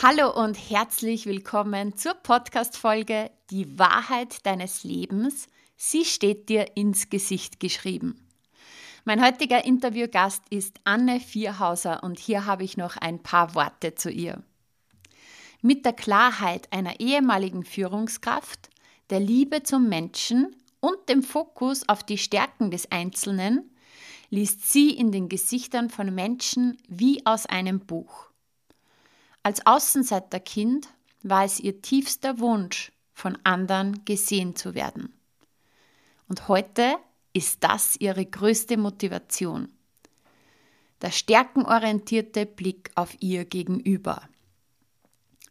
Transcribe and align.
Hallo 0.00 0.30
und 0.30 0.54
herzlich 0.54 1.26
willkommen 1.26 1.96
zur 1.96 2.14
Podcast-Folge 2.14 3.32
Die 3.50 3.80
Wahrheit 3.80 4.46
deines 4.46 4.84
Lebens. 4.84 5.48
Sie 5.76 6.04
steht 6.04 6.48
dir 6.48 6.76
ins 6.76 7.10
Gesicht 7.10 7.58
geschrieben. 7.58 8.24
Mein 9.04 9.20
heutiger 9.20 9.64
Interviewgast 9.64 10.44
ist 10.50 10.78
Anne 10.84 11.18
Vierhauser 11.18 12.04
und 12.04 12.20
hier 12.20 12.46
habe 12.46 12.62
ich 12.62 12.76
noch 12.76 12.96
ein 12.96 13.24
paar 13.24 13.56
Worte 13.56 13.96
zu 13.96 14.08
ihr. 14.08 14.44
Mit 15.62 15.84
der 15.84 15.94
Klarheit 15.94 16.72
einer 16.72 17.00
ehemaligen 17.00 17.64
Führungskraft, 17.64 18.70
der 19.10 19.18
Liebe 19.18 19.64
zum 19.64 19.88
Menschen 19.88 20.54
und 20.78 21.08
dem 21.08 21.24
Fokus 21.24 21.88
auf 21.88 22.04
die 22.04 22.18
Stärken 22.18 22.70
des 22.70 22.92
Einzelnen 22.92 23.74
liest 24.30 24.70
sie 24.70 24.90
in 24.90 25.10
den 25.10 25.28
Gesichtern 25.28 25.90
von 25.90 26.14
Menschen 26.14 26.78
wie 26.86 27.26
aus 27.26 27.46
einem 27.46 27.80
Buch. 27.80 28.27
Als 29.48 29.64
Außenseiterkind 29.64 30.88
war 31.22 31.42
es 31.42 31.58
ihr 31.58 31.80
tiefster 31.80 32.38
Wunsch, 32.38 32.92
von 33.14 33.38
anderen 33.44 34.04
gesehen 34.04 34.56
zu 34.56 34.74
werden. 34.74 35.14
Und 36.28 36.48
heute 36.48 36.96
ist 37.32 37.64
das 37.64 37.96
ihre 37.98 38.26
größte 38.26 38.76
Motivation. 38.76 39.72
Der 41.00 41.10
stärkenorientierte 41.10 42.44
Blick 42.44 42.90
auf 42.94 43.16
ihr 43.20 43.46
Gegenüber. 43.46 44.28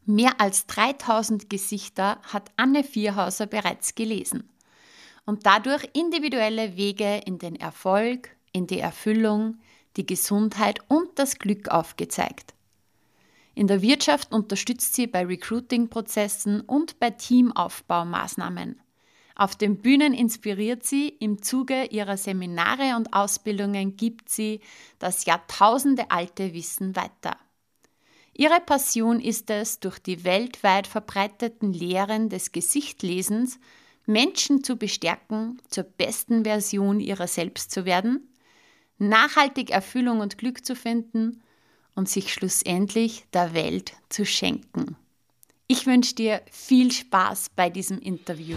Mehr 0.06 0.40
als 0.40 0.68
3000 0.68 1.50
Gesichter 1.50 2.22
hat 2.22 2.52
Anne 2.56 2.84
Vierhauser 2.84 3.48
bereits 3.48 3.96
gelesen 3.96 4.48
und 5.26 5.48
dadurch 5.48 5.90
individuelle 5.94 6.78
Wege 6.78 7.24
in 7.26 7.40
den 7.40 7.56
Erfolg, 7.56 8.30
in 8.52 8.68
die 8.68 8.80
Erfüllung, 8.80 9.58
die 9.96 10.06
Gesundheit 10.06 10.82
und 10.88 11.18
das 11.18 11.40
Glück 11.40 11.70
aufgezeigt. 11.70 12.54
In 13.58 13.66
der 13.66 13.82
Wirtschaft 13.82 14.34
unterstützt 14.34 14.94
sie 14.94 15.08
bei 15.08 15.26
Recruiting-Prozessen 15.26 16.62
und 16.62 17.00
bei 17.00 17.10
Teamaufbaumaßnahmen. 17.10 18.80
Auf 19.36 19.56
den 19.56 19.82
Bühnen 19.82 20.14
inspiriert 20.14 20.84
sie, 20.84 21.08
im 21.08 21.42
Zuge 21.42 21.86
ihrer 21.86 22.18
Seminare 22.18 22.96
und 22.96 23.14
Ausbildungen 23.14 23.98
gibt 23.98 24.30
sie 24.30 24.62
das 25.00 25.26
Jahrtausende 25.26 26.12
alte 26.12 26.54
Wissen 26.54 26.96
weiter. 26.96 27.36
Ihre 28.32 28.60
Passion 28.60 29.20
ist 29.20 29.50
es, 29.50 29.80
durch 29.80 29.98
die 29.98 30.24
weltweit 30.24 30.86
verbreiteten 30.86 31.74
Lehren 31.74 32.30
des 32.30 32.52
Gesichtlesens 32.52 33.60
Menschen 34.06 34.64
zu 34.64 34.76
bestärken, 34.76 35.60
zur 35.68 35.86
besten 35.86 36.44
Version 36.44 37.00
ihrer 37.00 37.26
selbst 37.26 37.72
zu 37.72 37.86
werden, 37.86 38.32
nachhaltig 39.00 39.72
Erfüllung 39.72 40.20
und 40.20 40.38
Glück 40.38 40.64
zu 40.64 40.76
finden 40.76 41.42
und 41.98 42.08
sich 42.08 42.32
schlussendlich 42.32 43.26
der 43.34 43.54
Welt 43.56 43.94
zu 44.08 44.24
schenken. 44.24 44.96
Ich 45.68 45.88
wünsche 45.88 46.16
dir 46.16 46.42
viel 46.50 46.92
Spaß 46.92 47.50
bei 47.56 47.70
diesem 47.70 48.00
Interview. 48.00 48.56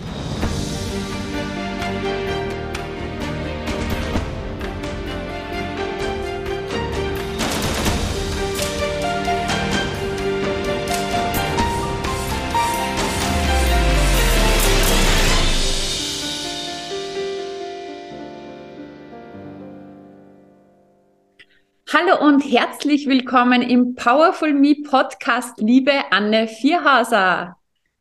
Hallo 21.93 22.25
und 22.25 22.43
herzlich 22.43 23.09
willkommen 23.09 23.63
im 23.63 23.97
Powerful 23.97 24.55
Me 24.55 24.77
Podcast, 24.77 25.59
liebe 25.59 25.91
Anne 26.13 26.47
Vierhauser. 26.47 27.57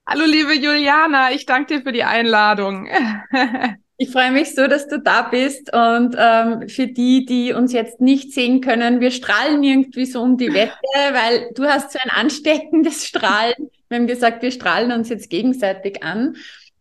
Hallo, 0.05 0.25
liebe 0.25 0.53
Juliana, 0.53 1.31
ich 1.31 1.47
danke 1.47 1.77
dir 1.77 1.81
für 1.81 1.91
die 1.91 2.03
Einladung. 2.03 2.87
Ich 4.01 4.11
freue 4.11 4.31
mich 4.31 4.55
so, 4.55 4.67
dass 4.67 4.87
du 4.87 5.01
da 5.01 5.23
bist 5.23 5.73
und 5.73 6.15
ähm, 6.17 6.69
für 6.69 6.87
die, 6.87 7.25
die 7.25 7.51
uns 7.51 7.73
jetzt 7.73 7.99
nicht 7.99 8.31
sehen 8.31 8.61
können, 8.61 9.01
wir 9.01 9.11
strahlen 9.11 9.61
irgendwie 9.61 10.05
so 10.05 10.21
um 10.21 10.37
die 10.37 10.53
Wette, 10.53 10.71
weil 11.11 11.51
du 11.53 11.65
hast 11.65 11.91
so 11.91 11.99
ein 12.01 12.09
ansteckendes 12.09 13.05
Strahlen. 13.05 13.69
Wir 13.89 13.97
haben 13.97 14.07
gesagt, 14.07 14.41
wir 14.41 14.51
strahlen 14.51 14.93
uns 14.93 15.09
jetzt 15.09 15.29
gegenseitig 15.29 16.01
an. 16.01 16.37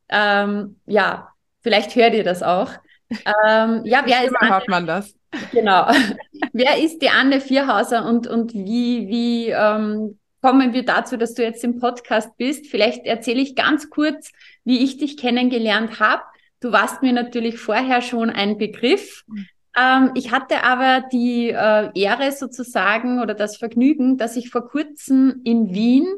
Ähm, 0.08 0.76
ja, 0.86 1.32
vielleicht 1.60 1.96
hört 1.96 2.14
ihr 2.14 2.22
das 2.22 2.44
auch. 2.44 2.70
Ähm, 3.10 3.80
ja, 3.84 4.02
wer 4.04 4.25
ist 4.25 4.34
hört 4.40 4.69
man 4.69 4.86
das? 4.86 5.12
Genau. 5.52 5.90
Wer 6.58 6.82
ist 6.82 7.02
die 7.02 7.08
Anne 7.08 7.41
Vierhauser 7.41 8.04
und, 8.04 8.26
und 8.26 8.52
wie, 8.52 9.06
wie 9.06 9.50
ähm, 9.50 10.19
kommen 10.42 10.72
wir 10.72 10.84
dazu, 10.84 11.16
dass 11.16 11.34
du 11.34 11.44
jetzt 11.44 11.62
im 11.62 11.78
Podcast 11.78 12.36
bist? 12.36 12.66
Vielleicht 12.66 13.06
erzähle 13.06 13.41
ich 13.41 13.54
ganz 13.54 13.91
kurz, 13.91 14.32
wie 14.64 14.82
ich 14.82 14.96
dich 14.96 15.16
kennengelernt 15.16 16.00
habe. 16.00 16.24
Du 16.58 16.72
warst 16.72 17.00
mir 17.00 17.12
natürlich 17.12 17.60
vorher 17.60 18.02
schon 18.02 18.28
ein 18.28 18.58
Begriff. 18.58 19.22
Ähm, 19.78 20.10
ich 20.16 20.32
hatte 20.32 20.64
aber 20.64 21.06
die 21.12 21.50
äh, 21.50 21.91
Ehre 21.94 22.32
sozusagen 22.32 23.22
oder 23.22 23.34
das 23.34 23.56
Vergnügen, 23.56 24.19
dass 24.19 24.34
ich 24.34 24.50
vor 24.50 24.69
kurzem 24.69 25.42
in 25.44 25.72
Wien 25.72 26.08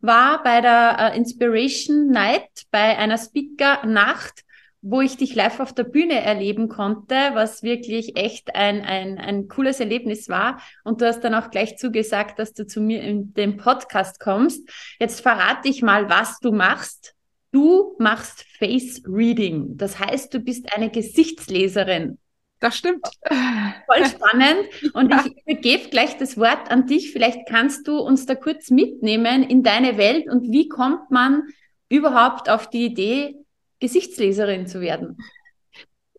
war 0.00 0.42
bei 0.42 0.60
der 0.60 1.12
äh, 1.12 1.16
Inspiration 1.16 2.08
Night, 2.08 2.48
bei 2.72 2.98
einer 2.98 3.16
Speaker-Nacht 3.16 4.42
wo 4.86 5.00
ich 5.00 5.16
dich 5.16 5.34
live 5.34 5.60
auf 5.60 5.72
der 5.72 5.84
Bühne 5.84 6.20
erleben 6.20 6.68
konnte, 6.68 7.14
was 7.32 7.62
wirklich 7.62 8.18
echt 8.18 8.54
ein, 8.54 8.82
ein, 8.82 9.16
ein 9.16 9.48
cooles 9.48 9.80
Erlebnis 9.80 10.28
war. 10.28 10.60
Und 10.84 11.00
du 11.00 11.06
hast 11.06 11.24
dann 11.24 11.34
auch 11.34 11.50
gleich 11.50 11.78
zugesagt, 11.78 12.38
dass 12.38 12.52
du 12.52 12.66
zu 12.66 12.82
mir 12.82 13.00
in 13.02 13.32
den 13.32 13.56
Podcast 13.56 14.20
kommst. 14.20 14.68
Jetzt 15.00 15.22
verrate 15.22 15.70
ich 15.70 15.80
mal, 15.80 16.10
was 16.10 16.38
du 16.38 16.52
machst. 16.52 17.14
Du 17.50 17.96
machst 17.98 18.44
Face 18.58 19.02
Reading. 19.06 19.78
Das 19.78 19.98
heißt, 19.98 20.34
du 20.34 20.40
bist 20.40 20.76
eine 20.76 20.90
Gesichtsleserin. 20.90 22.18
Das 22.60 22.76
stimmt. 22.76 23.06
Voll 23.26 24.04
spannend. 24.04 24.68
Und 24.92 25.12
ja. 25.12 25.24
ich 25.24 25.32
übergebe 25.46 25.88
gleich 25.88 26.18
das 26.18 26.36
Wort 26.36 26.70
an 26.70 26.86
dich. 26.86 27.10
Vielleicht 27.10 27.48
kannst 27.48 27.88
du 27.88 28.00
uns 28.00 28.26
da 28.26 28.34
kurz 28.34 28.68
mitnehmen 28.68 29.44
in 29.44 29.62
deine 29.62 29.96
Welt 29.96 30.28
und 30.28 30.52
wie 30.52 30.68
kommt 30.68 31.10
man 31.10 31.44
überhaupt 31.88 32.50
auf 32.50 32.68
die 32.68 32.84
Idee, 32.84 33.43
Gesichtsleserin 33.80 34.66
zu 34.66 34.80
werden? 34.80 35.18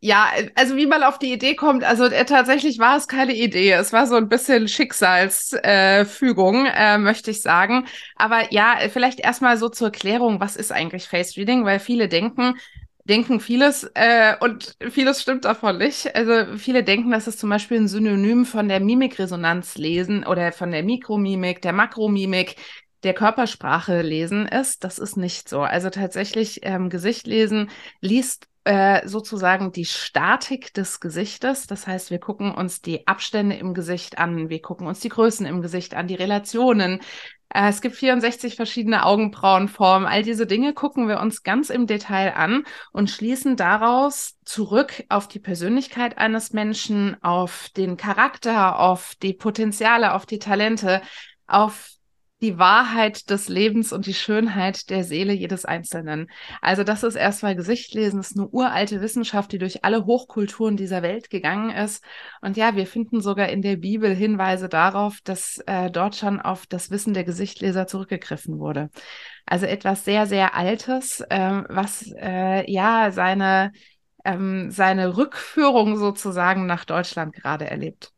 Ja, 0.01 0.29
also 0.53 0.75
wie 0.75 0.85
man 0.85 1.01
auf 1.01 1.17
die 1.17 1.33
Idee 1.33 1.55
kommt, 1.55 1.83
also 1.83 2.05
äh, 2.05 2.25
tatsächlich 2.25 2.77
war 2.77 2.95
es 2.95 3.07
keine 3.07 3.33
Idee. 3.33 3.71
Es 3.71 3.91
war 3.91 4.05
so 4.05 4.15
ein 4.15 4.29
bisschen 4.29 4.67
Schicksalsfügung, 4.67 6.67
äh, 6.67 6.95
äh, 6.95 6.97
möchte 6.99 7.31
ich 7.31 7.41
sagen. 7.41 7.87
Aber 8.15 8.53
ja, 8.53 8.77
vielleicht 8.93 9.19
erstmal 9.19 9.57
so 9.57 9.67
zur 9.67 9.91
Klärung, 9.91 10.39
was 10.39 10.57
ist 10.57 10.71
eigentlich 10.71 11.07
Face 11.07 11.37
Reading? 11.37 11.65
Weil 11.65 11.79
viele 11.79 12.07
denken, 12.07 12.55
denken 13.05 13.39
vieles 13.39 13.89
äh, 13.95 14.35
und 14.39 14.75
vieles 14.91 15.23
stimmt 15.23 15.45
davon 15.45 15.79
nicht. 15.79 16.13
Also 16.15 16.55
viele 16.57 16.83
denken, 16.83 17.09
dass 17.09 17.25
es 17.25 17.37
zum 17.37 17.49
Beispiel 17.49 17.79
ein 17.79 17.87
Synonym 17.87 18.45
von 18.45 18.67
der 18.67 18.81
Mimikresonanz 18.81 19.75
lesen 19.77 20.23
oder 20.25 20.51
von 20.51 20.71
der 20.71 20.83
Mikromimik, 20.83 21.61
der 21.61 21.73
Makromimik, 21.73 22.57
der 23.03 23.13
Körpersprache 23.13 24.01
lesen 24.01 24.47
ist. 24.47 24.83
Das 24.83 24.99
ist 24.99 25.17
nicht 25.17 25.49
so. 25.49 25.61
Also 25.61 25.89
tatsächlich 25.89 26.61
ähm, 26.63 26.89
Gesicht 26.89 27.27
lesen 27.27 27.69
liest 28.01 28.47
äh, 28.65 29.07
sozusagen 29.07 29.71
die 29.71 29.85
Statik 29.85 30.73
des 30.73 30.99
Gesichtes. 30.99 31.67
Das 31.67 31.85
heißt, 31.85 32.09
wir 32.09 32.19
gucken 32.19 32.53
uns 32.53 32.81
die 32.81 33.07
Abstände 33.07 33.55
im 33.57 33.75
Gesicht 33.75 34.17
an, 34.17 34.49
wir 34.49 34.61
gucken 34.61 34.87
uns 34.87 34.99
die 34.99 35.09
Größen 35.09 35.45
im 35.45 35.61
Gesicht 35.61 35.93
an, 35.93 36.07
die 36.07 36.15
Relationen. 36.15 36.99
Äh, 37.49 37.69
es 37.69 37.81
gibt 37.81 37.95
64 37.95 38.55
verschiedene 38.55 39.05
Augenbrauenformen. 39.05 40.07
All 40.07 40.23
diese 40.23 40.47
Dinge 40.47 40.73
gucken 40.73 41.07
wir 41.07 41.19
uns 41.19 41.43
ganz 41.43 41.69
im 41.69 41.85
Detail 41.85 42.33
an 42.35 42.63
und 42.91 43.11
schließen 43.11 43.55
daraus 43.55 44.33
zurück 44.43 45.03
auf 45.09 45.27
die 45.27 45.39
Persönlichkeit 45.39 46.17
eines 46.17 46.51
Menschen, 46.51 47.21
auf 47.23 47.69
den 47.77 47.97
Charakter, 47.97 48.79
auf 48.79 49.13
die 49.21 49.33
Potenziale, 49.33 50.13
auf 50.13 50.25
die 50.25 50.39
Talente, 50.39 51.01
auf 51.47 51.94
die 52.45 52.59
Wahrheit 52.59 53.31
des 53.31 53.49
Lebens 53.49 53.91
und 53.91 54.05
die 54.05 54.13
Schönheit 54.13 54.91
der 54.91 55.03
Seele 55.03 55.33
jedes 55.33 55.65
Einzelnen. 55.65 56.29
Also 56.61 56.83
das 56.83 57.01
ist 57.01 57.15
erstmal 57.15 57.55
Gesichtlesen, 57.55 58.19
das 58.19 58.31
ist 58.31 58.37
eine 58.37 58.47
uralte 58.47 59.01
Wissenschaft, 59.01 59.51
die 59.51 59.57
durch 59.57 59.83
alle 59.83 60.05
Hochkulturen 60.05 60.77
dieser 60.77 61.01
Welt 61.01 61.31
gegangen 61.31 61.71
ist. 61.71 62.03
Und 62.41 62.55
ja, 62.55 62.75
wir 62.75 62.85
finden 62.85 63.19
sogar 63.19 63.49
in 63.49 63.63
der 63.63 63.77
Bibel 63.77 64.13
Hinweise 64.13 64.69
darauf, 64.69 65.21
dass 65.23 65.57
äh, 65.65 65.89
dort 65.89 66.15
schon 66.15 66.39
auf 66.39 66.67
das 66.67 66.91
Wissen 66.91 67.15
der 67.15 67.23
Gesichtleser 67.23 67.87
zurückgegriffen 67.87 68.59
wurde. 68.59 68.91
Also 69.47 69.65
etwas 69.65 70.05
sehr, 70.05 70.27
sehr 70.27 70.53
Altes, 70.53 71.21
äh, 71.21 71.63
was 71.67 72.13
äh, 72.19 72.71
ja 72.71 73.09
seine, 73.11 73.71
ähm, 74.23 74.69
seine 74.69 75.17
Rückführung 75.17 75.97
sozusagen 75.97 76.67
nach 76.67 76.85
Deutschland 76.85 77.33
gerade 77.33 77.65
erlebt. 77.65 78.14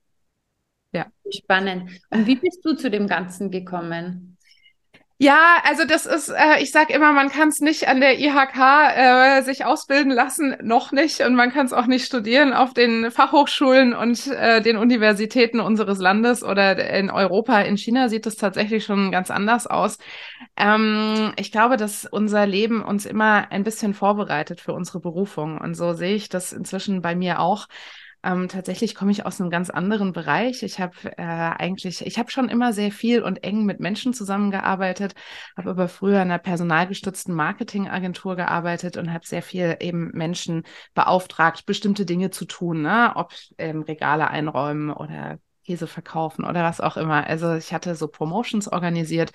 Ja. 0.93 1.07
Spannend. 1.31 1.89
Und 2.09 2.25
wie 2.27 2.35
bist 2.35 2.63
du 2.63 2.73
zu 2.73 2.89
dem 2.89 3.07
Ganzen 3.07 3.51
gekommen? 3.51 4.37
Ja, 5.19 5.57
also 5.63 5.83
das 5.83 6.05
ist, 6.05 6.29
äh, 6.29 6.61
ich 6.61 6.71
sage 6.71 6.93
immer, 6.93 7.11
man 7.11 7.29
kann 7.29 7.49
es 7.49 7.59
nicht 7.59 7.87
an 7.87 7.99
der 8.01 8.19
IHK 8.19 8.55
äh, 8.95 9.41
sich 9.41 9.65
ausbilden 9.65 10.11
lassen, 10.11 10.55
noch 10.61 10.91
nicht. 10.91 11.21
Und 11.21 11.33
man 11.33 11.51
kann 11.51 11.65
es 11.65 11.73
auch 11.73 11.87
nicht 11.87 12.05
studieren 12.05 12.53
auf 12.53 12.75
den 12.75 13.09
Fachhochschulen 13.09 13.95
und 13.95 14.27
äh, 14.27 14.61
den 14.61 14.77
Universitäten 14.77 15.59
unseres 15.59 15.97
Landes 15.97 16.43
oder 16.43 16.77
in 16.95 17.09
Europa. 17.09 17.61
In 17.61 17.77
China 17.77 18.09
sieht 18.09 18.27
es 18.27 18.35
tatsächlich 18.35 18.85
schon 18.85 19.11
ganz 19.11 19.31
anders 19.31 19.65
aus. 19.65 19.97
Ähm, 20.55 21.33
ich 21.35 21.51
glaube, 21.51 21.77
dass 21.77 22.05
unser 22.05 22.45
Leben 22.45 22.83
uns 22.83 23.07
immer 23.07 23.51
ein 23.51 23.63
bisschen 23.63 23.95
vorbereitet 23.95 24.61
für 24.61 24.73
unsere 24.73 24.99
Berufung. 24.99 25.57
Und 25.57 25.73
so 25.73 25.93
sehe 25.93 26.13
ich 26.13 26.29
das 26.29 26.53
inzwischen 26.53 27.01
bei 27.01 27.15
mir 27.15 27.39
auch. 27.39 27.67
Ähm, 28.23 28.47
tatsächlich 28.47 28.95
komme 28.95 29.11
ich 29.11 29.25
aus 29.25 29.39
einem 29.39 29.49
ganz 29.49 29.69
anderen 29.69 30.11
Bereich. 30.11 30.63
Ich 30.63 30.79
habe 30.79 30.95
äh, 31.17 31.21
eigentlich, 31.21 32.05
ich 32.05 32.17
habe 32.17 32.31
schon 32.31 32.49
immer 32.49 32.73
sehr 32.73 32.91
viel 32.91 33.21
und 33.21 33.43
eng 33.43 33.65
mit 33.65 33.79
Menschen 33.79 34.13
zusammengearbeitet, 34.13 35.13
habe 35.55 35.69
aber 35.69 35.87
früher 35.87 36.17
in 36.17 36.29
einer 36.29 36.39
personalgestützten 36.39 37.33
Marketingagentur 37.33 38.35
gearbeitet 38.35 38.97
und 38.97 39.13
habe 39.13 39.25
sehr 39.25 39.43
viel 39.43 39.77
eben 39.79 40.11
Menschen 40.13 40.63
beauftragt, 40.93 41.65
bestimmte 41.65 42.05
Dinge 42.05 42.31
zu 42.31 42.45
tun, 42.45 42.81
ne? 42.81 43.13
ob 43.15 43.33
ähm, 43.57 43.83
Regale 43.83 44.29
einräumen 44.29 44.91
oder 44.91 45.37
Käse 45.63 45.85
verkaufen 45.85 46.45
oder 46.45 46.63
was 46.63 46.81
auch 46.81 46.97
immer. 46.97 47.27
Also 47.27 47.53
ich 47.53 47.73
hatte 47.73 47.95
so 47.95 48.07
Promotions 48.07 48.71
organisiert, 48.71 49.31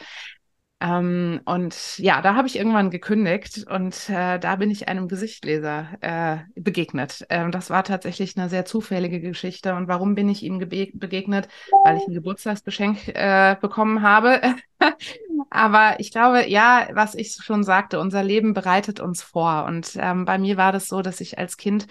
ähm, 0.83 1.41
und 1.45 1.99
ja, 1.99 2.21
da 2.23 2.35
habe 2.35 2.49
ich 2.49 2.57
irgendwann 2.57 2.91
gekündigt 2.91 3.65
und 3.71 4.11
äh, 4.11 4.41
da 4.41 4.57
bin 4.57 4.69
ich 4.69 4.89
einem 4.89 5.07
Gesichtleser 5.07 5.87
äh, 6.01 6.39
begegnet. 6.61 7.25
Ähm, 7.31 7.53
das 7.53 7.71
war 7.71 7.85
tatsächlich 7.85 8.37
eine 8.37 8.49
sehr 8.49 8.65
zufällige 8.65 9.21
Geschichte. 9.21 9.77
Und 9.77 9.87
warum 9.87 10.17
bin 10.17 10.29
ich 10.29 10.43
ihm 10.43 10.59
begegnet? 10.59 11.47
Weil 11.85 11.99
ich 11.99 12.07
ein 12.09 12.15
Geburtstagsgeschenk 12.15 13.09
äh, 13.15 13.57
bekommen 13.61 14.03
habe. 14.03 14.41
Aber 15.51 16.01
ich 16.01 16.11
glaube, 16.11 16.49
ja, 16.49 16.89
was 16.95 17.15
ich 17.15 17.33
schon 17.33 17.63
sagte, 17.63 18.01
unser 18.01 18.25
Leben 18.25 18.53
bereitet 18.53 18.99
uns 18.99 19.23
vor. 19.23 19.67
Und 19.67 19.97
ähm, 20.01 20.25
bei 20.25 20.37
mir 20.37 20.57
war 20.57 20.73
das 20.73 20.89
so, 20.89 21.01
dass 21.01 21.21
ich 21.21 21.39
als 21.39 21.57
Kind 21.59 21.87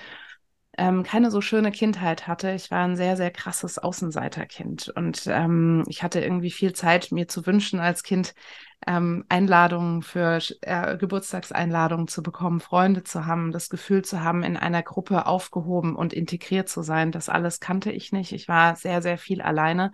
ähm, 0.77 1.03
keine 1.03 1.31
so 1.31 1.39
schöne 1.39 1.71
Kindheit 1.71 2.27
hatte. 2.27 2.51
Ich 2.51 2.71
war 2.71 2.83
ein 2.83 2.95
sehr, 2.97 3.15
sehr 3.15 3.31
krasses 3.31 3.77
Außenseiterkind. 3.77 4.91
Und 4.95 5.27
ähm, 5.27 5.85
ich 5.87 6.03
hatte 6.03 6.19
irgendwie 6.19 6.51
viel 6.51 6.73
Zeit, 6.73 7.11
mir 7.11 7.29
zu 7.29 7.45
wünschen 7.45 7.79
als 7.79 8.03
Kind, 8.03 8.33
ähm, 8.87 9.25
Einladungen 9.29 10.01
für 10.01 10.39
äh, 10.61 10.97
Geburtstagseinladungen 10.97 12.07
zu 12.07 12.23
bekommen, 12.23 12.59
Freunde 12.59 13.03
zu 13.03 13.25
haben, 13.25 13.51
das 13.51 13.69
Gefühl 13.69 14.03
zu 14.03 14.23
haben, 14.23 14.43
in 14.43 14.57
einer 14.57 14.83
Gruppe 14.83 15.25
aufgehoben 15.25 15.95
und 15.95 16.13
integriert 16.13 16.69
zu 16.69 16.81
sein. 16.81 17.11
Das 17.11 17.29
alles 17.29 17.59
kannte 17.59 17.91
ich 17.91 18.11
nicht. 18.11 18.31
Ich 18.31 18.47
war 18.47 18.75
sehr, 18.75 19.01
sehr 19.01 19.17
viel 19.17 19.41
alleine 19.41 19.91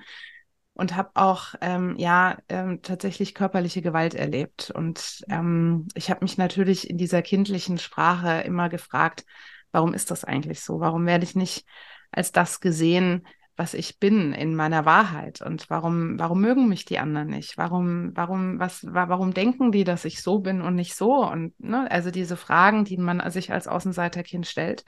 und 0.74 0.96
habe 0.96 1.10
auch 1.16 1.56
ähm, 1.62 1.96
ja 1.98 2.38
ähm, 2.50 2.82
tatsächlich 2.82 3.34
körperliche 3.34 3.82
Gewalt 3.82 4.14
erlebt. 4.14 4.72
Und 4.72 5.26
ähm, 5.30 5.88
ich 5.96 6.10
habe 6.10 6.24
mich 6.24 6.38
natürlich 6.38 6.90
in 6.90 6.98
dieser 6.98 7.22
kindlichen 7.22 7.80
Sprache 7.80 8.42
immer 8.42 8.70
gefragt, 8.70 9.26
warum 9.72 9.94
ist 9.94 10.12
das 10.12 10.24
eigentlich 10.24 10.62
so? 10.62 10.80
Warum 10.80 11.06
werde 11.06 11.24
ich 11.24 11.36
nicht 11.36 11.66
als 12.12 12.32
das 12.32 12.62
gesehen, 12.62 13.28
was 13.58 13.74
ich 13.74 14.00
bin 14.00 14.34
in 14.34 14.56
meiner 14.56 14.86
Wahrheit 14.86 15.42
und 15.42 15.70
warum 15.70 16.20
warum 16.20 16.42
mögen 16.42 16.68
mich 16.70 16.86
die 16.86 17.00
anderen 17.00 17.28
nicht? 17.28 17.58
Warum 17.58 18.12
warum 18.16 18.60
was 18.60 18.86
warum 18.88 19.34
denken 19.34 19.72
die 19.72 19.84
dass 19.84 20.06
ich 20.06 20.22
so 20.22 20.40
bin 20.40 20.62
und 20.62 20.76
nicht 20.76 20.96
so? 20.96 21.26
Und 21.26 21.60
ne 21.60 21.90
also 21.92 22.12
diese 22.12 22.38
Fragen 22.38 22.86
die 22.86 22.98
man 22.98 23.30
sich 23.32 23.52
als 23.52 23.68
Außenseiterkind 23.68 24.48
stellt 24.48 24.86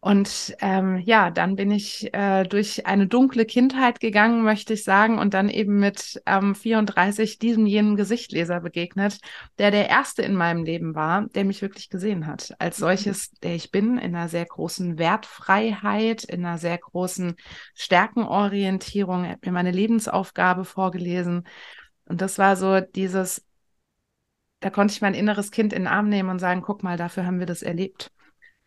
und 0.00 0.54
ähm, 0.60 0.98
ja, 0.98 1.30
dann 1.30 1.56
bin 1.56 1.72
ich 1.72 2.14
äh, 2.14 2.44
durch 2.44 2.86
eine 2.86 3.08
dunkle 3.08 3.44
Kindheit 3.44 3.98
gegangen, 3.98 4.44
möchte 4.44 4.74
ich 4.74 4.84
sagen, 4.84 5.18
und 5.18 5.34
dann 5.34 5.48
eben 5.48 5.80
mit 5.80 6.22
ähm, 6.24 6.54
34 6.54 7.40
diesem 7.40 7.66
jenen 7.66 7.96
Gesichtleser 7.96 8.60
begegnet, 8.60 9.18
der 9.58 9.72
der 9.72 9.88
erste 9.88 10.22
in 10.22 10.36
meinem 10.36 10.62
Leben 10.62 10.94
war, 10.94 11.26
der 11.34 11.44
mich 11.44 11.62
wirklich 11.62 11.90
gesehen 11.90 12.28
hat. 12.28 12.54
Als 12.60 12.78
mhm. 12.78 12.82
solches, 12.82 13.32
der 13.42 13.56
ich 13.56 13.72
bin, 13.72 13.98
in 13.98 14.14
einer 14.14 14.28
sehr 14.28 14.46
großen 14.46 14.98
Wertfreiheit, 14.98 16.22
in 16.22 16.46
einer 16.46 16.58
sehr 16.58 16.78
großen 16.78 17.34
Stärkenorientierung. 17.74 19.24
Er 19.24 19.32
hat 19.32 19.44
mir 19.44 19.52
meine 19.52 19.72
Lebensaufgabe 19.72 20.64
vorgelesen. 20.64 21.44
Und 22.04 22.20
das 22.20 22.38
war 22.38 22.54
so 22.54 22.80
dieses, 22.80 23.44
da 24.60 24.70
konnte 24.70 24.92
ich 24.92 25.00
mein 25.00 25.14
inneres 25.14 25.50
Kind 25.50 25.72
in 25.72 25.82
den 25.82 25.88
Arm 25.88 26.08
nehmen 26.08 26.30
und 26.30 26.38
sagen, 26.38 26.62
guck 26.62 26.84
mal, 26.84 26.96
dafür 26.96 27.26
haben 27.26 27.40
wir 27.40 27.46
das 27.46 27.62
erlebt 27.62 28.12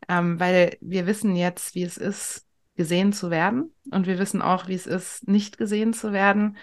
ähm, 0.09 0.39
weil 0.39 0.77
wir 0.81 1.05
wissen 1.05 1.35
jetzt, 1.35 1.75
wie 1.75 1.83
es 1.83 1.97
ist, 1.97 2.45
gesehen 2.75 3.13
zu 3.13 3.29
werden 3.29 3.73
und 3.91 4.07
wir 4.07 4.17
wissen 4.17 4.41
auch, 4.41 4.67
wie 4.67 4.73
es 4.73 4.87
ist, 4.87 5.27
nicht 5.27 5.57
gesehen 5.57 5.93
zu 5.93 6.13
werden. 6.13 6.57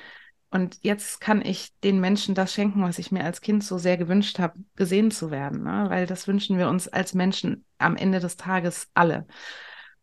Und 0.51 0.79
jetzt 0.83 1.21
kann 1.21 1.45
ich 1.45 1.79
den 1.85 2.01
Menschen 2.01 2.35
das 2.35 2.55
schenken, 2.55 2.83
was 2.83 2.99
ich 2.99 3.13
mir 3.13 3.25
als 3.25 3.43
Kind 3.43 3.63
so 3.63 3.77
sehr 3.77 3.99
gewünscht 3.99 4.39
habe, 4.39 4.59
gesehen 4.77 5.11
zu 5.11 5.31
werden, 5.31 5.65
ne? 5.65 5.87
weil 5.91 6.07
das 6.07 6.27
wünschen 6.27 6.57
wir 6.59 6.69
uns 6.69 6.89
als 6.89 7.13
Menschen 7.13 7.67
am 7.77 7.97
Ende 7.97 8.19
des 8.19 8.37
Tages 8.37 8.89
alle. 8.95 9.27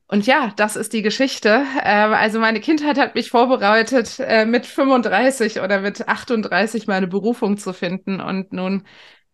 Und 0.08 0.28
ja, 0.28 0.54
das 0.56 0.76
ist 0.76 0.94
die 0.94 1.02
Geschichte. 1.02 1.66
Ähm, 1.84 2.14
also 2.14 2.40
meine 2.40 2.60
Kindheit 2.60 3.00
hat 3.00 3.16
mich 3.16 3.32
vorbereitet, 3.32 4.20
äh, 4.20 4.46
mit 4.46 4.66
35 4.68 5.62
oder 5.62 5.82
mit 5.82 6.08
38 6.08 6.86
meine 6.88 7.08
Berufung 7.08 7.58
zu 7.58 7.74
finden. 7.74 8.22
Und 8.22 8.54
nun 8.54 8.86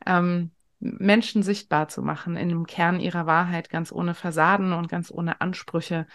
ähm, 0.06 0.52
Menschen 0.82 1.44
sichtbar 1.44 1.88
zu 1.88 2.02
machen 2.02 2.36
in 2.36 2.50
dem 2.50 2.66
Kern 2.66 3.00
ihrer 3.00 3.26
Wahrheit, 3.28 3.70
ganz 3.70 3.92
ohne 3.92 4.14
Fassaden 4.16 4.74
und 4.74 4.90
ganz 4.90 5.12
ohne 5.12 5.40
Ansprüche 5.40 6.08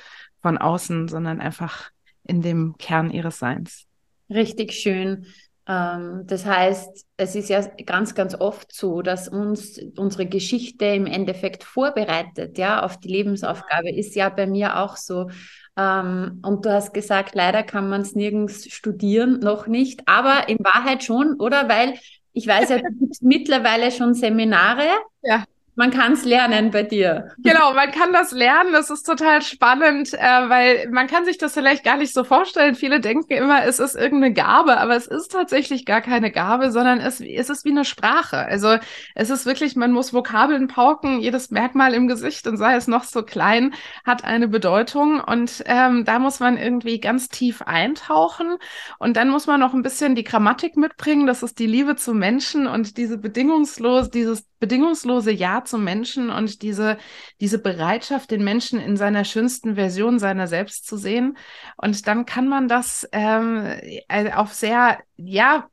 von 0.43 0.59
außen, 0.59 1.09
sondern 1.09 1.41
einfach 1.41 1.91
in 2.25 2.43
dem 2.43 2.77
Kern 2.79 3.11
ihres 3.11 3.39
Seins. 3.39 3.87
Richtig 4.29 4.73
schön. 4.73 5.27
Ähm, 5.69 6.23
das 6.27 6.45
heißt, 6.47 7.07
es 7.17 7.35
ist 7.35 7.49
ja 7.49 7.61
ganz, 7.85 8.15
ganz 8.15 8.35
oft 8.35 8.73
so, 8.73 9.03
dass 9.03 9.29
uns 9.29 9.81
unsere 9.97 10.27
Geschichte 10.27 10.85
im 10.87 11.07
Endeffekt 11.07 11.65
vorbereitet, 11.65 12.59
ja, 12.59 12.83
auf 12.83 12.99
die 12.99 13.09
Lebensaufgabe. 13.09 13.91
Ist 13.91 14.15
ja 14.15 14.29
bei 14.29 14.47
mir 14.47 14.79
auch 14.79 14.97
so. 14.97 15.31
Ähm, 15.77 16.41
und 16.45 16.65
du 16.65 16.73
hast 16.73 16.95
gesagt, 16.95 17.35
leider 17.35 17.63
kann 17.63 17.89
man 17.89 18.01
es 18.01 18.15
nirgends 18.15 18.71
studieren, 18.73 19.41
noch 19.41 19.67
nicht, 19.67 20.03
aber 20.07 20.49
in 20.49 20.59
Wahrheit 20.59 21.05
schon, 21.05 21.35
oder? 21.39 21.69
Weil 21.69 21.95
ich 22.37 22.47
weiß 22.47 22.69
ja, 22.69 22.79
du 22.79 22.93
gibst 23.01 23.23
mittlerweile 23.23 23.91
schon 23.91 24.13
Seminare. 24.13 24.87
Ja. 25.23 25.45
Man 25.79 25.91
kann 25.91 26.13
es 26.13 26.25
lernen 26.25 26.71
bei 26.71 26.83
dir. 26.85 27.29
Genau, 27.37 27.75
man 27.75 27.91
kann 27.91 28.11
das 28.11 28.33
lernen. 28.33 28.73
Das 28.73 28.89
ist 28.89 29.03
total 29.03 29.43
spannend, 29.43 30.15
äh, 30.15 30.19
weil 30.19 30.89
man 30.91 31.07
kann 31.07 31.27
sich 31.27 31.37
das 31.37 31.53
vielleicht 31.53 31.85
gar 31.85 31.99
nicht 31.99 32.15
so 32.15 32.25
vorstellen. 32.25 32.75
Viele 32.75 32.99
denken 32.99 33.35
immer, 33.35 33.63
es 33.65 33.79
ist 33.79 33.95
irgendeine 33.95 34.33
Gabe, 34.33 34.79
aber 34.79 34.97
es 34.97 35.07
ist 35.07 35.33
tatsächlich 35.33 35.85
gar 35.85 36.01
keine 36.01 36.33
Gabe, 36.33 36.73
sondern 36.73 36.99
es, 37.01 37.21
es 37.21 37.51
ist 37.51 37.67
wie 37.67 37.73
eine 37.73 37.85
Sprache. 37.85 38.39
Also 38.39 38.79
es 39.15 39.29
ist 39.29 39.45
wirklich, 39.45 39.77
man 39.77 39.93
muss 39.93 40.15
Vokabeln 40.15 40.67
pauken. 40.67 41.21
Jedes 41.21 41.51
Merkmal 41.51 41.93
im 41.93 42.09
Gesicht 42.09 42.47
und 42.47 42.57
sei 42.57 42.75
es 42.75 42.89
noch 42.89 43.05
so 43.05 43.23
klein, 43.23 43.75
hat 44.07 44.25
eine 44.25 44.49
Bedeutung. 44.49 45.21
Und 45.21 45.63
ähm, 45.67 46.07
da 46.07 46.19
muss 46.19 46.41
man 46.41 46.57
irgendwie 46.57 47.01
ganz 47.01 47.29
tief 47.29 47.61
eintauchen. 47.61 48.57
Und 48.99 49.19
dann 49.19 49.29
muss 49.29 49.47
man 49.47 49.61
noch 49.61 49.75
ein 49.75 49.83
bisschen 49.83 50.15
die 50.15 50.25
Grammatik 50.25 50.79
mitbringen. 50.79 51.27
Das 51.27 51.43
ist 51.43 51.59
die 51.59 51.67
Liebe 51.67 51.97
zu 51.97 52.15
Menschen 52.15 52.67
und 52.67 52.97
diese 52.97 53.19
bedingungslos, 53.19 54.09
dieses 54.09 54.47
bedingungslose 54.59 55.33
Ja 55.33 55.66
zum 55.67 55.85
Menschen 55.85 56.31
und 56.31 56.63
diese, 56.63 56.99
diese 57.41 57.59
Bereitschaft, 57.59 58.31
den 58.31 58.45
Menschen 58.45 58.81
in 58.81 58.97
seiner 58.97 59.25
schönsten 59.25 59.75
Version 59.75 60.19
seiner 60.19 60.47
selbst 60.47 60.87
zu 60.87 60.97
sehen. 60.97 61.37
Und 61.77 62.07
dann 62.07 62.27
kann 62.27 62.49
man 62.49 62.69
das 62.69 63.09
ähm, 63.13 63.65
äh, 64.09 64.33
auf 64.33 64.53
sehr, 64.53 64.99
ja, 65.17 65.69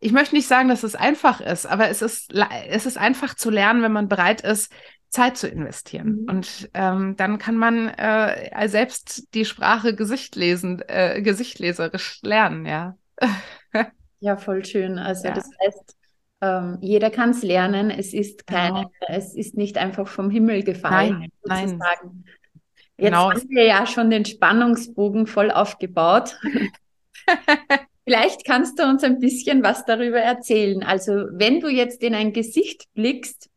ich 0.00 0.12
möchte 0.12 0.34
nicht 0.34 0.48
sagen, 0.48 0.68
dass 0.68 0.82
es 0.82 0.94
einfach 0.94 1.40
ist, 1.40 1.66
aber 1.66 1.88
es 1.88 2.02
ist, 2.02 2.32
es 2.68 2.86
ist 2.86 2.98
einfach 2.98 3.34
zu 3.34 3.50
lernen, 3.50 3.82
wenn 3.82 3.92
man 3.92 4.08
bereit 4.08 4.40
ist, 4.40 4.72
Zeit 5.12 5.36
zu 5.36 5.46
investieren. 5.46 6.22
Mhm. 6.22 6.28
Und 6.28 6.70
ähm, 6.74 7.16
dann 7.16 7.38
kann 7.38 7.56
man 7.56 7.88
äh, 7.88 8.68
selbst 8.68 9.34
die 9.34 9.44
Sprache 9.44 9.94
Gesicht 9.94 10.36
lesen, 10.36 10.82
äh, 10.88 11.20
gesichtleserisch 11.22 12.20
lernen, 12.22 12.66
ja. 12.66 12.96
ja, 14.20 14.36
voll 14.38 14.64
schön. 14.64 14.98
Also 14.98 15.28
ja. 15.28 15.34
das 15.34 15.48
heißt, 15.62 15.96
ähm, 16.42 16.78
jeder 16.80 17.10
kann 17.10 17.30
es 17.30 17.42
lernen. 17.42 17.90
Es 17.90 18.12
ist 18.12 18.46
keine, 18.46 18.82
genau. 18.82 18.90
es 19.06 19.34
ist 19.34 19.56
nicht 19.56 19.78
einfach 19.78 20.08
vom 20.08 20.28
Himmel 20.28 20.64
gefallen. 20.64 21.30
Nein, 21.44 21.68
sozusagen. 21.68 21.78
nein. 21.78 22.24
Jetzt 22.96 23.10
genau. 23.10 23.30
haben 23.30 23.48
wir 23.48 23.64
ja 23.64 23.86
schon 23.86 24.10
den 24.10 24.24
Spannungsbogen 24.24 25.26
voll 25.26 25.50
aufgebaut. 25.50 26.36
Vielleicht 28.04 28.44
kannst 28.44 28.78
du 28.80 28.82
uns 28.82 29.04
ein 29.04 29.20
bisschen 29.20 29.62
was 29.62 29.84
darüber 29.84 30.18
erzählen. 30.18 30.82
Also 30.82 31.12
wenn 31.30 31.60
du 31.60 31.68
jetzt 31.68 32.02
in 32.02 32.14
ein 32.14 32.32
Gesicht 32.32 32.86
blickst, 32.94 33.48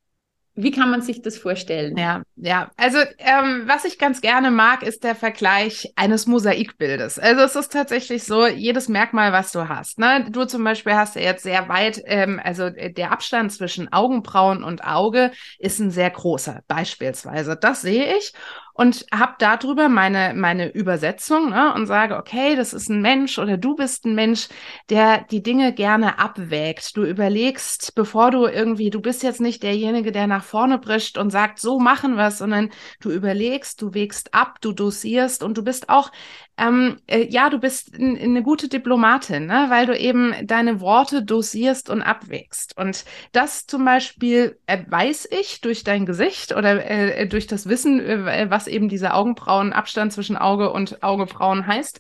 wie 0.56 0.72
kann 0.72 0.90
man 0.90 1.02
sich 1.02 1.22
das 1.22 1.38
vorstellen? 1.38 1.98
Ja, 1.98 2.24
ja. 2.38 2.72
Also 2.78 3.00
ähm, 3.18 3.64
was 3.66 3.84
ich 3.84 4.00
ganz 4.00 4.22
gerne 4.22 4.52
mag, 4.52 4.84
ist 4.84 5.04
der 5.04 5.16
Vergleich 5.16 5.92
eines 5.96 6.28
Mosaikbildes. 6.28 7.20
Also 7.20 7.42
es 7.42 7.56
ist 7.56 7.74
tatsächlich 7.74 8.24
so, 8.24 8.48
jedes 8.48 8.88
Merkmal, 8.88 9.34
was 9.34 9.52
du 9.52 9.68
hast. 9.68 10.00
Ne? 10.00 10.28
Du 10.30 10.46
zum 10.46 10.64
Beispiel 10.64 10.94
hast 10.94 11.16
ja 11.16 11.22
jetzt 11.22 11.44
sehr 11.44 11.68
weit, 11.68 12.02
ähm, 12.06 12.40
also 12.42 12.70
der 12.70 13.12
Abstand 13.12 13.52
zwischen 13.52 13.92
Augenbrauen 13.92 14.64
und 14.64 14.86
Auge 14.86 15.32
ist 15.60 15.80
ein 15.80 15.92
sehr 15.92 16.10
großer, 16.10 16.62
beispielsweise. 16.68 17.58
Das 17.58 17.82
sehe 17.82 18.16
ich 18.16 18.34
und 18.76 19.06
habe 19.14 19.36
darüber 19.40 19.88
meine, 19.88 20.34
meine 20.36 20.70
Übersetzung 20.70 21.50
ne, 21.50 21.74
und 21.74 21.88
sage, 21.88 22.18
okay, 22.18 22.58
das 22.58 22.74
ist 22.74 22.90
ein 22.90 23.02
Mensch 23.02 23.40
oder 23.40 23.58
du 23.58 23.74
bist 23.74 24.06
ein 24.06 24.16
Mensch, 24.16 24.50
der 24.90 25.24
die 25.32 25.42
Dinge 25.42 25.74
gerne 25.74 26.20
abwägt. 26.20 26.98
Du 26.98 27.06
überlegst, 27.06 27.96
bevor 27.96 28.32
du 28.32 28.46
irgendwie, 28.48 28.90
du 28.90 29.00
bist 29.00 29.24
jetzt 29.24 29.40
nicht 29.40 29.64
derjenige, 29.64 30.12
der 30.12 30.28
nach 30.28 30.44
vorne 30.44 30.78
brischt 30.78 31.18
und 31.18 31.30
sagt, 31.30 31.60
so 31.60 31.80
machen 31.80 32.16
wir 32.16 32.28
es, 32.28 32.40
sondern 32.40 32.70
du 33.00 33.12
überlegst, 33.12 33.82
du 33.82 33.94
wägst 33.94 34.34
ab, 34.34 34.60
du 34.60 34.74
dosierst 34.74 35.42
und 35.42 35.58
du 35.58 35.64
bist 35.64 35.88
auch 35.88 36.12
ähm, 36.58 37.02
äh, 37.08 37.28
ja, 37.30 37.50
du 37.50 37.60
bist 37.60 37.94
eine 37.96 38.42
gute 38.42 38.70
Diplomatin, 38.70 39.46
ne? 39.46 39.66
weil 39.70 39.86
du 39.86 39.98
eben 39.98 40.34
deine 40.44 40.80
Worte 40.80 41.24
dosierst 41.24 41.90
und 41.90 42.02
abwägst. 42.02 42.78
Und 42.78 43.04
das 43.34 43.66
zum 43.66 43.84
Beispiel 43.84 44.58
äh, 44.66 44.84
weiß 44.88 45.28
ich 45.32 45.60
durch 45.62 45.84
dein 45.84 46.06
Gesicht 46.06 46.56
oder 46.56 46.86
äh, 46.90 47.28
durch 47.28 47.48
das 47.48 47.68
Wissen, 47.68 48.00
äh, 48.00 48.50
was 48.50 48.68
eben 48.68 48.88
dieser 48.88 49.16
Augenbrauenabstand 49.16 50.14
zwischen 50.14 50.38
Auge 50.38 50.72
und 50.72 51.04
Augebrauen 51.04 51.68
heißt. 51.68 52.00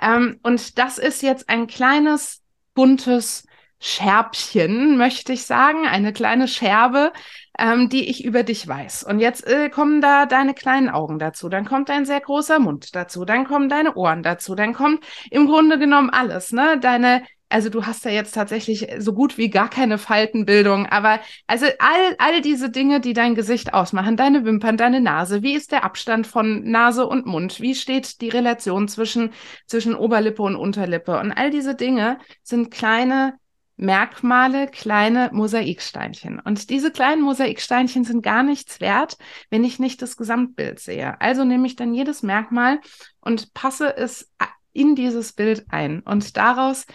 Ähm, 0.00 0.40
und 0.42 0.78
das 0.78 0.98
ist 0.98 1.22
jetzt 1.22 1.48
ein 1.48 1.68
kleines, 1.68 2.42
buntes 2.74 3.46
Scherbchen, 3.78 4.96
möchte 4.96 5.32
ich 5.32 5.44
sagen, 5.44 5.86
eine 5.86 6.12
kleine 6.12 6.48
Scherbe, 6.48 7.12
ähm, 7.58 7.88
die 7.88 8.08
ich 8.08 8.24
über 8.24 8.42
dich 8.42 8.66
weiß. 8.66 9.04
Und 9.04 9.18
jetzt 9.18 9.46
äh, 9.46 9.68
kommen 9.70 10.00
da 10.00 10.26
deine 10.26 10.54
kleinen 10.54 10.88
Augen 10.88 11.18
dazu, 11.18 11.48
dann 11.48 11.64
kommt 11.64 11.90
ein 11.90 12.04
sehr 12.04 12.20
großer 12.20 12.58
Mund 12.58 12.94
dazu, 12.94 13.24
dann 13.24 13.46
kommen 13.46 13.68
deine 13.68 13.94
Ohren 13.94 14.22
dazu, 14.22 14.54
dann 14.54 14.72
kommt 14.72 15.04
im 15.30 15.46
Grunde 15.46 15.78
genommen 15.78 16.10
alles, 16.10 16.52
ne? 16.52 16.78
Deine 16.80 17.22
also 17.52 17.68
du 17.68 17.84
hast 17.84 18.04
ja 18.04 18.10
jetzt 18.10 18.32
tatsächlich 18.32 18.88
so 18.98 19.12
gut 19.12 19.36
wie 19.36 19.50
gar 19.50 19.68
keine 19.68 19.98
Faltenbildung, 19.98 20.86
aber 20.86 21.20
also 21.46 21.66
all, 21.78 22.16
all 22.18 22.40
diese 22.40 22.70
Dinge, 22.70 23.00
die 23.00 23.12
dein 23.12 23.34
Gesicht 23.34 23.74
ausmachen, 23.74 24.16
deine 24.16 24.44
Wimpern, 24.44 24.76
deine 24.76 25.00
Nase, 25.00 25.42
wie 25.42 25.54
ist 25.54 25.70
der 25.70 25.84
Abstand 25.84 26.26
von 26.26 26.64
Nase 26.70 27.06
und 27.06 27.26
Mund, 27.26 27.60
wie 27.60 27.74
steht 27.74 28.20
die 28.22 28.30
Relation 28.30 28.88
zwischen, 28.88 29.32
zwischen 29.66 29.94
Oberlippe 29.94 30.42
und 30.42 30.56
Unterlippe? 30.56 31.18
Und 31.18 31.32
all 31.32 31.50
diese 31.50 31.74
Dinge 31.74 32.18
sind 32.42 32.70
kleine 32.70 33.34
Merkmale, 33.76 34.68
kleine 34.68 35.30
Mosaiksteinchen. 35.32 36.38
Und 36.40 36.70
diese 36.70 36.90
kleinen 36.90 37.22
Mosaiksteinchen 37.22 38.04
sind 38.04 38.22
gar 38.22 38.42
nichts 38.42 38.80
wert, 38.80 39.16
wenn 39.50 39.64
ich 39.64 39.78
nicht 39.78 40.02
das 40.02 40.16
Gesamtbild 40.16 40.78
sehe. 40.78 41.20
Also 41.20 41.44
nehme 41.44 41.66
ich 41.66 41.76
dann 41.76 41.94
jedes 41.94 42.22
Merkmal 42.22 42.80
und 43.20 43.54
passe 43.54 43.96
es 43.96 44.30
in 44.72 44.94
dieses 44.94 45.32
Bild 45.32 45.66
ein. 45.68 46.00
Und 46.00 46.36
daraus 46.36 46.86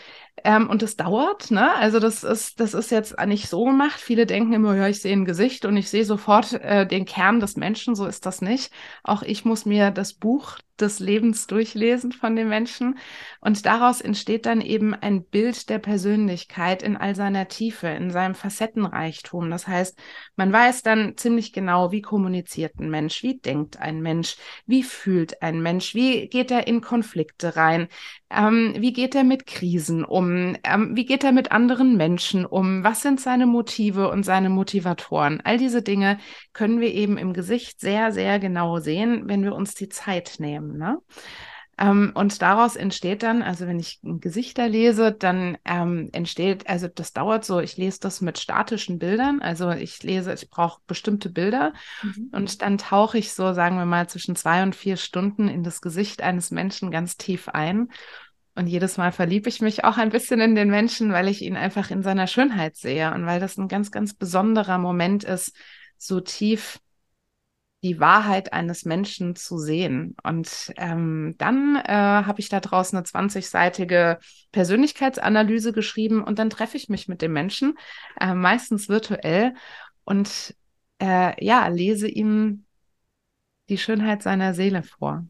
ähm, 0.43 0.69
und 0.69 0.83
es 0.83 0.95
dauert, 0.95 1.51
ne? 1.51 1.73
Also 1.75 1.99
das 1.99 2.23
ist, 2.23 2.59
das 2.59 2.73
ist 2.73 2.91
jetzt 2.91 3.19
nicht 3.25 3.49
so 3.49 3.65
gemacht. 3.65 3.99
Viele 3.99 4.25
denken 4.25 4.53
immer, 4.53 4.75
ja, 4.75 4.87
ich 4.87 5.01
sehe 5.01 5.13
ein 5.13 5.25
Gesicht 5.25 5.65
und 5.65 5.75
ich 5.77 5.89
sehe 5.89 6.05
sofort 6.05 6.53
äh, 6.53 6.87
den 6.87 7.05
Kern 7.05 7.39
des 7.39 7.57
Menschen. 7.57 7.95
So 7.95 8.05
ist 8.05 8.25
das 8.25 8.41
nicht. 8.41 8.71
Auch 9.03 9.23
ich 9.23 9.45
muss 9.45 9.65
mir 9.65 9.91
das 9.91 10.13
Buch 10.13 10.57
des 10.81 10.99
Lebens 10.99 11.47
durchlesen 11.47 12.11
von 12.11 12.35
den 12.35 12.49
Menschen. 12.49 12.97
Und 13.39 13.65
daraus 13.65 14.01
entsteht 14.01 14.45
dann 14.45 14.61
eben 14.61 14.93
ein 14.93 15.23
Bild 15.23 15.69
der 15.69 15.79
Persönlichkeit 15.79 16.83
in 16.83 16.97
all 16.97 17.15
seiner 17.15 17.47
Tiefe, 17.47 17.87
in 17.87 18.11
seinem 18.11 18.35
Facettenreichtum. 18.35 19.49
Das 19.49 19.67
heißt, 19.67 19.97
man 20.35 20.51
weiß 20.51 20.83
dann 20.83 21.17
ziemlich 21.17 21.53
genau, 21.53 21.91
wie 21.91 22.01
kommuniziert 22.01 22.79
ein 22.79 22.89
Mensch, 22.89 23.23
wie 23.23 23.39
denkt 23.39 23.79
ein 23.79 24.01
Mensch, 24.01 24.37
wie 24.65 24.83
fühlt 24.83 25.41
ein 25.41 25.61
Mensch, 25.61 25.95
wie 25.95 26.27
geht 26.27 26.51
er 26.51 26.67
in 26.67 26.81
Konflikte 26.81 27.55
rein, 27.55 27.87
ähm, 28.29 28.75
wie 28.77 28.93
geht 28.93 29.15
er 29.15 29.23
mit 29.23 29.45
Krisen 29.45 30.03
um, 30.03 30.55
ähm, 30.63 30.95
wie 30.95 31.05
geht 31.05 31.23
er 31.23 31.31
mit 31.31 31.51
anderen 31.51 31.95
Menschen 31.95 32.45
um, 32.45 32.83
was 32.83 33.01
sind 33.01 33.21
seine 33.21 33.45
Motive 33.45 34.09
und 34.09 34.23
seine 34.23 34.49
Motivatoren. 34.49 35.41
All 35.43 35.57
diese 35.57 35.81
Dinge 35.81 36.17
können 36.53 36.81
wir 36.81 36.93
eben 36.93 37.17
im 37.17 37.33
Gesicht 37.33 37.79
sehr, 37.79 38.11
sehr 38.11 38.39
genau 38.39 38.79
sehen, 38.79 39.23
wenn 39.25 39.43
wir 39.43 39.55
uns 39.55 39.75
die 39.75 39.89
Zeit 39.89 40.35
nehmen 40.39 40.66
haben. 40.67 40.77
Ne? 40.77 41.01
Ähm, 41.79 42.11
und 42.15 42.41
daraus 42.41 42.75
entsteht 42.75 43.21
dann, 43.21 43.43
also 43.43 43.67
wenn 43.67 43.79
ich 43.79 43.99
Gesichter 44.01 44.67
lese, 44.67 45.11
dann 45.11 45.57
ähm, 45.63 46.09
entsteht, 46.11 46.67
also 46.67 46.87
das 46.87 47.13
dauert 47.13 47.45
so, 47.45 47.59
ich 47.59 47.77
lese 47.77 47.99
das 47.99 48.19
mit 48.19 48.39
statischen 48.39 48.97
Bildern, 48.97 49.41
also 49.41 49.69
ich 49.69 50.01
lese, 50.01 50.33
ich 50.33 50.49
brauche 50.49 50.81
bestimmte 50.87 51.29
Bilder 51.29 51.73
mhm. 52.01 52.31
und 52.31 52.61
dann 52.63 52.79
tauche 52.79 53.19
ich 53.19 53.31
so, 53.33 53.53
sagen 53.53 53.77
wir 53.77 53.85
mal, 53.85 54.09
zwischen 54.09 54.35
zwei 54.35 54.63
und 54.63 54.75
vier 54.75 54.97
Stunden 54.97 55.47
in 55.47 55.63
das 55.63 55.81
Gesicht 55.81 56.23
eines 56.23 56.49
Menschen 56.49 56.89
ganz 56.89 57.15
tief 57.15 57.47
ein. 57.47 57.89
Und 58.55 58.65
jedes 58.65 58.97
Mal 58.97 59.11
verliebe 59.11 59.49
ich 59.49 59.61
mich 59.61 59.83
auch 59.83 59.99
ein 59.99 60.09
bisschen 60.09 60.41
in 60.41 60.55
den 60.55 60.71
Menschen, 60.71 61.11
weil 61.11 61.27
ich 61.27 61.43
ihn 61.43 61.55
einfach 61.55 61.91
in 61.91 62.01
seiner 62.01 62.25
Schönheit 62.25 62.75
sehe 62.75 63.13
und 63.13 63.27
weil 63.27 63.39
das 63.39 63.55
ein 63.57 63.67
ganz, 63.67 63.91
ganz 63.91 64.15
besonderer 64.15 64.79
Moment 64.79 65.23
ist, 65.23 65.55
so 65.99 66.21
tief 66.21 66.79
die 67.83 67.99
Wahrheit 67.99 68.53
eines 68.53 68.85
Menschen 68.85 69.35
zu 69.35 69.57
sehen. 69.59 70.15
Und 70.23 70.73
ähm, 70.77 71.35
dann 71.37 71.75
äh, 71.75 71.91
habe 71.91 72.39
ich 72.39 72.49
da 72.49 72.59
draußen 72.59 72.97
eine 72.97 73.05
20-seitige 73.05 74.17
Persönlichkeitsanalyse 74.51 75.73
geschrieben 75.73 76.23
und 76.23 76.39
dann 76.39 76.49
treffe 76.49 76.77
ich 76.77 76.89
mich 76.89 77.07
mit 77.07 77.21
dem 77.21 77.33
Menschen, 77.33 77.77
äh, 78.19 78.33
meistens 78.33 78.89
virtuell, 78.89 79.53
und 80.05 80.55
äh, 80.99 81.43
ja, 81.43 81.67
lese 81.67 82.07
ihm 82.07 82.63
die 83.69 83.77
Schönheit 83.77 84.23
seiner 84.23 84.53
Seele 84.53 84.81
vor. 84.81 85.25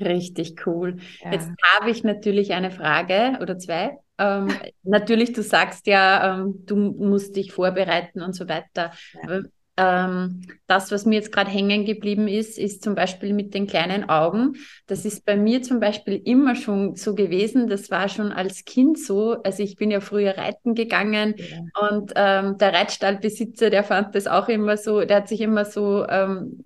Richtig 0.00 0.64
cool. 0.66 0.98
Ja. 1.20 1.32
Jetzt 1.32 1.50
habe 1.74 1.90
ich 1.90 2.04
natürlich 2.04 2.52
eine 2.52 2.70
Frage 2.70 3.38
oder 3.40 3.58
zwei. 3.58 3.98
Ähm, 4.16 4.48
natürlich, 4.84 5.32
du 5.32 5.42
sagst 5.42 5.88
ja, 5.88 6.38
ähm, 6.38 6.64
du 6.66 6.76
musst 6.76 7.34
dich 7.34 7.52
vorbereiten 7.52 8.22
und 8.22 8.32
so 8.34 8.48
weiter. 8.48 8.92
Ja. 9.26 9.40
Ähm, 9.80 10.42
das, 10.66 10.92
was 10.92 11.06
mir 11.06 11.14
jetzt 11.14 11.32
gerade 11.32 11.50
hängen 11.50 11.86
geblieben 11.86 12.28
ist, 12.28 12.58
ist 12.58 12.84
zum 12.84 12.94
Beispiel 12.94 13.32
mit 13.32 13.54
den 13.54 13.66
kleinen 13.66 14.10
Augen. 14.10 14.56
Das 14.86 15.06
ist 15.06 15.24
bei 15.24 15.38
mir 15.38 15.62
zum 15.62 15.80
Beispiel 15.80 16.20
immer 16.22 16.54
schon 16.54 16.96
so 16.96 17.14
gewesen. 17.14 17.66
Das 17.66 17.90
war 17.90 18.10
schon 18.10 18.30
als 18.30 18.66
Kind 18.66 18.98
so. 18.98 19.42
Also 19.42 19.62
ich 19.62 19.76
bin 19.76 19.90
ja 19.90 20.00
früher 20.00 20.36
reiten 20.36 20.74
gegangen 20.74 21.34
ja. 21.38 21.88
und 21.88 22.12
ähm, 22.14 22.58
der 22.58 22.74
Reitstallbesitzer, 22.74 23.70
der 23.70 23.82
fand 23.82 24.14
das 24.14 24.26
auch 24.26 24.48
immer 24.48 24.76
so, 24.76 25.00
der 25.00 25.18
hat 25.18 25.28
sich 25.28 25.40
immer 25.40 25.64
so 25.64 26.06
ähm, 26.06 26.64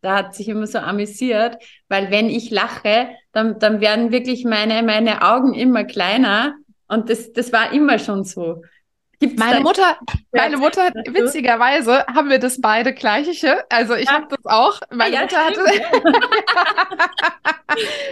da 0.00 0.16
hat 0.16 0.34
sich 0.34 0.48
immer 0.48 0.66
so 0.66 0.78
amüsiert, 0.78 1.58
weil 1.88 2.10
wenn 2.10 2.30
ich 2.30 2.50
lache, 2.50 3.08
dann, 3.32 3.58
dann 3.58 3.80
werden 3.82 4.12
wirklich 4.12 4.44
meine, 4.44 4.82
meine 4.82 5.22
Augen 5.22 5.52
immer 5.52 5.84
kleiner. 5.84 6.54
Und 6.88 7.10
das, 7.10 7.32
das 7.32 7.52
war 7.52 7.72
immer 7.72 7.98
schon 7.98 8.24
so. 8.24 8.62
Gibt's 9.18 9.38
meine 9.38 9.60
Mutter, 9.60 9.98
meine 10.32 10.58
Mutter, 10.58 10.92
witzigerweise 11.06 12.04
haben 12.06 12.28
wir 12.28 12.38
das 12.38 12.60
beide 12.60 12.92
gleiche. 12.92 13.64
Also 13.70 13.94
ich 13.94 14.06
ja. 14.06 14.12
habe 14.12 14.26
das 14.28 14.44
auch. 14.44 14.80
Meine, 14.90 15.16
ah, 15.16 15.20
ja, 15.20 15.22
Mutter 15.22 15.44
hatte, 15.44 15.64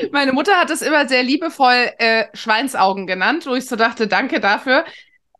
meine 0.12 0.32
Mutter 0.32 0.56
hat 0.56 0.70
es 0.70 0.80
immer 0.80 1.06
sehr 1.06 1.22
liebevoll 1.22 1.90
äh, 1.98 2.24
Schweinsaugen 2.32 3.06
genannt, 3.06 3.46
wo 3.46 3.54
ich 3.54 3.66
so 3.66 3.76
dachte, 3.76 4.06
danke 4.06 4.40
dafür. 4.40 4.84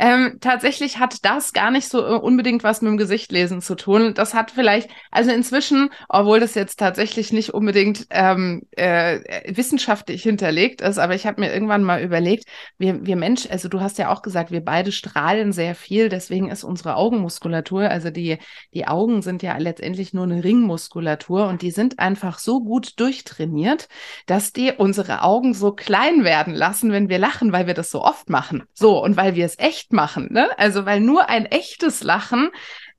Ähm, 0.00 0.38
tatsächlich 0.40 0.98
hat 0.98 1.24
das 1.24 1.52
gar 1.52 1.70
nicht 1.70 1.88
so 1.88 2.04
äh, 2.04 2.18
unbedingt 2.18 2.64
was 2.64 2.82
mit 2.82 2.90
dem 2.90 2.96
Gesichtlesen 2.96 3.60
zu 3.60 3.76
tun. 3.76 4.12
Das 4.14 4.34
hat 4.34 4.50
vielleicht, 4.50 4.90
also 5.12 5.30
inzwischen, 5.30 5.90
obwohl 6.08 6.40
das 6.40 6.56
jetzt 6.56 6.80
tatsächlich 6.80 7.32
nicht 7.32 7.54
unbedingt 7.54 8.06
ähm, 8.10 8.62
äh, 8.72 9.20
wissenschaftlich 9.54 10.24
hinterlegt 10.24 10.80
ist, 10.80 10.98
aber 10.98 11.14
ich 11.14 11.26
habe 11.26 11.40
mir 11.40 11.52
irgendwann 11.52 11.84
mal 11.84 12.02
überlegt, 12.02 12.46
wir, 12.76 13.06
wir 13.06 13.14
Mensch, 13.14 13.48
also 13.48 13.68
du 13.68 13.80
hast 13.80 13.98
ja 13.98 14.10
auch 14.10 14.22
gesagt, 14.22 14.50
wir 14.50 14.64
beide 14.64 14.90
strahlen 14.90 15.52
sehr 15.52 15.76
viel, 15.76 16.08
deswegen 16.08 16.50
ist 16.50 16.64
unsere 16.64 16.96
Augenmuskulatur, 16.96 17.88
also 17.88 18.10
die, 18.10 18.38
die 18.74 18.88
Augen 18.88 19.22
sind 19.22 19.44
ja 19.44 19.56
letztendlich 19.58 20.12
nur 20.12 20.24
eine 20.24 20.42
Ringmuskulatur 20.42 21.46
und 21.46 21.62
die 21.62 21.70
sind 21.70 22.00
einfach 22.00 22.40
so 22.40 22.60
gut 22.60 22.98
durchtrainiert, 22.98 23.88
dass 24.26 24.52
die 24.52 24.72
unsere 24.76 25.22
Augen 25.22 25.54
so 25.54 25.70
klein 25.72 26.24
werden 26.24 26.52
lassen, 26.52 26.90
wenn 26.90 27.08
wir 27.08 27.18
lachen, 27.18 27.52
weil 27.52 27.68
wir 27.68 27.74
das 27.74 27.92
so 27.92 28.02
oft 28.02 28.28
machen. 28.28 28.64
So, 28.72 29.00
und 29.00 29.16
weil 29.16 29.36
wir 29.36 29.46
es 29.46 29.56
echt 29.58 29.83
echt 29.84 29.92
machen. 29.92 30.28
Ne? 30.30 30.48
Also 30.58 30.86
weil 30.86 31.00
nur 31.00 31.28
ein 31.28 31.46
echtes 31.46 32.02
Lachen 32.02 32.50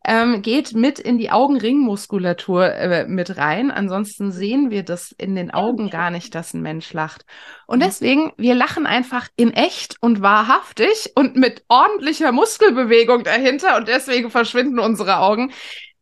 ähm, 0.07 0.43
geht 0.43 0.73
mit 0.73 0.99
in 0.99 1.17
die 1.17 1.31
Augenringmuskulatur 1.31 2.73
äh, 2.73 3.07
mit 3.07 3.37
rein. 3.37 3.71
Ansonsten 3.71 4.31
sehen 4.31 4.69
wir 4.69 4.83
das 4.83 5.11
in 5.11 5.35
den 5.35 5.51
Augen 5.51 5.89
gar 5.89 6.11
nicht, 6.11 6.35
dass 6.35 6.53
ein 6.53 6.61
Mensch 6.61 6.93
lacht. 6.93 7.25
Und 7.65 7.81
deswegen, 7.81 8.31
wir 8.37 8.53
lachen 8.53 8.85
einfach 8.85 9.27
in 9.35 9.51
echt 9.51 9.95
und 10.01 10.21
wahrhaftig 10.21 11.11
und 11.15 11.35
mit 11.35 11.63
ordentlicher 11.69 12.31
Muskelbewegung 12.31 13.23
dahinter 13.23 13.77
und 13.77 13.87
deswegen 13.87 14.29
verschwinden 14.29 14.79
unsere 14.79 15.17
Augen. 15.17 15.51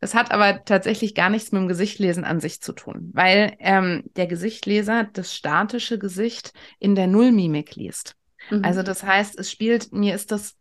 Das 0.02 0.14
hat 0.14 0.32
aber 0.32 0.66
tatsächlich 0.66 1.16
gar 1.16 1.30
nichts 1.30 1.54
mit 1.54 1.62
dem 1.62 1.70
Gesichtlesen 1.70 2.26
an 2.26 2.42
sich 2.42 2.60
zu 2.60 2.74
tun, 2.74 3.10
weil 3.14 3.56
ähm, 3.60 4.04
der 4.18 4.28
Gesichtleser 4.28 5.06
das 5.14 5.34
statische 5.34 5.98
Gesicht 5.98 6.52
in 6.78 6.96
der 6.96 7.08
Nullmimik 7.08 7.76
liest. 7.76 8.18
Mhm. 8.50 8.64
Also 8.64 8.84
das 8.84 9.04
heißt, 9.04 9.38
es 9.40 9.52
spielt, 9.52 9.92
mir 9.92 10.16
ist 10.16 10.32
das 10.32 10.56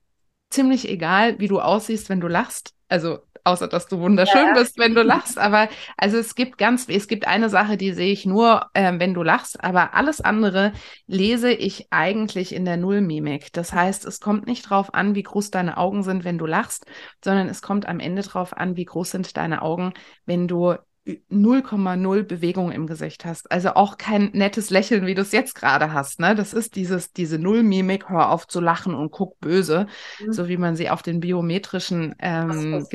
ziemlich 0.53 0.89
egal, 0.89 1.39
wie 1.39 1.49
du 1.49 1.61
aussiehst, 1.61 2.09
wenn 2.09 2.21
du 2.21 2.29
lachst. 2.29 2.75
Also 2.89 3.21
außer 3.45 3.69
dass 3.69 3.89
du 3.89 3.99
wunderschön 3.99 4.49
ja. 4.49 4.55
bist, 4.55 4.79
wenn 4.79 4.95
du 4.95 5.03
lachst. 5.03 5.39
Aber 5.39 5.69
also 5.97 6.19
es 6.19 6.35
gibt 6.35 6.59
ganz, 6.59 6.87
es 6.89 7.09
gibt 7.09 7.27
eine 7.27 7.49
Sache, 7.49 7.77
die 7.77 7.93
sehe 7.93 8.13
ich 8.13 8.27
nur, 8.27 8.67
äh, 8.75 8.93
wenn 8.99 9.15
du 9.15 9.23
lachst, 9.23 9.63
aber 9.63 9.95
alles 9.95 10.21
andere 10.21 10.73
lese 11.07 11.53
ich 11.53 11.89
eigentlich 11.91 12.55
in 12.55 12.65
der 12.65 12.77
Nullmimik. 12.77 13.53
Das 13.53 13.73
heißt, 13.73 14.05
es 14.05 14.21
kommt 14.21 14.47
nicht 14.47 14.69
drauf 14.69 14.95
an, 14.95 15.15
wie 15.15 15.23
groß 15.23 15.51
deine 15.51 15.77
Augen 15.77 16.03
sind, 16.03 16.25
wenn 16.25 16.39
du 16.39 16.47
lachst, 16.47 16.87
sondern 17.25 17.49
es 17.49 17.63
kommt 17.63 17.87
am 17.87 18.01
Ende 18.01 18.23
drauf 18.23 18.57
an, 18.57 18.77
wie 18.77 18.85
groß 18.85 19.11
sind 19.11 19.37
deine 19.37 19.63
Augen, 19.63 19.93
wenn 20.25 20.49
du 20.49 20.77
0,0 21.05 22.23
Bewegung 22.23 22.71
im 22.71 22.87
Gesicht 22.87 23.25
hast. 23.25 23.51
Also 23.51 23.71
auch 23.71 23.99
kein 23.99 24.31
nettes 24.35 24.71
Lächeln, 24.71 25.05
wie 25.05 25.15
du 25.15 25.23
es 25.23 25.33
jetzt 25.33 25.55
gerade 25.55 25.93
hast. 25.93 26.21
Ne? 26.21 26.37
Das 26.37 26.53
ist 26.53 26.77
dieses, 26.77 27.13
diese 27.13 27.41
Nullmimik, 27.41 28.09
hör 28.09 28.31
auf 28.31 28.47
zu 28.47 28.61
lachen 28.61 28.95
und 28.95 29.11
guck 29.11 29.41
böse, 29.41 29.87
mhm. 30.21 30.33
so 30.33 30.49
wie 30.49 30.57
man 30.57 30.77
sie 30.77 30.91
auf 30.91 31.03
den 31.03 31.19
biometrischen 31.19 32.15
ähm, 32.21 32.87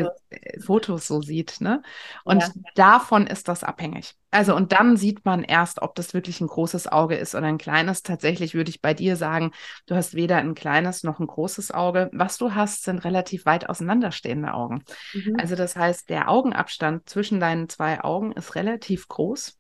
Fotos 0.64 1.08
so 1.08 1.22
sieht. 1.22 1.60
Ne? 1.60 1.82
Und 2.24 2.44
ja. 2.44 2.50
davon 2.76 3.28
ist 3.28 3.50
das 3.50 3.66
abhängig. 3.66 4.16
Also 4.30 4.56
und 4.56 4.74
dann 4.74 4.98
sieht 4.98 5.24
man 5.24 5.44
erst, 5.44 5.82
ob 5.82 5.96
das 5.96 6.14
wirklich 6.14 6.42
ein 6.42 6.48
großes 6.48 6.88
Auge 6.88 7.16
ist 7.16 7.34
oder 7.34 7.48
ein 7.48 7.58
kleines. 7.58 8.04
Tatsächlich 8.04 8.56
würde 8.56 8.70
ich 8.70 8.82
bei 8.82 8.94
dir 8.94 9.16
sagen, 9.16 9.52
du 9.86 9.96
hast 9.96 10.16
weder 10.16 10.38
ein 10.38 10.54
kleines 10.54 11.04
noch 11.04 11.20
ein 11.20 11.28
großes 11.28 11.72
Auge. 11.72 12.10
Was 12.12 12.38
du 12.38 12.54
hast, 12.54 12.84
sind 12.84 13.06
relativ 13.06 13.46
weit 13.46 13.70
auseinanderstehende 13.70 14.54
Augen. 14.54 14.84
Mhm. 15.14 15.38
Also 15.40 15.56
das 15.56 15.76
heißt, 15.76 16.10
der 16.10 16.30
Augenabstand 16.30 17.08
zwischen 17.08 17.40
deinen 17.40 17.70
zwei 17.70 18.04
Augen 18.04 18.34
ist 18.34 18.56
relativ 18.56 19.08
groß. 19.08 19.58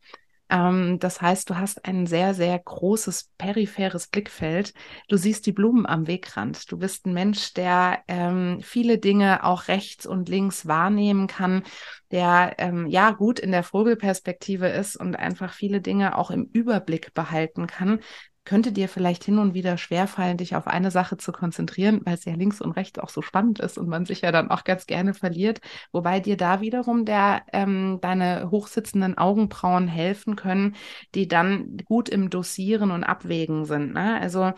Ähm, 0.49 0.99
das 0.99 1.21
heißt, 1.21 1.49
du 1.49 1.57
hast 1.57 1.85
ein 1.85 2.07
sehr, 2.07 2.33
sehr 2.33 2.57
großes 2.57 3.31
peripheres 3.37 4.07
Blickfeld. 4.07 4.73
Du 5.07 5.17
siehst 5.17 5.45
die 5.45 5.51
Blumen 5.51 5.85
am 5.85 6.07
Wegrand. 6.07 6.71
Du 6.71 6.77
bist 6.77 7.05
ein 7.05 7.13
Mensch, 7.13 7.53
der 7.53 7.99
ähm, 8.07 8.59
viele 8.61 8.97
Dinge 8.97 9.43
auch 9.43 9.67
rechts 9.67 10.05
und 10.05 10.29
links 10.29 10.67
wahrnehmen 10.67 11.27
kann, 11.27 11.63
der 12.11 12.55
ähm, 12.57 12.87
ja 12.87 13.11
gut 13.11 13.39
in 13.39 13.51
der 13.51 13.63
Vogelperspektive 13.63 14.67
ist 14.67 14.95
und 14.95 15.15
einfach 15.15 15.53
viele 15.53 15.81
Dinge 15.81 16.17
auch 16.17 16.31
im 16.31 16.49
Überblick 16.53 17.13
behalten 17.13 17.67
kann, 17.67 17.99
könnte 18.47 18.71
dir 18.71 18.87
vielleicht 18.87 19.25
hin 19.25 19.39
und 19.39 19.53
wieder 19.53 19.77
schwerfallen, 19.77 20.37
dich 20.37 20.55
auf 20.55 20.67
eine 20.67 20.89
Sache 20.89 21.17
zu 21.17 21.33
konzentrieren, 21.33 22.01
weil 22.05 22.13
es 22.13 22.23
ja 22.23 22.33
links 22.33 22.61
und 22.61 22.71
rechts 22.71 22.97
auch 22.97 23.09
so 23.09 23.21
spannend 23.21 23.59
ist 23.59 23.77
und 23.77 23.89
man 23.89 24.05
sich 24.05 24.21
ja 24.21 24.31
dann 24.31 24.49
auch 24.49 24.63
ganz 24.63 24.85
gerne 24.87 25.13
verliert. 25.13 25.59
Wobei 25.91 26.21
dir 26.21 26.37
da 26.37 26.61
wiederum 26.61 27.03
der, 27.03 27.43
ähm, 27.51 27.99
deine 28.01 28.49
hochsitzenden 28.49 29.17
Augenbrauen 29.17 29.89
helfen 29.89 30.37
können, 30.37 30.77
die 31.13 31.27
dann 31.27 31.77
gut 31.83 32.07
im 32.07 32.29
Dosieren 32.29 32.91
und 32.91 33.03
Abwägen 33.03 33.65
sind. 33.65 33.93
Ne? 33.93 34.17
Also 34.21 34.53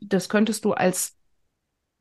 das 0.00 0.28
könntest 0.28 0.64
du 0.64 0.72
als 0.72 1.16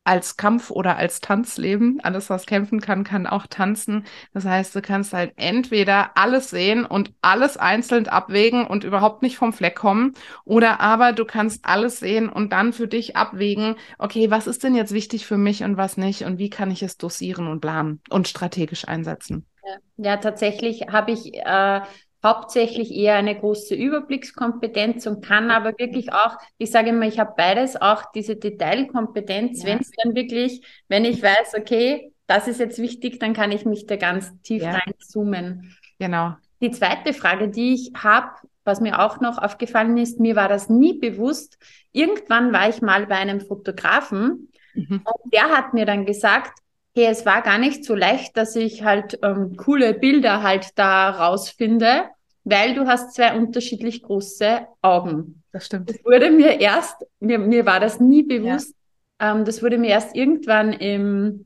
als 0.04 0.36
Kampf 0.36 0.72
oder 0.72 0.98
als 0.98 1.22
Tanz 1.22 1.58
leben. 1.58 2.00
Alles, 2.02 2.30
was 2.30 2.46
kämpfen 2.46 2.82
kann, 2.82 3.04
kann 3.04 3.28
auch 3.28 3.46
tanzen. 3.48 4.06
Das 4.34 4.46
heißt, 4.46 4.76
du 4.76 4.82
kannst 4.82 5.14
halt 5.14 5.34
entweder 5.36 6.18
alles 6.18 6.50
sehen 6.50 6.86
und 6.86 7.14
alles 7.22 7.58
einzeln 7.58 8.08
abwägen 8.08 8.66
und 8.66 8.84
überhaupt 8.84 9.22
nicht 9.22 9.38
vom 9.38 9.54
Fleck 9.54 9.76
kommen. 9.76 10.14
Oder 10.44 10.80
aber 10.80 11.14
du 11.14 11.26
kannst 11.26 11.66
alles 11.66 12.00
sehen 12.00 12.30
und 12.30 12.52
dann 12.52 12.74
für 12.74 12.88
dich 12.88 13.16
abwägen, 13.16 13.76
okay, 14.00 14.32
was 14.32 14.48
ist 14.48 14.64
denn 14.64 14.76
jetzt 14.76 14.94
wichtig 14.94 15.26
für 15.26 15.38
mich 15.38 15.64
und 15.64 15.78
was 15.78 15.98
nicht 15.98 16.24
und 16.24 16.40
wie 16.40 16.50
kann 16.50 16.72
ich 16.72 16.82
es 16.82 16.98
dosieren 16.98 17.48
und 17.48 17.62
planen 17.62 18.02
und 18.10 18.28
strategisch 18.28 18.88
einsetzen. 18.88 19.46
Ja, 19.64 19.78
ja 19.98 20.18
tatsächlich 20.18 20.88
habe 20.90 21.12
ich 21.12 21.36
äh, 21.36 21.82
hauptsächlich 22.24 22.94
eher 22.94 23.16
eine 23.16 23.38
große 23.38 23.76
Überblickskompetenz 23.76 25.08
und 25.08 25.26
kann 25.26 25.50
aber 25.52 25.74
wirklich 25.78 26.14
auch, 26.14 26.38
ich 26.58 26.72
sage 26.72 26.90
immer, 26.90 27.08
ich 27.08 27.20
habe 27.20 27.34
beides, 27.36 27.82
auch 27.82 28.12
diese 28.14 28.36
Detailkompetenz, 28.36 29.64
ja. 29.64 29.70
wenn 29.70 29.80
es 29.80 29.92
dann 30.04 30.16
wirklich, 30.16 30.62
wenn 30.88 31.06
ich 31.06 31.22
weiß, 31.22 31.56
okay, 31.58 32.14
das 32.28 32.48
ist 32.48 32.60
jetzt 32.60 32.80
wichtig, 32.80 33.20
dann 33.20 33.34
kann 33.34 33.52
ich 33.52 33.66
mich 33.66 33.88
da 33.88 33.96
ganz 33.96 34.32
tief 34.42 34.64
ja. 34.64 34.72
reinzoomen. 34.72 35.76
Genau. 36.00 36.36
Die 36.62 36.72
zweite 36.72 37.14
Frage, 37.14 37.50
die 37.50 37.74
ich 37.74 37.92
habe, 37.96 38.30
was 38.64 38.80
mir 38.80 39.00
auch 39.00 39.20
noch 39.20 39.40
aufgefallen 39.40 39.98
ist, 39.98 40.20
mir 40.20 40.36
war 40.36 40.48
das 40.48 40.70
nie 40.70 40.94
bewusst. 40.94 41.58
Irgendwann 41.92 42.54
war 42.54 42.70
ich 42.70 42.82
mal 42.82 43.08
bei 43.08 43.16
einem 43.16 43.42
Fotografen 43.42 44.52
mhm. 44.76 45.02
und 45.04 45.34
der 45.34 45.50
hat 45.50 45.74
mir 45.74 45.86
dann 45.86 46.06
gesagt, 46.06 46.60
hey, 46.94 47.06
es 47.06 47.26
war 47.26 47.42
gar 47.42 47.58
nicht 47.58 47.86
so 47.86 47.96
leicht, 47.96 48.36
dass 48.38 48.56
ich 48.56 48.84
halt 48.84 49.20
ähm, 49.24 49.56
coole 49.56 49.94
Bilder 49.94 50.44
halt 50.44 50.70
da 50.76 51.10
rausfinde, 51.10 52.06
weil 52.44 52.74
du 52.76 52.88
hast 52.88 53.14
zwei 53.14 53.36
unterschiedlich 53.36 54.04
große 54.04 54.68
Augen. 54.82 55.44
Das 55.52 55.66
stimmt. 55.66 55.90
Das 55.90 56.04
wurde 56.04 56.32
mir 56.32 56.60
erst, 56.60 56.96
mir, 57.20 57.40
mir 57.40 57.66
war 57.66 57.80
das 57.80 58.00
nie 58.00 58.24
bewusst, 58.24 58.76
ja. 59.22 59.34
ähm, 59.34 59.46
das 59.46 59.64
wurde 59.64 59.78
mir 59.78 59.90
erst 59.90 60.16
irgendwann 60.16 60.74
im 60.74 61.46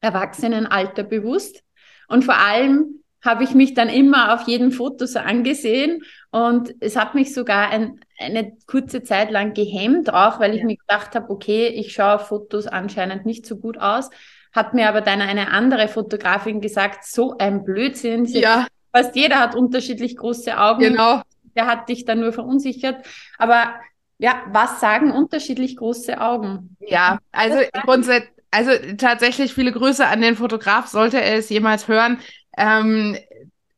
Erwachsenenalter 0.00 1.02
bewusst. 1.02 1.62
Und 2.08 2.24
vor 2.24 2.38
allem 2.38 3.02
habe 3.24 3.42
ich 3.42 3.54
mich 3.54 3.74
dann 3.74 3.88
immer 3.88 4.34
auf 4.34 4.46
jedem 4.46 4.70
Foto 4.70 5.06
so 5.06 5.18
angesehen 5.18 6.02
und 6.30 6.74
es 6.78 6.94
hat 6.96 7.16
mich 7.16 7.34
sogar 7.34 7.70
ein, 7.70 7.98
eine 8.18 8.56
kurze 8.66 9.02
Zeit 9.02 9.32
lang 9.32 9.52
gehemmt, 9.52 10.12
auch 10.12 10.38
weil 10.38 10.54
ich 10.54 10.62
mir 10.62 10.76
gedacht 10.76 11.16
habe, 11.16 11.28
okay, 11.30 11.66
ich 11.66 11.92
schaue 11.92 12.16
auf 12.16 12.28
Fotos 12.28 12.68
anscheinend 12.68 13.26
nicht 13.26 13.44
so 13.44 13.56
gut 13.56 13.78
aus 13.78 14.10
hat 14.56 14.74
mir 14.74 14.88
aber 14.88 15.02
dann 15.02 15.20
eine 15.20 15.50
andere 15.52 15.88
Fotografin 15.88 16.60
gesagt, 16.60 17.04
so 17.04 17.36
ein 17.38 17.64
Blödsinn. 17.64 18.24
Ja. 18.24 18.66
Fast 18.92 19.14
jeder 19.14 19.38
hat 19.38 19.54
unterschiedlich 19.54 20.16
große 20.16 20.58
Augen. 20.58 20.80
Genau. 20.80 21.22
Der 21.54 21.66
hat 21.66 21.88
dich 21.88 22.04
dann 22.04 22.20
nur 22.20 22.32
verunsichert. 22.32 23.06
Aber 23.38 23.74
ja, 24.18 24.42
was 24.50 24.80
sagen 24.80 25.10
unterschiedlich 25.10 25.76
große 25.76 26.20
Augen? 26.20 26.76
Ja, 26.80 27.18
also 27.32 27.58
grundsätzlich, 27.84 28.30
also 28.50 28.70
tatsächlich 28.96 29.52
viele 29.52 29.72
Grüße 29.72 30.06
an 30.06 30.22
den 30.22 30.36
Fotograf, 30.36 30.86
sollte 30.86 31.20
er 31.20 31.36
es 31.36 31.50
jemals 31.50 31.88
hören. 31.88 32.18
Ähm, 32.56 33.18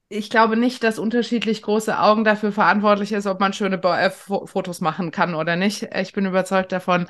ich 0.09 0.31
glaube 0.31 0.57
nicht, 0.57 0.83
dass 0.85 0.99
unterschiedlich 0.99 1.63
große 1.63 1.99
Augen 1.99 2.25
dafür 2.25 2.53
verantwortlich 2.53 3.13
ist, 3.13 3.27
ob 3.27 3.41
man 3.41 3.53
schöne 3.53 3.83
äh, 3.83 4.11
Fotos 4.11 4.81
machen 4.81 5.11
kann 5.11 5.35
oder 5.35 5.57
nicht. 5.57 5.89
Ich 5.95 6.13
bin 6.13 6.25
überzeugt 6.25 6.73
davon, 6.73 7.09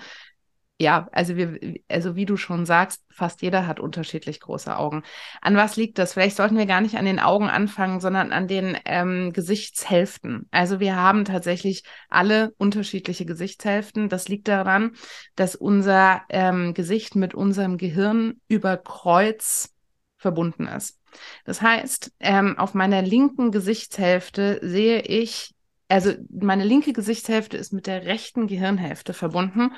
ja, 0.81 1.09
also 1.11 1.37
wir, 1.37 1.59
also 1.89 2.15
wie 2.15 2.25
du 2.25 2.37
schon 2.37 2.65
sagst, 2.65 3.03
fast 3.11 3.43
jeder 3.43 3.67
hat 3.67 3.81
unterschiedlich 3.81 4.39
große 4.39 4.77
Augen. 4.77 5.03
An 5.41 5.57
was 5.57 5.75
liegt 5.75 5.99
das? 5.99 6.13
Vielleicht 6.13 6.37
sollten 6.37 6.57
wir 6.57 6.67
gar 6.67 6.81
nicht 6.81 6.97
an 6.97 7.05
den 7.05 7.19
Augen 7.19 7.49
anfangen, 7.49 7.99
sondern 7.99 8.31
an 8.33 8.47
den 8.47 8.79
ähm, 8.85 9.33
Gesichtshälften. 9.33 10.47
Also 10.53 10.79
wir 10.79 10.95
haben 10.95 11.25
tatsächlich 11.25 11.83
alle 12.09 12.55
unterschiedliche 12.59 13.27
Gesichtshälften. 13.27 14.09
Das 14.09 14.29
liegt 14.29 14.47
daran, 14.47 14.93
dass 15.35 15.57
unser 15.57 16.23
ähm, 16.29 16.75
Gesicht 16.75 17.17
mit 17.17 17.35
unserem 17.35 17.77
Gehirn 17.77 18.41
über 18.47 18.77
Kreuz 18.77 19.75
verbunden 20.17 20.69
ist. 20.69 21.01
Das 21.45 21.61
heißt, 21.61 22.13
ähm, 22.21 22.57
auf 22.57 22.75
meiner 22.75 23.03
linken 23.03 23.51
Gesichtshälfte 23.51 24.61
sehe 24.63 25.01
ich, 25.01 25.55
also 25.89 26.13
meine 26.31 26.65
linke 26.65 26.93
Gesichtshälfte 26.93 27.57
ist 27.57 27.73
mit 27.73 27.89
der 27.89 28.05
rechten 28.05 28.47
Gehirnhälfte 28.47 29.13
verbunden 29.13 29.73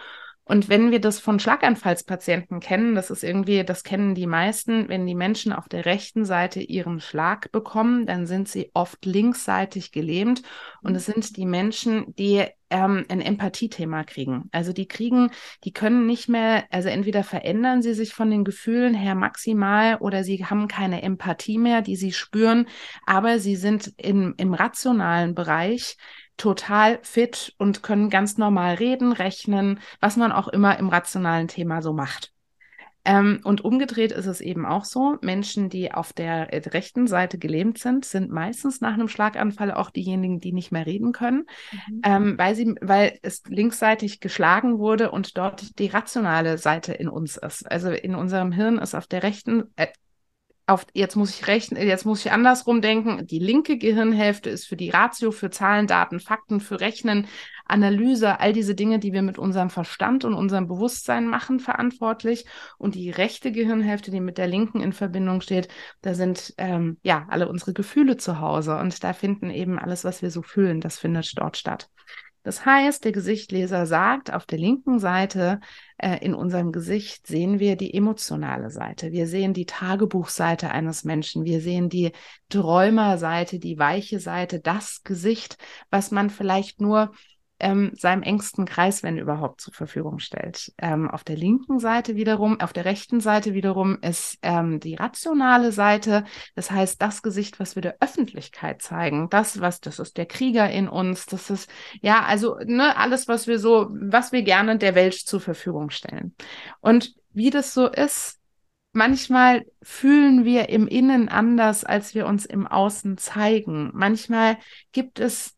und 0.50 0.68
wenn 0.68 0.90
wir 0.90 1.00
das 1.00 1.20
von 1.20 1.38
Schlaganfallspatienten 1.38 2.58
kennen, 2.58 2.96
das 2.96 3.10
ist 3.10 3.22
irgendwie, 3.22 3.62
das 3.62 3.84
kennen 3.84 4.16
die 4.16 4.26
meisten, 4.26 4.88
wenn 4.88 5.06
die 5.06 5.14
Menschen 5.14 5.52
auf 5.52 5.68
der 5.68 5.84
rechten 5.84 6.24
Seite 6.24 6.60
ihren 6.60 6.98
Schlag 6.98 7.52
bekommen, 7.52 8.04
dann 8.04 8.26
sind 8.26 8.48
sie 8.48 8.72
oft 8.74 9.06
linksseitig 9.06 9.92
gelähmt. 9.92 10.42
Und 10.82 10.96
es 10.96 11.06
sind 11.06 11.36
die 11.36 11.46
Menschen, 11.46 12.16
die 12.16 12.44
ähm, 12.68 13.06
ein 13.08 13.20
Empathiethema 13.20 14.02
kriegen. 14.02 14.48
Also 14.50 14.72
die 14.72 14.88
kriegen, 14.88 15.30
die 15.62 15.72
können 15.72 16.06
nicht 16.06 16.28
mehr, 16.28 16.64
also 16.70 16.88
entweder 16.88 17.22
verändern 17.22 17.80
sie 17.80 17.94
sich 17.94 18.12
von 18.12 18.28
den 18.28 18.42
Gefühlen 18.42 18.94
her 18.94 19.14
maximal 19.14 19.98
oder 19.98 20.24
sie 20.24 20.44
haben 20.44 20.66
keine 20.66 21.02
Empathie 21.02 21.58
mehr, 21.58 21.80
die 21.80 21.94
sie 21.94 22.12
spüren, 22.12 22.66
aber 23.06 23.38
sie 23.38 23.54
sind 23.54 23.92
in, 23.98 24.34
im 24.36 24.52
rationalen 24.52 25.36
Bereich 25.36 25.96
total 26.36 26.98
fit 27.02 27.54
und 27.58 27.82
können 27.82 28.10
ganz 28.10 28.38
normal 28.38 28.74
reden, 28.74 29.12
rechnen, 29.12 29.80
was 30.00 30.16
man 30.16 30.32
auch 30.32 30.48
immer 30.48 30.78
im 30.78 30.88
rationalen 30.88 31.48
Thema 31.48 31.82
so 31.82 31.92
macht. 31.92 32.32
Ähm, 33.04 33.40
und 33.44 33.64
umgedreht 33.64 34.12
ist 34.12 34.26
es 34.26 34.42
eben 34.42 34.66
auch 34.66 34.84
so, 34.84 35.16
Menschen, 35.22 35.70
die 35.70 35.92
auf 35.92 36.12
der 36.12 36.52
äh, 36.52 36.68
rechten 36.68 37.06
Seite 37.06 37.38
gelähmt 37.38 37.78
sind, 37.78 38.04
sind 38.04 38.30
meistens 38.30 38.82
nach 38.82 38.92
einem 38.92 39.08
Schlaganfall 39.08 39.72
auch 39.72 39.88
diejenigen, 39.90 40.38
die 40.38 40.52
nicht 40.52 40.70
mehr 40.70 40.84
reden 40.84 41.12
können, 41.12 41.46
mhm. 41.72 42.00
ähm, 42.04 42.38
weil, 42.38 42.54
sie, 42.54 42.74
weil 42.82 43.18
es 43.22 43.42
linksseitig 43.46 44.20
geschlagen 44.20 44.78
wurde 44.78 45.10
und 45.10 45.38
dort 45.38 45.78
die 45.78 45.86
rationale 45.86 46.58
Seite 46.58 46.92
in 46.92 47.08
uns 47.08 47.38
ist. 47.38 47.70
Also 47.70 47.90
in 47.90 48.14
unserem 48.14 48.52
Hirn 48.52 48.78
ist 48.78 48.94
auf 48.94 49.06
der 49.06 49.22
rechten, 49.22 49.64
äh, 49.76 49.86
auf, 50.70 50.86
jetzt 50.94 51.16
muss 51.16 51.30
ich 51.30 51.46
rechnen, 51.46 51.86
jetzt 51.86 52.06
muss 52.06 52.24
ich 52.24 52.32
andersrum 52.32 52.80
denken. 52.80 53.26
Die 53.26 53.38
linke 53.38 53.78
Gehirnhälfte 53.78 54.50
ist 54.50 54.66
für 54.66 54.76
die 54.76 54.90
Ratio, 54.90 55.30
für 55.32 55.50
Zahlen, 55.50 55.86
Daten, 55.86 56.20
Fakten, 56.20 56.60
für 56.60 56.80
Rechnen, 56.80 57.26
Analyse, 57.66 58.40
all 58.40 58.52
diese 58.52 58.74
Dinge, 58.74 58.98
die 58.98 59.12
wir 59.12 59.22
mit 59.22 59.38
unserem 59.38 59.70
Verstand 59.70 60.24
und 60.24 60.34
unserem 60.34 60.66
Bewusstsein 60.66 61.28
machen, 61.28 61.60
verantwortlich. 61.60 62.44
Und 62.78 62.94
die 62.94 63.10
rechte 63.10 63.52
Gehirnhälfte, 63.52 64.10
die 64.10 64.20
mit 64.20 64.38
der 64.38 64.48
linken 64.48 64.80
in 64.80 64.92
Verbindung 64.92 65.40
steht, 65.40 65.68
da 66.02 66.14
sind 66.14 66.54
ähm, 66.58 66.98
ja 67.02 67.26
alle 67.28 67.48
unsere 67.48 67.72
Gefühle 67.72 68.16
zu 68.16 68.40
Hause. 68.40 68.76
Und 68.78 69.02
da 69.04 69.12
finden 69.12 69.50
eben 69.50 69.78
alles, 69.78 70.04
was 70.04 70.22
wir 70.22 70.30
so 70.30 70.42
fühlen, 70.42 70.80
das 70.80 70.98
findet 70.98 71.32
dort 71.38 71.56
statt. 71.56 71.88
Das 72.42 72.64
heißt, 72.64 73.04
der 73.04 73.12
Gesichtleser 73.12 73.84
sagt, 73.84 74.32
auf 74.32 74.46
der 74.46 74.58
linken 74.58 74.98
Seite 74.98 75.60
äh, 75.98 76.24
in 76.24 76.34
unserem 76.34 76.72
Gesicht 76.72 77.26
sehen 77.26 77.58
wir 77.58 77.76
die 77.76 77.92
emotionale 77.92 78.70
Seite. 78.70 79.12
Wir 79.12 79.26
sehen 79.26 79.52
die 79.52 79.66
Tagebuchseite 79.66 80.70
eines 80.70 81.04
Menschen. 81.04 81.44
Wir 81.44 81.60
sehen 81.60 81.90
die 81.90 82.12
Träumerseite, 82.48 83.58
die 83.58 83.78
weiche 83.78 84.20
Seite, 84.20 84.60
das 84.60 85.02
Gesicht, 85.02 85.58
was 85.90 86.10
man 86.10 86.30
vielleicht 86.30 86.80
nur 86.80 87.12
ähm, 87.60 87.92
seinem 87.94 88.22
engsten 88.22 88.64
Kreis, 88.64 89.02
wenn 89.02 89.18
überhaupt, 89.18 89.60
zur 89.60 89.72
Verfügung 89.72 90.18
stellt. 90.18 90.72
Ähm, 90.78 91.10
auf 91.10 91.24
der 91.24 91.36
linken 91.36 91.78
Seite 91.78 92.16
wiederum, 92.16 92.60
auf 92.60 92.72
der 92.72 92.84
rechten 92.84 93.20
Seite 93.20 93.54
wiederum 93.54 93.98
ist 94.02 94.38
ähm, 94.42 94.80
die 94.80 94.94
rationale 94.94 95.72
Seite. 95.72 96.24
Das 96.54 96.70
heißt, 96.70 97.00
das 97.00 97.22
Gesicht, 97.22 97.60
was 97.60 97.74
wir 97.74 97.82
der 97.82 97.96
Öffentlichkeit 98.00 98.82
zeigen, 98.82 99.28
das, 99.30 99.60
was, 99.60 99.80
das 99.80 99.98
ist 99.98 100.16
der 100.16 100.26
Krieger 100.26 100.70
in 100.70 100.88
uns, 100.88 101.26
das 101.26 101.50
ist, 101.50 101.70
ja, 102.00 102.22
also, 102.22 102.56
ne, 102.64 102.96
alles, 102.96 103.28
was 103.28 103.46
wir 103.46 103.58
so, 103.58 103.88
was 103.90 104.32
wir 104.32 104.42
gerne 104.42 104.78
der 104.78 104.94
Welt 104.94 105.14
zur 105.14 105.40
Verfügung 105.40 105.90
stellen. 105.90 106.34
Und 106.80 107.14
wie 107.32 107.50
das 107.50 107.74
so 107.74 107.86
ist, 107.86 108.40
Manchmal 108.92 109.66
fühlen 109.82 110.44
wir 110.44 110.68
im 110.68 110.88
Innen 110.88 111.28
anders, 111.28 111.84
als 111.84 112.14
wir 112.16 112.26
uns 112.26 112.44
im 112.44 112.66
Außen 112.66 113.18
zeigen. 113.18 113.90
Manchmal 113.94 114.58
gibt 114.90 115.20
es 115.20 115.56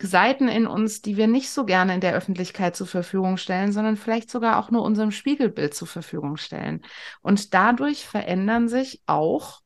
Seiten 0.00 0.48
in 0.48 0.66
uns, 0.66 1.02
die 1.02 1.16
wir 1.16 1.26
nicht 1.26 1.50
so 1.50 1.64
gerne 1.64 1.94
in 1.94 2.00
der 2.00 2.14
Öffentlichkeit 2.14 2.76
zur 2.76 2.86
Verfügung 2.86 3.36
stellen, 3.36 3.72
sondern 3.72 3.96
vielleicht 3.96 4.30
sogar 4.30 4.58
auch 4.58 4.70
nur 4.70 4.82
unserem 4.82 5.10
Spiegelbild 5.10 5.74
zur 5.74 5.88
Verfügung 5.88 6.36
stellen. 6.36 6.82
Und 7.20 7.52
dadurch 7.54 8.06
verändern 8.06 8.68
sich 8.68 9.02
auch 9.06 9.60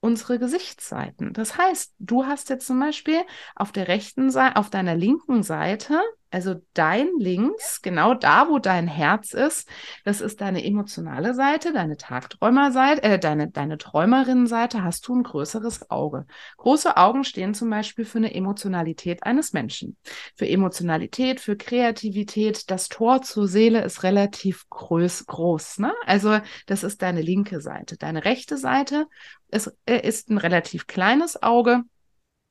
unsere 0.00 0.38
Gesichtsseiten. 0.38 1.32
Das 1.32 1.58
heißt, 1.58 1.94
du 1.98 2.26
hast 2.26 2.50
jetzt 2.50 2.66
zum 2.66 2.80
Beispiel 2.80 3.20
auf 3.54 3.72
der 3.72 3.88
rechten 3.88 4.30
Seite, 4.30 4.56
auf 4.56 4.70
deiner 4.70 4.94
linken 4.96 5.42
Seite 5.42 6.00
also 6.30 6.56
dein 6.74 7.08
Links, 7.18 7.80
genau 7.80 8.14
da, 8.14 8.48
wo 8.48 8.58
dein 8.58 8.86
Herz 8.86 9.32
ist, 9.32 9.68
das 10.04 10.20
ist 10.20 10.40
deine 10.40 10.64
emotionale 10.64 11.34
Seite, 11.34 11.72
deine 11.72 11.96
Tagträumerseite, 11.96 13.02
äh, 13.02 13.18
deine, 13.18 13.50
deine 13.50 13.78
Träumerinnenseite, 13.78 14.82
hast 14.84 15.08
du 15.08 15.14
ein 15.14 15.22
größeres 15.22 15.90
Auge. 15.90 16.26
Große 16.58 16.96
Augen 16.96 17.24
stehen 17.24 17.54
zum 17.54 17.70
Beispiel 17.70 18.04
für 18.04 18.18
eine 18.18 18.34
Emotionalität 18.34 19.22
eines 19.22 19.52
Menschen. 19.52 19.96
Für 20.36 20.46
Emotionalität, 20.46 21.40
für 21.40 21.56
Kreativität. 21.56 22.70
Das 22.70 22.88
Tor 22.88 23.22
zur 23.22 23.48
Seele 23.48 23.82
ist 23.82 24.02
relativ 24.02 24.68
groß, 24.68 25.26
groß. 25.26 25.78
Ne? 25.78 25.94
Also 26.04 26.38
das 26.66 26.84
ist 26.84 27.00
deine 27.00 27.22
linke 27.22 27.60
Seite. 27.60 27.96
Deine 27.96 28.24
rechte 28.24 28.58
Seite 28.58 29.06
ist, 29.50 29.72
äh, 29.86 30.06
ist 30.06 30.28
ein 30.28 30.38
relativ 30.38 30.86
kleines 30.86 31.42
Auge 31.42 31.84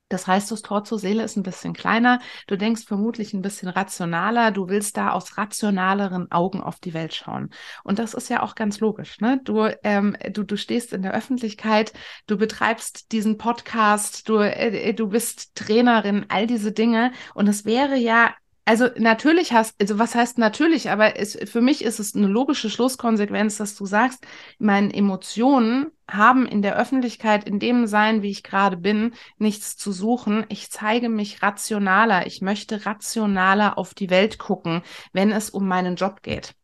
das 0.09 0.27
heißt, 0.27 0.51
das 0.51 0.61
Tor 0.61 0.83
zur 0.83 0.99
Seele 0.99 1.23
ist 1.23 1.35
ein 1.35 1.43
bisschen 1.43 1.73
kleiner. 1.73 2.19
Du 2.47 2.55
denkst 2.55 2.83
vermutlich 2.85 3.33
ein 3.33 3.41
bisschen 3.41 3.67
rationaler. 3.67 4.51
Du 4.51 4.69
willst 4.69 4.97
da 4.97 5.11
aus 5.11 5.37
rationaleren 5.37 6.31
Augen 6.31 6.61
auf 6.61 6.79
die 6.79 6.93
Welt 6.93 7.13
schauen. 7.13 7.49
Und 7.83 7.99
das 7.99 8.13
ist 8.13 8.29
ja 8.29 8.41
auch 8.41 8.55
ganz 8.55 8.79
logisch. 8.79 9.19
Ne? 9.19 9.41
Du, 9.43 9.67
ähm, 9.83 10.15
du, 10.31 10.43
du 10.43 10.55
stehst 10.57 10.93
in 10.93 11.01
der 11.01 11.13
Öffentlichkeit, 11.13 11.93
du 12.25 12.37
betreibst 12.37 13.11
diesen 13.11 13.37
Podcast, 13.37 14.29
du, 14.29 14.37
äh, 14.37 14.93
du 14.93 15.09
bist 15.09 15.55
Trainerin, 15.55 16.25
all 16.29 16.47
diese 16.47 16.71
Dinge. 16.71 17.11
Und 17.33 17.47
es 17.47 17.65
wäre 17.65 17.97
ja 17.97 18.33
also 18.67 18.89
natürlich 18.97 19.53
hast, 19.53 19.79
also 19.79 19.97
was 19.97 20.13
heißt 20.13 20.37
natürlich, 20.37 20.89
aber 20.89 21.17
es, 21.17 21.37
für 21.49 21.61
mich 21.61 21.85
ist 21.85 22.01
es 22.01 22.15
eine 22.15 22.27
logische 22.27 22.69
Schlusskonsequenz, 22.69 23.55
dass 23.55 23.75
du 23.75 23.85
sagst, 23.85 24.27
meine 24.59 24.93
Emotionen 24.93 25.87
haben 26.05 26.45
in 26.45 26.61
der 26.61 26.75
Öffentlichkeit, 26.75 27.47
in 27.47 27.59
dem 27.59 27.87
Sein, 27.87 28.23
wie 28.23 28.29
ich 28.29 28.43
gerade 28.43 28.75
bin, 28.75 29.13
nichts 29.37 29.77
zu 29.77 29.93
suchen. 29.93 30.45
Ich 30.49 30.69
zeige 30.69 31.07
mich 31.07 31.41
rationaler. 31.41 32.27
Ich 32.27 32.41
möchte 32.41 32.85
rationaler 32.85 33.77
auf 33.77 33.93
die 33.93 34.09
Welt 34.09 34.37
gucken, 34.37 34.81
wenn 35.13 35.31
es 35.31 35.49
um 35.49 35.65
meinen 35.65 35.95
Job 35.95 36.21
geht. 36.21 36.56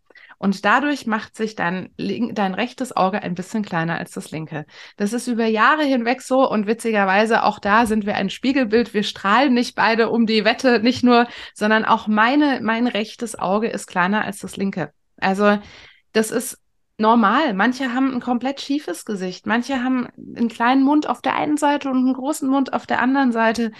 Und 0.43 0.65
dadurch 0.65 1.07
macht 1.07 1.37
sich 1.37 1.55
dein, 1.55 1.93
dein 1.97 2.53
rechtes 2.53 2.93
Auge 2.93 3.23
ein 3.23 3.33
bisschen 3.33 3.63
kleiner 3.63 3.97
als 3.97 4.11
das 4.11 4.31
linke. 4.31 4.65
Das 4.97 5.13
ist 5.13 5.27
über 5.29 5.45
Jahre 5.45 5.83
hinweg 5.83 6.21
so 6.21 6.45
und 6.45 6.67
witzigerweise 6.67 7.43
auch 7.43 7.59
da 7.59 7.85
sind 7.85 8.05
wir 8.05 8.15
ein 8.15 8.29
Spiegelbild. 8.29 8.93
Wir 8.93 9.03
strahlen 9.03 9.53
nicht 9.53 9.73
beide 9.73 10.09
um 10.09 10.25
die 10.25 10.43
Wette, 10.43 10.81
nicht 10.81 11.01
nur, 11.01 11.27
sondern 11.53 11.85
auch 11.85 12.07
meine, 12.07 12.59
mein 12.61 12.87
rechtes 12.87 13.39
Auge 13.39 13.69
ist 13.69 13.87
kleiner 13.87 14.25
als 14.25 14.39
das 14.39 14.57
linke. 14.57 14.91
Also 15.15 15.59
das 16.11 16.29
ist 16.29 16.59
normal. 16.97 17.53
Manche 17.53 17.93
haben 17.93 18.13
ein 18.13 18.19
komplett 18.19 18.59
schiefes 18.59 19.05
Gesicht. 19.05 19.47
Manche 19.47 19.81
haben 19.81 20.09
einen 20.35 20.49
kleinen 20.49 20.83
Mund 20.83 21.07
auf 21.07 21.21
der 21.21 21.35
einen 21.35 21.55
Seite 21.55 21.89
und 21.89 21.99
einen 21.99 22.15
großen 22.15 22.49
Mund 22.49 22.73
auf 22.73 22.85
der 22.85 23.01
anderen 23.01 23.31
Seite. 23.31 23.71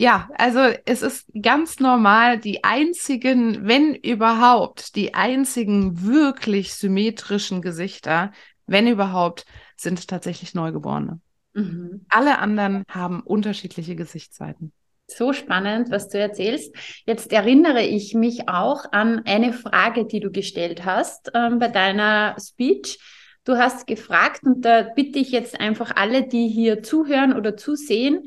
Ja, 0.00 0.28
also 0.36 0.60
es 0.84 1.02
ist 1.02 1.28
ganz 1.42 1.80
normal, 1.80 2.38
die 2.38 2.62
einzigen, 2.62 3.66
wenn 3.66 3.94
überhaupt, 3.94 4.94
die 4.94 5.14
einzigen 5.14 6.02
wirklich 6.06 6.74
symmetrischen 6.74 7.62
Gesichter, 7.62 8.30
wenn 8.66 8.86
überhaupt, 8.86 9.44
sind 9.76 10.06
tatsächlich 10.06 10.54
Neugeborene. 10.54 11.20
Mhm. 11.54 12.06
Alle 12.08 12.38
anderen 12.38 12.84
haben 12.88 13.20
unterschiedliche 13.22 13.96
Gesichtsseiten. 13.96 14.72
So 15.08 15.32
spannend, 15.32 15.90
was 15.90 16.08
du 16.08 16.18
erzählst. 16.18 16.74
Jetzt 17.04 17.32
erinnere 17.32 17.82
ich 17.82 18.14
mich 18.14 18.48
auch 18.48 18.84
an 18.92 19.22
eine 19.24 19.52
Frage, 19.52 20.04
die 20.06 20.20
du 20.20 20.30
gestellt 20.30 20.84
hast 20.84 21.30
ähm, 21.34 21.58
bei 21.58 21.68
deiner 21.68 22.36
Speech. 22.38 22.98
Du 23.44 23.56
hast 23.56 23.86
gefragt, 23.86 24.42
und 24.44 24.60
da 24.60 24.82
bitte 24.82 25.18
ich 25.18 25.30
jetzt 25.30 25.58
einfach 25.58 25.96
alle, 25.96 26.28
die 26.28 26.48
hier 26.48 26.82
zuhören 26.82 27.34
oder 27.34 27.56
zusehen, 27.56 28.24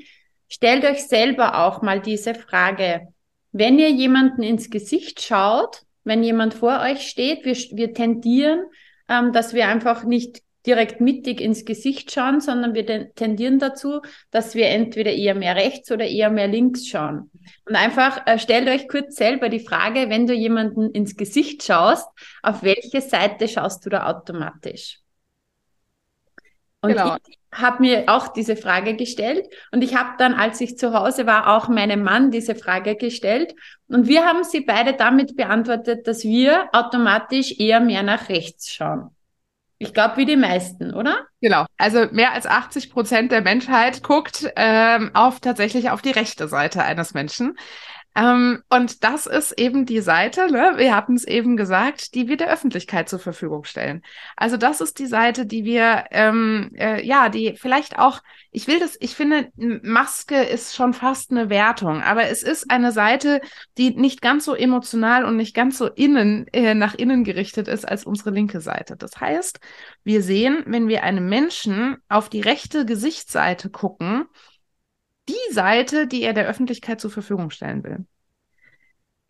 Stellt 0.54 0.84
euch 0.84 1.08
selber 1.08 1.66
auch 1.66 1.82
mal 1.82 2.02
diese 2.02 2.36
Frage. 2.36 3.08
Wenn 3.54 3.80
ihr 3.80 3.90
jemanden 3.90 4.44
ins 4.44 4.70
Gesicht 4.70 5.22
schaut, 5.22 5.84
wenn 6.04 6.24
jemand 6.24 6.54
vor 6.54 6.82
euch 6.82 7.08
steht, 7.08 7.46
wir, 7.46 7.56
wir 7.56 7.94
tendieren, 7.94 8.66
ähm, 9.08 9.32
dass 9.32 9.54
wir 9.54 9.70
einfach 9.70 10.04
nicht 10.04 10.42
direkt 10.66 11.00
mittig 11.00 11.40
ins 11.40 11.64
Gesicht 11.64 12.12
schauen, 12.12 12.42
sondern 12.42 12.74
wir 12.74 13.14
tendieren 13.16 13.60
dazu, 13.60 14.02
dass 14.30 14.54
wir 14.54 14.68
entweder 14.68 15.14
eher 15.14 15.36
mehr 15.36 15.56
rechts 15.56 15.90
oder 15.90 16.06
eher 16.06 16.30
mehr 16.30 16.50
links 16.50 16.86
schauen. 16.86 17.32
Und 17.66 17.76
einfach 17.78 18.28
äh, 18.28 18.38
stellt 18.38 18.68
euch 18.68 18.90
kurz 18.90 19.16
selber 19.16 19.48
die 19.48 19.66
Frage, 19.66 20.10
wenn 20.10 20.28
du 20.28 20.34
jemanden 20.34 20.92
ins 20.92 21.16
Gesicht 21.16 21.64
schaust, 21.64 22.10
auf 22.44 22.62
welche 22.62 23.00
Seite 23.00 23.48
schaust 23.48 23.86
du 23.86 23.90
da 23.90 24.06
automatisch? 24.06 25.00
Und 26.82 26.92
genau. 26.92 27.16
ich 27.28 27.38
habe 27.54 27.82
mir 27.82 28.06
auch 28.08 28.30
diese 28.30 28.56
Frage 28.56 28.96
gestellt 28.96 29.48
und 29.72 29.84
ich 29.84 29.96
habe 29.96 30.12
dann, 30.18 30.34
als 30.34 30.60
ich 30.62 30.78
zu 30.78 30.94
Hause 30.94 31.28
war, 31.28 31.56
auch 31.56 31.68
meinem 31.68 32.02
Mann 32.02 32.32
diese 32.32 32.56
Frage 32.56 32.96
gestellt 32.96 33.54
und 33.88 34.08
wir 34.08 34.26
haben 34.26 34.44
sie 34.44 34.62
beide 34.62 34.94
damit 34.94 35.36
beantwortet, 35.36 36.08
dass 36.08 36.24
wir 36.24 36.70
automatisch 36.72 37.60
eher 37.60 37.80
mehr 37.80 38.04
nach 38.04 38.30
rechts 38.30 38.72
schauen. 38.72 39.12
Ich 39.78 39.96
glaube, 39.96 40.18
wie 40.18 40.26
die 40.26 40.38
meisten, 40.38 40.94
oder? 40.94 41.26
Genau. 41.42 41.66
Also 41.78 42.06
mehr 42.12 42.34
als 42.34 42.46
80 42.46 42.92
Prozent 42.92 43.32
der 43.32 43.42
Menschheit 43.42 44.04
guckt 44.04 44.48
ähm, 44.56 45.10
auf 45.16 45.40
tatsächlich 45.40 45.90
auf 45.90 46.04
die 46.04 46.12
rechte 46.12 46.48
Seite 46.48 46.84
eines 46.84 47.16
Menschen. 47.16 47.58
Ähm, 48.14 48.62
und 48.70 49.06
das 49.06 49.26
ist 49.26 49.54
eben 49.54 49.86
die 49.86 50.02
Seite, 50.02 50.52
ne, 50.52 50.74
wir 50.76 50.94
hatten 50.96 51.16
es 51.16 51.24
eben 51.26 51.56
gesagt, 51.56 52.14
die 52.14 52.28
wir 52.28 52.36
der 52.36 52.52
Öffentlichkeit 52.52 53.08
zur 53.08 53.20
Verfügung 53.20 53.64
stellen. 53.64 54.02
Also 54.36 54.58
das 54.58 54.82
ist 54.82 55.00
die 55.00 55.06
Seite, 55.06 55.46
die 55.46 55.64
wir, 55.64 56.06
ähm, 56.12 56.72
äh, 56.76 57.06
ja, 57.06 57.30
die 57.30 57.56
vielleicht 57.56 57.98
auch, 58.00 58.22
ich 58.52 58.68
will 58.68 58.80
das, 58.80 58.98
ich 59.00 59.16
finde, 59.16 59.50
Maske 59.56 60.44
ist 60.44 60.76
schon 60.76 60.94
fast 60.94 61.32
eine 61.32 61.50
Wertung, 61.50 62.02
aber 62.04 62.28
es 62.28 62.44
ist 62.44 62.70
eine 62.70 62.92
Seite, 62.92 63.40
die 63.78 63.92
nicht 63.92 64.22
ganz 64.22 64.44
so 64.44 64.56
emotional 64.56 65.24
und 65.24 65.38
nicht 65.38 65.56
ganz 65.56 65.78
so 65.78 65.88
innen, 65.88 66.48
äh, 66.48 66.74
nach 66.74 66.96
innen 66.96 67.24
gerichtet 67.24 67.70
ist 67.70 67.88
als 67.88 68.04
unsere 68.04 68.32
linke 68.32 68.60
Seite. 68.60 68.98
Das 68.98 69.22
heißt, 69.22 69.62
wir 70.04 70.22
sehen, 70.22 70.64
wenn 70.66 70.90
wir 70.90 71.04
einem 71.04 71.30
Menschen 71.30 71.96
auf 72.10 72.28
die 72.28 72.42
rechte 72.42 72.86
Gesichtsseite 72.86 73.70
gucken, 73.70 74.26
die 75.30 75.54
Seite, 75.54 76.08
die 76.08 76.24
er 76.24 76.34
der 76.34 76.48
Öffentlichkeit 76.48 77.02
zur 77.02 77.12
Verfügung 77.12 77.50
stellen 77.52 77.84
will. 77.84 78.06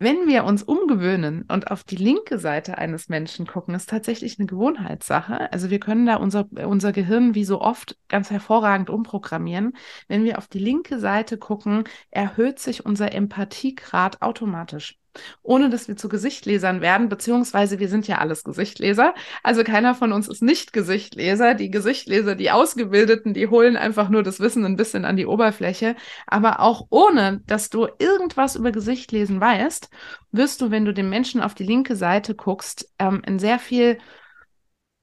Wenn 0.02 0.26
wir 0.26 0.42
uns 0.42 0.64
umgewöhnen 0.64 1.44
und 1.46 1.70
auf 1.70 1.84
die 1.84 1.94
linke 1.94 2.40
Seite 2.40 2.76
eines 2.76 3.08
Menschen 3.08 3.46
gucken, 3.46 3.72
ist 3.76 3.88
tatsächlich 3.88 4.36
eine 4.36 4.46
Gewohnheitssache. 4.46 5.52
Also 5.52 5.70
wir 5.70 5.78
können 5.78 6.06
da 6.06 6.16
unser, 6.16 6.48
unser 6.66 6.90
Gehirn 6.90 7.36
wie 7.36 7.44
so 7.44 7.60
oft 7.60 7.96
ganz 8.08 8.28
hervorragend 8.32 8.90
umprogrammieren. 8.90 9.76
Wenn 10.08 10.24
wir 10.24 10.38
auf 10.38 10.48
die 10.48 10.58
linke 10.58 10.98
Seite 10.98 11.38
gucken, 11.38 11.84
erhöht 12.10 12.58
sich 12.58 12.84
unser 12.84 13.12
Empathiegrad 13.12 14.22
automatisch 14.22 14.98
ohne 15.42 15.70
dass 15.70 15.88
wir 15.88 15.96
zu 15.96 16.08
Gesichtlesern 16.08 16.80
werden, 16.80 17.08
beziehungsweise 17.08 17.78
wir 17.78 17.88
sind 17.88 18.06
ja 18.08 18.18
alles 18.18 18.44
Gesichtleser. 18.44 19.14
Also 19.42 19.64
keiner 19.64 19.94
von 19.94 20.12
uns 20.12 20.28
ist 20.28 20.42
nicht 20.42 20.72
Gesichtleser. 20.72 21.54
Die 21.54 21.70
Gesichtleser, 21.70 22.34
die 22.34 22.50
Ausgebildeten, 22.50 23.34
die 23.34 23.48
holen 23.48 23.76
einfach 23.76 24.08
nur 24.08 24.22
das 24.22 24.40
Wissen 24.40 24.64
ein 24.64 24.76
bisschen 24.76 25.04
an 25.04 25.16
die 25.16 25.26
Oberfläche. 25.26 25.96
Aber 26.26 26.60
auch 26.60 26.86
ohne, 26.90 27.42
dass 27.46 27.70
du 27.70 27.88
irgendwas 27.98 28.56
über 28.56 28.72
Gesichtlesen 28.72 29.40
weißt, 29.40 29.90
wirst 30.32 30.60
du, 30.60 30.70
wenn 30.70 30.84
du 30.84 30.94
dem 30.94 31.10
Menschen 31.10 31.40
auf 31.40 31.54
die 31.54 31.64
linke 31.64 31.96
Seite 31.96 32.34
guckst, 32.34 32.90
ähm, 32.98 33.22
einen 33.24 33.38
sehr 33.38 33.58
viel 33.58 33.98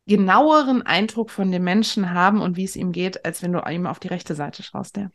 genaueren 0.07 0.81
Eindruck 0.81 1.29
von 1.29 1.51
dem 1.51 1.63
Menschen 1.63 2.13
haben 2.13 2.41
und 2.41 2.57
wie 2.57 2.63
es 2.63 2.75
ihm 2.75 2.91
geht, 2.91 3.25
als 3.25 3.43
wenn 3.43 3.53
du 3.53 3.59
ihm 3.69 3.85
auf 3.85 3.99
die 3.99 4.07
rechte 4.07 4.33
Seite 4.33 4.63
schaust. 4.63 4.97
Ja. 4.97 5.11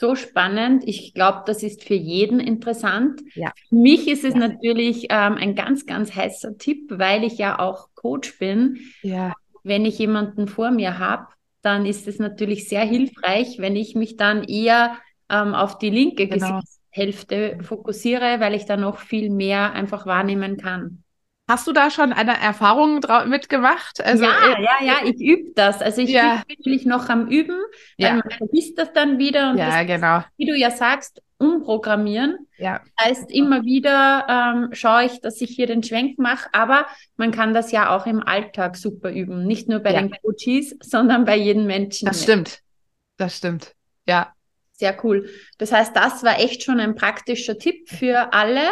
So 0.00 0.14
spannend. 0.14 0.84
Ich 0.86 1.14
glaube, 1.14 1.42
das 1.46 1.62
ist 1.62 1.84
für 1.84 1.94
jeden 1.94 2.40
interessant. 2.40 3.20
Ja. 3.34 3.52
Für 3.68 3.74
mich 3.76 4.08
ist 4.08 4.24
es 4.24 4.34
Ja. 4.34 4.40
natürlich 4.40 5.06
ähm, 5.10 5.34
ein 5.34 5.54
ganz, 5.54 5.86
ganz 5.86 6.14
heißer 6.14 6.58
Tipp, 6.58 6.86
weil 6.90 7.24
ich 7.24 7.38
ja 7.38 7.58
auch 7.58 7.88
Coach 7.94 8.38
bin. 8.38 8.78
Ja. 9.02 9.32
Wenn 9.62 9.84
ich 9.84 9.98
jemanden 9.98 10.48
vor 10.48 10.70
mir 10.70 10.98
habe, 10.98 11.26
dann 11.62 11.86
ist 11.86 12.08
es 12.08 12.18
natürlich 12.18 12.68
sehr 12.68 12.84
hilfreich, 12.84 13.58
wenn 13.58 13.76
ich 13.76 13.94
mich 13.94 14.16
dann 14.16 14.42
eher 14.44 14.98
ähm, 15.28 15.54
auf 15.54 15.78
die 15.78 15.90
linke 15.90 16.26
Genau. 16.26 16.60
Gesichtshälfte 16.92 17.58
fokussiere, 17.62 18.40
weil 18.40 18.54
ich 18.54 18.64
da 18.66 18.76
noch 18.76 18.98
viel 18.98 19.30
mehr 19.30 19.72
einfach 19.72 20.06
wahrnehmen 20.06 20.56
kann. 20.56 21.04
Hast 21.48 21.66
du 21.66 21.72
da 21.72 21.90
schon 21.90 22.12
eine 22.12 22.38
Erfahrung 22.40 23.00
mitgemacht? 23.26 24.00
Also, 24.02 24.24
ja, 24.24 24.30
äh, 24.56 24.62
ja, 24.62 24.70
ja, 24.80 24.94
ich 25.04 25.20
übe 25.20 25.50
das. 25.54 25.82
Also 25.82 26.00
ich 26.00 26.10
Ja. 26.10 26.42
bin 26.46 26.56
natürlich 26.56 26.86
noch 26.86 27.08
am 27.08 27.26
Üben, 27.26 27.58
Ja. 27.98 28.14
man 28.14 28.30
vergisst 28.30 28.78
das 28.78 28.92
dann 28.92 29.18
wieder 29.18 29.50
und 29.50 29.58
Ja, 29.58 29.78
das, 29.82 29.86
genau. 29.86 30.24
wie 30.36 30.46
du 30.46 30.56
ja 30.56 30.70
sagst, 30.70 31.20
umprogrammieren. 31.38 32.46
Ja. 32.58 32.80
Heißt 33.00 33.30
immer 33.32 33.64
wieder 33.64 34.26
ähm, 34.28 34.68
schaue 34.72 35.04
ich, 35.06 35.20
dass 35.20 35.40
ich 35.40 35.50
hier 35.50 35.66
den 35.66 35.82
Schwenk 35.82 36.18
mache, 36.18 36.48
aber 36.52 36.86
man 37.16 37.32
kann 37.32 37.52
das 37.52 37.72
ja 37.72 37.94
auch 37.94 38.06
im 38.06 38.22
Alltag 38.22 38.76
super 38.76 39.10
üben. 39.10 39.44
Nicht 39.44 39.68
nur 39.68 39.80
bei 39.80 39.92
Ja. 39.92 40.00
den 40.02 40.12
Coaches, 40.22 40.76
sondern 40.80 41.24
bei 41.24 41.36
jedem 41.36 41.66
Menschen. 41.66 42.06
Das 42.06 42.22
stimmt. 42.22 42.60
Das 43.16 43.36
stimmt. 43.38 43.74
Ja. 44.06 44.32
Sehr 44.72 44.96
cool. 45.04 45.28
Das 45.58 45.72
heißt, 45.72 45.94
das 45.96 46.22
war 46.22 46.38
echt 46.38 46.62
schon 46.62 46.78
ein 46.80 46.94
praktischer 46.94 47.58
Tipp 47.58 47.88
für 47.88 48.32
alle. 48.32 48.62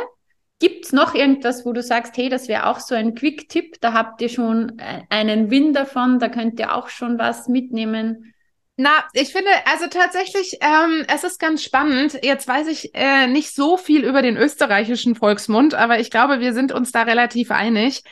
Gibt 0.60 0.84
es 0.84 0.92
noch 0.92 1.14
irgendwas, 1.14 1.64
wo 1.64 1.72
du 1.72 1.82
sagst, 1.82 2.16
hey, 2.16 2.28
das 2.28 2.46
wäre 2.46 2.66
auch 2.66 2.78
so 2.78 2.94
ein 2.94 3.14
Quick-Tipp, 3.14 3.80
da 3.80 3.94
habt 3.94 4.20
ihr 4.20 4.28
schon 4.28 4.78
äh, 4.78 5.02
einen 5.08 5.50
Win 5.50 5.72
davon, 5.72 6.18
da 6.18 6.28
könnt 6.28 6.60
ihr 6.60 6.74
auch 6.74 6.90
schon 6.90 7.18
was 7.18 7.48
mitnehmen? 7.48 8.34
Na, 8.76 8.90
ich 9.14 9.32
finde, 9.32 9.50
also 9.66 9.88
tatsächlich, 9.88 10.58
ähm, 10.60 11.04
es 11.08 11.24
ist 11.24 11.38
ganz 11.38 11.62
spannend. 11.62 12.18
Jetzt 12.22 12.48
weiß 12.48 12.66
ich 12.68 12.94
äh, 12.94 13.26
nicht 13.26 13.54
so 13.54 13.76
viel 13.76 14.04
über 14.04 14.22
den 14.22 14.36
österreichischen 14.38 15.14
Volksmund, 15.14 15.74
aber 15.74 15.98
ich 15.98 16.10
glaube, 16.10 16.40
wir 16.40 16.54
sind 16.54 16.72
uns 16.72 16.92
da 16.92 17.02
relativ 17.02 17.50
einig. 17.50 18.02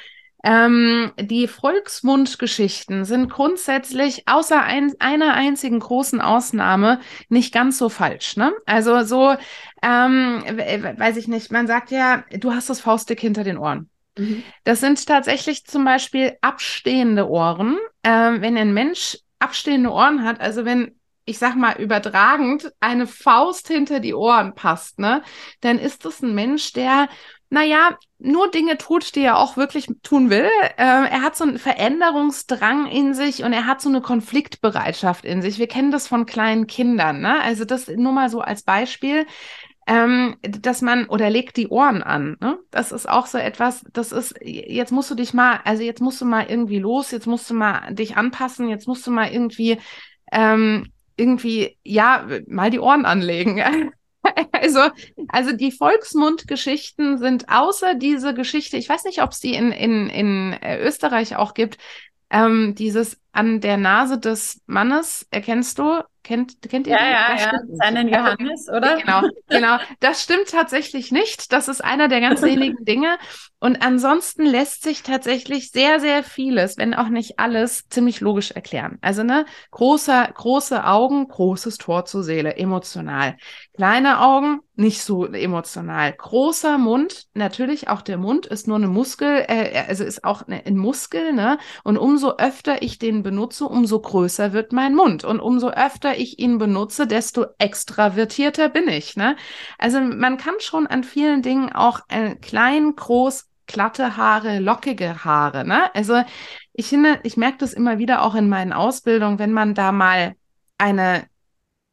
Ähm, 0.45 1.13
die 1.21 1.49
Volksmundgeschichten 1.49 3.05
sind 3.05 3.29
grundsätzlich 3.29 4.29
außer 4.29 4.63
ein, 4.63 4.95
einer 5.01 5.35
einzigen 5.35 5.81
großen 5.81 6.21
Ausnahme 6.21 7.01
nicht 7.29 7.53
ganz 7.53 7.77
so 7.79 7.89
falsch. 7.89 8.37
Ne? 8.37 8.53
Also 8.65 9.03
so, 9.03 9.35
ähm, 9.83 10.43
we- 10.47 10.95
weiß 10.97 11.17
ich 11.17 11.27
nicht, 11.29 11.51
man 11.51 11.67
sagt 11.67 11.91
ja, 11.91 12.25
du 12.31 12.53
hast 12.53 12.71
das 12.71 12.81
Faustdick 12.81 13.21
hinter 13.21 13.43
den 13.43 13.59
Ohren. 13.59 13.91
Das 14.65 14.81
sind 14.81 15.07
tatsächlich 15.07 15.65
zum 15.67 15.85
Beispiel 15.85 16.37
abstehende 16.41 17.29
Ohren. 17.29 17.79
Ähm, 18.05 18.43
wenn 18.43 18.57
ein 18.57 18.73
Mensch 18.75 19.19
abstehende 19.39 19.91
Ohren 19.91 20.25
hat, 20.25 20.41
also 20.41 20.65
wenn, 20.65 20.99
ich 21.25 21.39
sag 21.39 21.57
mal, 21.57 21.77
übertragend 21.81 22.73
eine 22.81 23.07
Faust 23.07 23.69
hinter 23.69 24.01
die 24.01 24.15
Ohren 24.15 24.55
passt, 24.55 24.99
ne, 24.99 25.23
dann 25.61 25.79
ist 25.79 26.05
das 26.05 26.23
ein 26.23 26.35
Mensch, 26.35 26.73
der, 26.73 27.09
naja, 27.51 27.97
nur 28.19 28.51
Dinge 28.51 28.77
tut, 28.77 29.15
die 29.15 29.23
er 29.23 29.39
auch 29.39 29.57
wirklich 29.57 29.89
tun 30.03 30.29
will. 30.29 30.49
Ähm, 30.77 31.05
er 31.05 31.23
hat 31.23 31.37
so 31.37 31.45
einen 31.45 31.59
Veränderungsdrang 31.59 32.87
in 32.87 33.15
sich 33.15 33.43
und 33.43 33.53
er 33.53 33.67
hat 33.67 33.81
so 33.81 33.89
eine 33.89 34.01
Konfliktbereitschaft 34.01 35.25
in 35.25 35.41
sich. 35.41 35.59
Wir 35.59 35.69
kennen 35.69 35.91
das 35.91 36.09
von 36.09 36.27
kleinen 36.27 36.67
Kindern, 36.67 37.21
ne? 37.21 37.41
Also 37.41 37.65
das 37.65 37.89
nur 37.89 38.13
mal 38.13 38.29
so 38.29 38.41
als 38.41 38.63
Beispiel 38.63 39.27
ähm, 39.89 40.37
dass 40.43 40.83
man 40.83 41.07
oder 41.07 41.31
legt 41.31 41.57
die 41.57 41.69
Ohren 41.69 42.03
an. 42.03 42.37
Ne? 42.41 42.59
Das 42.71 42.93
ist 42.93 43.09
auch 43.09 43.27
so 43.27 43.39
etwas, 43.39 43.85
das 43.95 44.13
ist, 44.13 44.35
jetzt 44.43 44.93
musst 44.93 45.11
du 45.11 45.15
dich 45.15 45.33
mal, 45.33 45.61
also 45.65 45.83
jetzt 45.83 46.03
musst 46.03 46.21
du 46.21 46.27
mal 46.27 46.45
irgendwie 46.47 46.79
los, 46.79 47.11
jetzt 47.11 47.27
musst 47.27 47.49
du 47.49 47.55
mal 47.55 47.95
dich 47.95 48.19
anpassen, 48.19 48.69
jetzt 48.69 48.87
musst 48.87 49.07
du 49.07 49.11
mal 49.11 49.33
irgendwie, 49.33 49.79
ähm, 50.31 50.93
irgendwie, 51.17 51.79
ja, 51.83 52.27
mal 52.47 52.71
die 52.71 52.81
Ohren 52.81 53.07
anlegen. 53.07 53.63
Also, 54.53 54.81
also 55.29 55.53
die 55.53 55.73
Volksmundgeschichten 55.73 57.19
sind 57.19 57.49
außer 57.49 57.95
diese 57.95 58.35
Geschichte, 58.35 58.77
ich 58.77 58.89
weiß 58.89 59.05
nicht, 59.05 59.23
ob 59.23 59.31
es 59.31 59.41
die 59.41 59.55
in, 59.55 59.73
in, 59.73 60.09
in 60.11 60.53
äh, 60.55 60.79
Österreich 60.81 61.37
auch 61.37 61.55
gibt, 61.55 61.79
ähm, 62.31 62.75
dieses 62.75 63.19
an 63.33 63.61
der 63.61 63.77
Nase 63.77 64.19
des 64.19 64.61
Mannes, 64.67 65.27
erkennst 65.31 65.79
du? 65.79 66.03
Kennt, 66.23 66.61
kennt 66.69 66.87
ihr 66.87 66.95
Ja, 66.95 66.99
die? 66.99 67.11
ja, 67.11 67.29
Das 67.33 67.45
ja, 67.45 67.53
seinen 67.77 68.09
Johannes, 68.09 68.69
oder? 68.69 68.99
Genau, 68.99 69.23
genau. 69.49 69.79
Das 70.01 70.23
stimmt 70.23 70.49
tatsächlich 70.51 71.11
nicht. 71.11 71.53
Das 71.53 71.69
ist 71.69 71.83
einer 71.83 72.09
der 72.09 72.21
ganz 72.21 72.43
wenigen 72.43 72.85
Dinge. 72.85 73.17
Und 73.61 73.83
ansonsten 73.83 74.47
lässt 74.47 74.85
sich 74.85 75.03
tatsächlich 75.03 75.73
sehr, 75.73 75.99
sehr 75.99 76.23
vieles, 76.23 76.79
wenn 76.79 76.95
auch 76.95 77.09
nicht 77.09 77.41
alles, 77.41 77.89
ziemlich 77.89 78.21
logisch 78.21 78.53
erklären. 78.53 78.99
Also, 79.01 79.25
ne, 79.25 79.47
große, 79.73 80.29
große 80.35 80.85
Augen, 80.85 81.27
großes 81.27 81.79
Tor 81.79 82.05
zur 82.05 82.23
Seele, 82.23 82.57
emotional. 82.57 83.37
Kleine 83.75 84.21
Augen, 84.21 84.61
nicht 84.77 85.03
so 85.03 85.27
emotional. 85.27 86.13
Großer 86.13 86.79
Mund, 86.79 87.27
natürlich 87.35 87.89
auch 87.89 88.01
der 88.01 88.17
Mund 88.17 88.47
ist 88.47 88.69
nur 88.69 88.77
eine 88.77 88.87
Muskel, 88.87 89.45
äh, 89.49 89.85
also 89.89 90.05
ist 90.05 90.23
auch 90.23 90.47
eine, 90.47 90.65
ein 90.65 90.77
Muskel, 90.77 91.33
ne? 91.33 91.59
Und 91.83 91.99
umso 91.99 92.37
öfter 92.37 92.81
ich 92.81 93.01
den 93.01 93.25
benutze, 93.25 93.65
umso 93.65 94.01
größer 94.01 94.53
wird 94.53 94.73
mein 94.73 94.95
Mund. 94.95 95.25
Und 95.25 95.41
umso 95.41 95.71
öfter 95.71 96.17
ich 96.17 96.39
ihn 96.39 96.59
benutze, 96.59 97.09
desto 97.09 97.47
extravertierter 97.59 98.69
bin 98.69 98.87
ich, 98.87 99.17
ne? 99.17 99.35
Also 99.79 100.01
man 100.01 100.37
kann 100.37 100.55
schon 100.61 100.87
an 100.87 101.03
vielen 101.03 101.43
Dingen 101.43 101.73
auch 101.73 102.03
äh, 102.09 102.37
klein, 102.37 102.95
groß, 102.95 103.48
glatte 103.69 104.17
Haare, 104.17 104.59
lockige 104.59 105.25
Haare, 105.25 105.65
ne? 105.65 105.95
Also 105.95 106.23
ich 106.73 106.89
finde, 106.89 107.21
ich 107.23 107.37
merke 107.37 107.59
das 107.59 107.73
immer 107.73 107.99
wieder 107.99 108.23
auch 108.23 108.35
in 108.35 108.49
meinen 108.49 108.73
Ausbildungen, 108.73 109.39
wenn 109.39 109.53
man 109.53 109.75
da 109.75 109.93
mal 109.93 110.35
eine, 110.79 111.27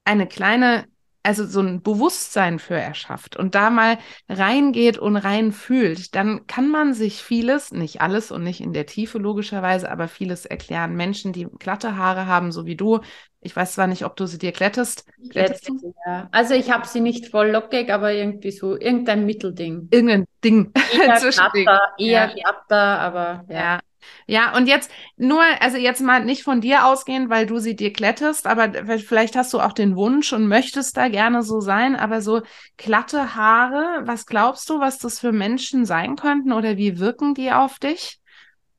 eine 0.05 0.27
kleine 0.27 0.85
also 1.25 1.45
so 1.45 1.59
ein 1.59 1.81
Bewusstsein 1.81 2.59
für 2.59 2.75
erschafft 2.75 3.35
und 3.35 3.55
da 3.55 3.69
mal 3.69 3.97
reingeht 4.29 4.97
und 4.97 5.17
rein 5.17 5.51
fühlt, 5.51 6.15
dann 6.15 6.45
kann 6.47 6.69
man 6.69 6.93
sich 6.93 7.23
vieles, 7.23 7.71
nicht 7.71 8.01
alles 8.01 8.31
und 8.31 8.43
nicht 8.43 8.61
in 8.61 8.73
der 8.73 8.85
Tiefe 8.85 9.17
logischerweise, 9.17 9.91
aber 9.91 10.07
vieles 10.07 10.45
erklären. 10.45 10.95
Menschen, 10.95 11.33
die 11.33 11.47
glatte 11.59 11.97
Haare 11.97 12.27
haben, 12.27 12.51
so 12.51 12.65
wie 12.65 12.75
du, 12.75 12.99
ich 13.41 13.55
weiß 13.55 13.73
zwar 13.73 13.85
nicht, 13.85 14.05
ob 14.05 14.15
du 14.15 14.25
sie 14.25 14.39
dir 14.39 14.51
glättest. 14.51 15.05
Glättest? 15.29 15.69
Ja. 16.05 16.27
Also 16.31 16.55
ich 16.55 16.71
habe 16.71 16.88
sie 16.88 16.99
nicht 16.99 17.27
voll 17.27 17.49
lockig, 17.49 17.91
aber 17.91 18.11
irgendwie 18.11 18.51
so, 18.51 18.75
irgendein 18.75 19.25
Mittelding. 19.25 19.88
Irgendein 19.91 20.25
Ding. 20.43 20.71
Eher 20.93 21.19
glatter, 21.31 21.79
eher 21.99 22.33
glatter, 22.33 22.99
aber 22.99 23.45
ja. 23.49 23.55
Ja. 23.55 23.79
Ja, 24.27 24.55
und 24.55 24.67
jetzt 24.67 24.91
nur, 25.17 25.41
also 25.59 25.77
jetzt 25.77 26.01
mal 26.01 26.23
nicht 26.23 26.43
von 26.43 26.61
dir 26.61 26.85
ausgehen, 26.85 27.29
weil 27.29 27.45
du 27.45 27.59
sie 27.59 27.75
dir 27.75 27.91
glättest, 27.91 28.47
aber 28.47 28.71
vielleicht 28.99 29.35
hast 29.35 29.53
du 29.53 29.59
auch 29.59 29.73
den 29.73 29.95
Wunsch 29.95 30.33
und 30.33 30.47
möchtest 30.47 30.97
da 30.97 31.07
gerne 31.09 31.43
so 31.43 31.59
sein, 31.61 31.95
aber 31.95 32.21
so 32.21 32.41
glatte 32.77 33.35
Haare, 33.35 34.01
was 34.05 34.25
glaubst 34.25 34.69
du, 34.69 34.79
was 34.79 34.97
das 34.97 35.19
für 35.19 35.31
Menschen 35.31 35.85
sein 35.85 36.15
könnten 36.15 36.51
oder 36.51 36.77
wie 36.77 36.99
wirken 36.99 37.33
die 37.33 37.51
auf 37.51 37.79
dich? 37.79 38.19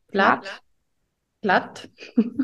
Glatt. 0.08 0.62
Glatt. 1.42 1.88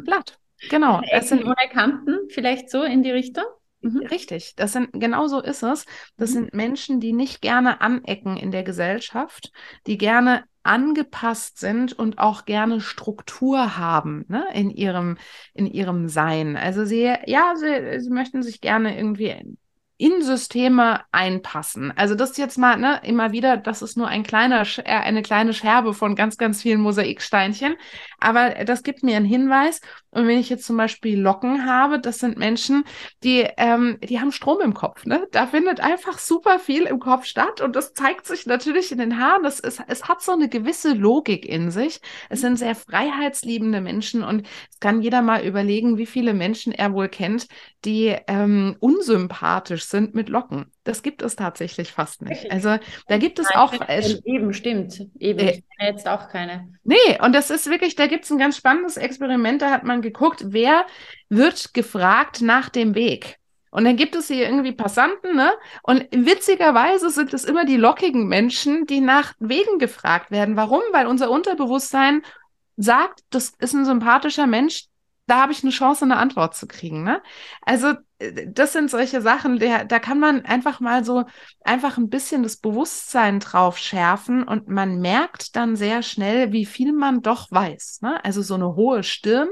Glatt. 0.05 0.39
Genau. 0.69 1.01
Ecken 1.01 1.27
sind 1.27 1.45
ohne 1.45 1.69
Kanten, 1.71 2.29
vielleicht 2.29 2.71
so 2.71 2.83
in 2.83 3.03
die 3.03 3.11
Richtung. 3.11 3.45
Mhm. 3.81 4.07
Richtig, 4.07 4.55
das 4.57 4.73
sind 4.73 4.91
genau 4.93 5.27
so 5.27 5.41
ist 5.41 5.63
es. 5.63 5.87
Das 6.17 6.31
Mhm. 6.31 6.35
sind 6.35 6.55
Menschen, 6.55 7.01
die 7.01 7.13
nicht 7.13 7.43
gerne 7.43 7.81
anecken 7.81 8.37
in 8.37 8.53
der 8.53 8.63
Gesellschaft, 8.63 9.51
die 9.87 9.99
gerne 9.99 10.45
angepasst 10.65 11.59
sind 11.59 11.93
und 11.93 12.19
auch 12.19 12.45
gerne 12.45 12.81
Struktur 12.81 13.77
haben, 13.77 14.25
ne, 14.29 14.45
in 14.55 14.71
ihrem 14.71 15.19
in 15.55 15.67
ihrem 15.67 16.09
Sein. 16.09 16.57
Also 16.57 16.85
sie 16.85 17.13
ja, 17.27 17.55
sie, 17.57 18.01
sie 18.01 18.11
möchten 18.11 18.43
sich 18.43 18.61
gerne 18.61 18.97
irgendwie 18.97 19.57
in 20.03 20.21
Systeme 20.21 21.03
einpassen. 21.13 21.93
Also 21.97 22.17
das 22.17 22.37
jetzt 22.37 22.59
mal, 22.59 22.77
ne, 22.77 23.01
immer 23.05 23.31
wieder, 23.31 23.57
das 23.57 23.83
ist 23.83 23.97
nur 23.97 24.09
ein 24.09 24.25
kleiner, 24.25 24.63
äh, 24.79 24.83
eine 24.83 25.23
kleine 25.23 25.55
Scherbe 25.55 25.95
von 25.95 26.17
ganz, 26.17 26.37
ganz 26.39 26.61
vielen 26.61 26.81
Mosaiksteinchen. 26.81 27.77
Aber 28.19 28.65
das 28.65 28.83
gibt 28.83 29.05
mir 29.05 29.17
einen 29.17 29.27
Hinweis. 29.27 29.81
Und 30.13 30.27
wenn 30.29 30.39
ich 30.39 30.51
jetzt 30.51 30.67
zum 30.67 30.77
Beispiel 30.77 31.19
Locken 31.19 31.67
habe, 31.67 31.99
das 31.99 32.19
sind 32.19 32.39
Menschen, 32.39 32.85
die, 33.25 33.47
ähm, 33.57 33.99
die 34.03 34.21
haben 34.21 34.31
Strom 34.31 34.61
im 34.61 34.75
Kopf. 34.75 35.07
Ne? 35.07 35.27
Da 35.33 35.47
findet 35.47 35.81
einfach 35.81 36.19
super 36.19 36.59
viel 36.59 36.83
im 36.83 37.01
Kopf 37.01 37.25
statt 37.25 37.61
und 37.63 37.75
das 37.77 37.95
zeigt 37.95 38.27
sich 38.27 38.45
natürlich 38.47 38.93
in 38.93 38.99
den 38.99 39.19
Haaren. 39.19 39.43
Das 39.43 39.59
ist, 39.59 39.83
es 39.89 40.05
hat 40.09 40.23
so 40.23 40.33
eine 40.33 40.49
gewisse 40.51 40.93
Logik 40.93 41.47
in 41.47 41.71
sich. 41.71 42.01
Es 42.29 42.43
sind 42.43 42.59
sehr 42.59 42.75
freiheitsliebende 42.75 43.81
Menschen 43.81 44.23
und 44.23 44.47
es 44.71 44.81
kann 44.81 45.01
jeder 45.03 45.23
mal 45.23 45.45
überlegen, 45.45 45.97
wie 45.97 46.07
viele 46.07 46.35
Menschen 46.35 46.73
er 46.73 46.93
wohl 46.93 47.09
kennt, 47.09 47.49
die 47.85 48.15
ähm, 48.29 48.77
unsympathisch 48.81 49.85
sind 49.85 50.15
mit 50.15 50.29
Locken. 50.29 50.67
Das 50.85 51.03
gibt 51.03 51.23
es 51.23 51.37
tatsächlich 51.37 51.93
fast 51.93 52.23
nicht. 52.23 52.51
Also 52.51 52.77
da 53.09 53.19
gibt 53.19 53.39
es 53.39 53.47
Nein, 53.51 53.59
auch 53.59 53.81
äh, 53.89 54.03
eben, 54.25 54.53
stimmt. 54.53 55.07
Eben, 55.19 55.39
Äh, 55.41 55.63
jetzt 55.85 56.09
auch 56.09 56.29
keine. 56.29 56.73
Nee, 56.85 57.19
und 57.21 57.35
das 57.35 57.51
ist 57.51 57.69
wirklich, 57.69 57.95
da 57.95 58.07
gibt 58.07 58.25
es 58.25 58.31
ein 58.31 58.39
ganz 58.39 58.57
spannendes 58.57 58.97
Experiment, 58.97 59.63
da 59.63 59.71
hat 59.71 59.85
man 59.85 60.03
geguckt, 60.03 60.45
wer 60.47 60.87
wird 61.29 61.75
gefragt 61.75 62.41
nach 62.41 62.69
dem 62.69 62.95
Weg. 62.95 63.39
Und 63.71 63.85
dann 63.85 63.97
gibt 63.97 64.15
es 64.15 64.29
hier 64.29 64.45
irgendwie 64.45 64.73
Passanten, 64.73 65.35
ne? 65.35 65.51
Und 65.83 66.07
witzigerweise 66.11 67.09
sind 67.09 67.33
es 67.33 67.45
immer 67.45 67.65
die 67.65 67.79
lockigen 67.79 68.29
Menschen, 68.29 68.85
die 68.85 69.01
nach 69.01 69.33
Wegen 69.39 69.79
gefragt 69.79 70.31
werden. 70.31 70.57
Warum? 70.57 70.83
Weil 70.93 71.07
unser 71.07 71.31
Unterbewusstsein 71.31 72.23
sagt, 72.77 73.21
das 73.31 73.55
ist 73.59 73.73
ein 73.73 73.87
sympathischer 73.87 74.47
Mensch, 74.47 74.89
da 75.27 75.41
habe 75.41 75.53
ich 75.53 75.63
eine 75.63 75.73
Chance, 75.73 76.05
eine 76.05 76.19
Antwort 76.19 76.55
zu 76.55 76.67
kriegen, 76.67 77.03
ne? 77.03 77.23
Also 77.63 77.95
das 78.47 78.73
sind 78.73 78.91
solche 78.91 79.21
Sachen, 79.21 79.59
der, 79.59 79.85
da 79.85 79.99
kann 79.99 80.19
man 80.19 80.45
einfach 80.45 80.81
mal 80.81 81.05
so 81.05 81.25
einfach 81.63 81.99
ein 81.99 82.09
bisschen 82.09 82.43
das 82.43 82.57
Bewusstsein 82.57 83.41
drauf 83.41 83.79
schärfen 83.79 84.43
und 84.43 84.69
man 84.69 85.01
merkt 85.01 85.57
dann 85.57 85.77
sehr 85.77 86.03
schnell, 86.03 86.53
wie 86.53 86.67
viel 86.67 86.93
man 86.93 87.23
doch 87.23 87.51
weiß. 87.51 88.01
Ne? 88.03 88.25
Also 88.25 88.43
so 88.43 88.55
eine 88.55 88.77
hohe 88.77 89.03
Stirn, 89.03 89.49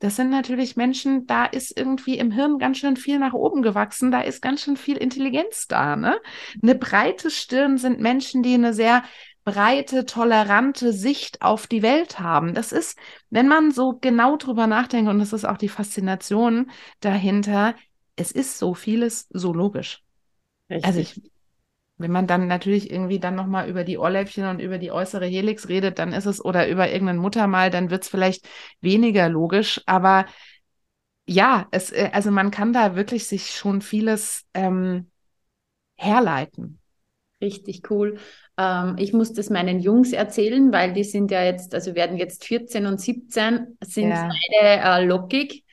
das 0.00 0.16
sind 0.16 0.30
natürlich 0.30 0.76
Menschen, 0.76 1.26
da 1.26 1.46
ist 1.46 1.76
irgendwie 1.78 2.18
im 2.18 2.30
Hirn 2.30 2.58
ganz 2.58 2.78
schön 2.78 2.96
viel 2.96 3.18
nach 3.18 3.32
oben 3.32 3.62
gewachsen, 3.62 4.10
da 4.10 4.20
ist 4.20 4.42
ganz 4.42 4.62
schön 4.62 4.76
viel 4.76 4.98
Intelligenz 4.98 5.66
da. 5.66 5.96
Ne? 5.96 6.20
Eine 6.62 6.74
breite 6.74 7.30
Stirn 7.30 7.78
sind 7.78 8.00
Menschen, 8.00 8.42
die 8.42 8.54
eine 8.54 8.74
sehr 8.74 9.02
breite, 9.44 10.06
tolerante 10.06 10.92
Sicht 10.92 11.42
auf 11.42 11.66
die 11.66 11.82
Welt 11.82 12.20
haben. 12.20 12.54
Das 12.54 12.72
ist, 12.72 12.98
wenn 13.30 13.48
man 13.48 13.70
so 13.70 13.98
genau 14.00 14.36
drüber 14.36 14.66
nachdenkt, 14.66 15.10
und 15.10 15.18
das 15.18 15.32
ist 15.32 15.44
auch 15.44 15.58
die 15.58 15.68
Faszination 15.68 16.70
dahinter, 17.00 17.74
es 18.16 18.32
ist 18.32 18.58
so 18.58 18.74
vieles 18.74 19.28
so 19.30 19.52
logisch. 19.52 20.02
Richtig. 20.70 20.84
Also 20.86 21.00
ich, 21.00 21.22
wenn 21.98 22.10
man 22.12 22.26
dann 22.26 22.48
natürlich 22.48 22.90
irgendwie 22.90 23.20
dann 23.20 23.34
nochmal 23.36 23.68
über 23.68 23.84
die 23.84 23.98
Ohrläppchen 23.98 24.46
und 24.46 24.60
über 24.60 24.78
die 24.78 24.90
äußere 24.92 25.26
Helix 25.26 25.68
redet, 25.68 25.98
dann 25.98 26.12
ist 26.12 26.26
es, 26.26 26.44
oder 26.44 26.68
über 26.68 26.90
irgendein 26.90 27.18
Muttermal, 27.18 27.70
dann 27.70 27.90
wird 27.90 28.04
es 28.04 28.08
vielleicht 28.08 28.48
weniger 28.80 29.28
logisch, 29.28 29.82
aber 29.86 30.26
ja, 31.26 31.66
es, 31.70 31.90
äh, 31.92 32.10
also 32.12 32.30
man 32.30 32.50
kann 32.50 32.72
da 32.72 32.96
wirklich 32.96 33.26
sich 33.26 33.50
schon 33.52 33.80
vieles 33.82 34.44
ähm, 34.54 35.10
herleiten. 35.96 36.80
Richtig 37.44 37.90
cool. 37.90 38.16
Ähm, 38.58 38.96
ich 38.98 39.12
muss 39.12 39.32
das 39.32 39.50
meinen 39.50 39.80
Jungs 39.80 40.12
erzählen, 40.12 40.72
weil 40.72 40.94
die 40.94 41.04
sind 41.04 41.30
ja 41.30 41.44
jetzt, 41.44 41.74
also 41.74 41.94
werden 41.94 42.16
jetzt 42.16 42.44
14 42.44 42.86
und 42.86 43.00
17, 43.00 43.76
sind 43.82 44.08
ja. 44.08 44.28
beide 44.28 45.02
äh, 45.02 45.04
lockig. 45.04 45.64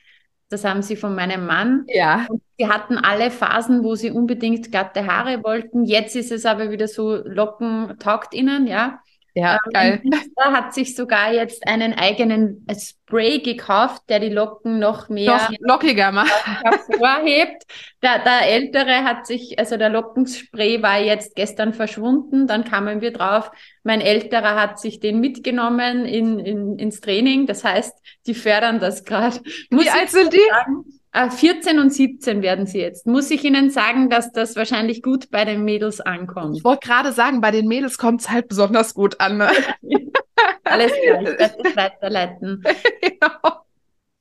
Das 0.50 0.64
haben 0.64 0.82
sie 0.82 0.96
von 0.96 1.14
meinem 1.14 1.46
Mann. 1.46 1.84
Ja. 1.88 2.26
Und 2.28 2.42
sie 2.58 2.68
hatten 2.68 2.98
alle 2.98 3.30
Phasen, 3.30 3.82
wo 3.82 3.94
sie 3.94 4.10
unbedingt 4.10 4.70
glatte 4.70 5.06
Haare 5.06 5.42
wollten. 5.42 5.84
Jetzt 5.84 6.14
ist 6.14 6.30
es 6.30 6.44
aber 6.44 6.70
wieder 6.70 6.88
so, 6.88 7.16
Locken 7.24 7.96
taugt 7.98 8.34
ihnen, 8.34 8.66
ja. 8.66 9.00
Ja, 9.34 9.58
ähm, 9.72 9.72
geil. 9.72 10.02
Er 10.36 10.52
hat 10.52 10.74
sich 10.74 10.94
sogar 10.94 11.32
jetzt 11.32 11.66
einen 11.66 11.94
eigenen 11.94 12.66
Spray 12.78 13.38
gekauft, 13.38 14.02
der 14.08 14.20
die 14.20 14.28
Locken 14.28 14.78
noch 14.78 15.08
mehr 15.08 15.36
noch 15.36 15.50
lockiger 15.60 16.12
macht. 16.12 16.32
hervorhebt. 16.64 17.64
Der, 18.02 18.18
der 18.18 18.48
ältere 18.48 19.04
hat 19.04 19.26
sich, 19.26 19.58
also 19.58 19.76
der 19.78 19.88
Lockenspray 19.88 20.82
war 20.82 20.98
jetzt 20.98 21.34
gestern 21.34 21.72
verschwunden. 21.72 22.46
Dann 22.46 22.64
kamen 22.64 23.00
wir 23.00 23.12
drauf. 23.12 23.50
Mein 23.84 24.00
älterer 24.00 24.60
hat 24.60 24.78
sich 24.78 25.00
den 25.00 25.20
mitgenommen 25.20 26.04
in, 26.04 26.38
in, 26.38 26.78
ins 26.78 27.00
Training. 27.00 27.46
Das 27.46 27.64
heißt, 27.64 27.96
die 28.26 28.34
fördern 28.34 28.80
das 28.80 29.04
gerade. 29.04 29.40
Wie 29.70 29.88
alt 29.88 30.10
sind 30.10 30.32
die? 30.32 30.40
Sagen. 30.50 31.01
14 31.12 31.76
äh, 31.76 31.80
und 31.80 31.92
17 31.92 32.42
werden 32.42 32.66
sie 32.66 32.80
jetzt. 32.80 33.06
Muss 33.06 33.30
ich 33.30 33.44
Ihnen 33.44 33.70
sagen, 33.70 34.08
dass 34.08 34.32
das 34.32 34.56
wahrscheinlich 34.56 35.02
gut 35.02 35.30
bei 35.30 35.44
den 35.44 35.62
Mädels 35.64 36.00
ankommt? 36.00 36.56
Ich 36.56 36.64
wollte 36.64 36.86
gerade 36.86 37.12
sagen, 37.12 37.40
bei 37.40 37.50
den 37.50 37.68
Mädels 37.68 37.98
kommt 37.98 38.22
es 38.22 38.30
halt 38.30 38.48
besonders 38.48 38.94
gut 38.94 39.20
an. 39.20 39.38
Ne? 39.38 39.50
Alles 40.64 40.92
klar, 40.92 41.20
ich 41.20 41.26
werde 41.26 41.36
das 41.64 41.76
weiterleiten. 41.76 42.62
genau. 43.00 43.61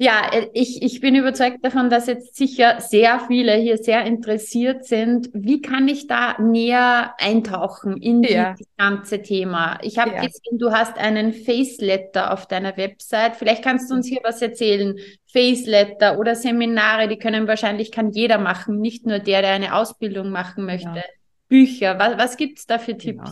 Ja, 0.02 0.32
äh, 0.32 0.50
ich, 0.54 0.82
ich 0.82 1.00
bin 1.00 1.14
überzeugt 1.14 1.64
davon, 1.64 1.92
dass 1.92 2.08
jetzt 2.08 2.36
sicher 2.36 2.82
sehr 2.82 3.20
viele 3.28 3.54
hier 3.54 3.78
sehr 3.78 4.04
interessiert 4.04 4.84
sind. 4.84 5.30
Wie 5.32 5.62
kann 5.62 5.88
ich 5.88 6.08
da 6.08 6.42
näher 6.42 7.14
eintauchen 7.20 7.98
in 7.98 8.24
ja. 8.24 8.56
das 8.58 8.68
ganze 8.80 9.22
Thema? 9.22 9.78
Ich 9.84 10.00
habe 10.00 10.16
ja. 10.16 10.22
gesehen, 10.22 10.58
du 10.58 10.72
hast 10.72 10.98
einen 10.98 11.34
Faceletter 11.34 12.34
auf 12.34 12.48
deiner 12.48 12.76
Website. 12.78 13.36
Vielleicht 13.36 13.64
kannst 13.64 13.92
du 13.92 13.96
uns 13.96 14.08
hier 14.08 14.22
was 14.24 14.42
erzählen. 14.42 14.98
Faceletter 15.32 16.18
oder 16.18 16.34
Seminare, 16.34 17.08
die 17.08 17.20
können 17.20 17.48
wahrscheinlich 17.48 17.92
kann 17.92 18.10
jeder 18.10 18.40
machen, 18.40 18.80
nicht 18.80 19.06
nur 19.06 19.20
der, 19.20 19.44
der 19.44 19.52
eine 19.52 19.76
Ausbildung 19.76 20.32
machen 20.32 20.66
möchte. 20.66 20.90
Ja. 20.96 21.04
Bücher? 21.52 22.00
Was, 22.00 22.18
was 22.18 22.38
gibt 22.38 22.60
es 22.60 22.66
da 22.66 22.80
für 22.80 22.98
Tipps? 22.98 23.18
Genau. 23.18 23.32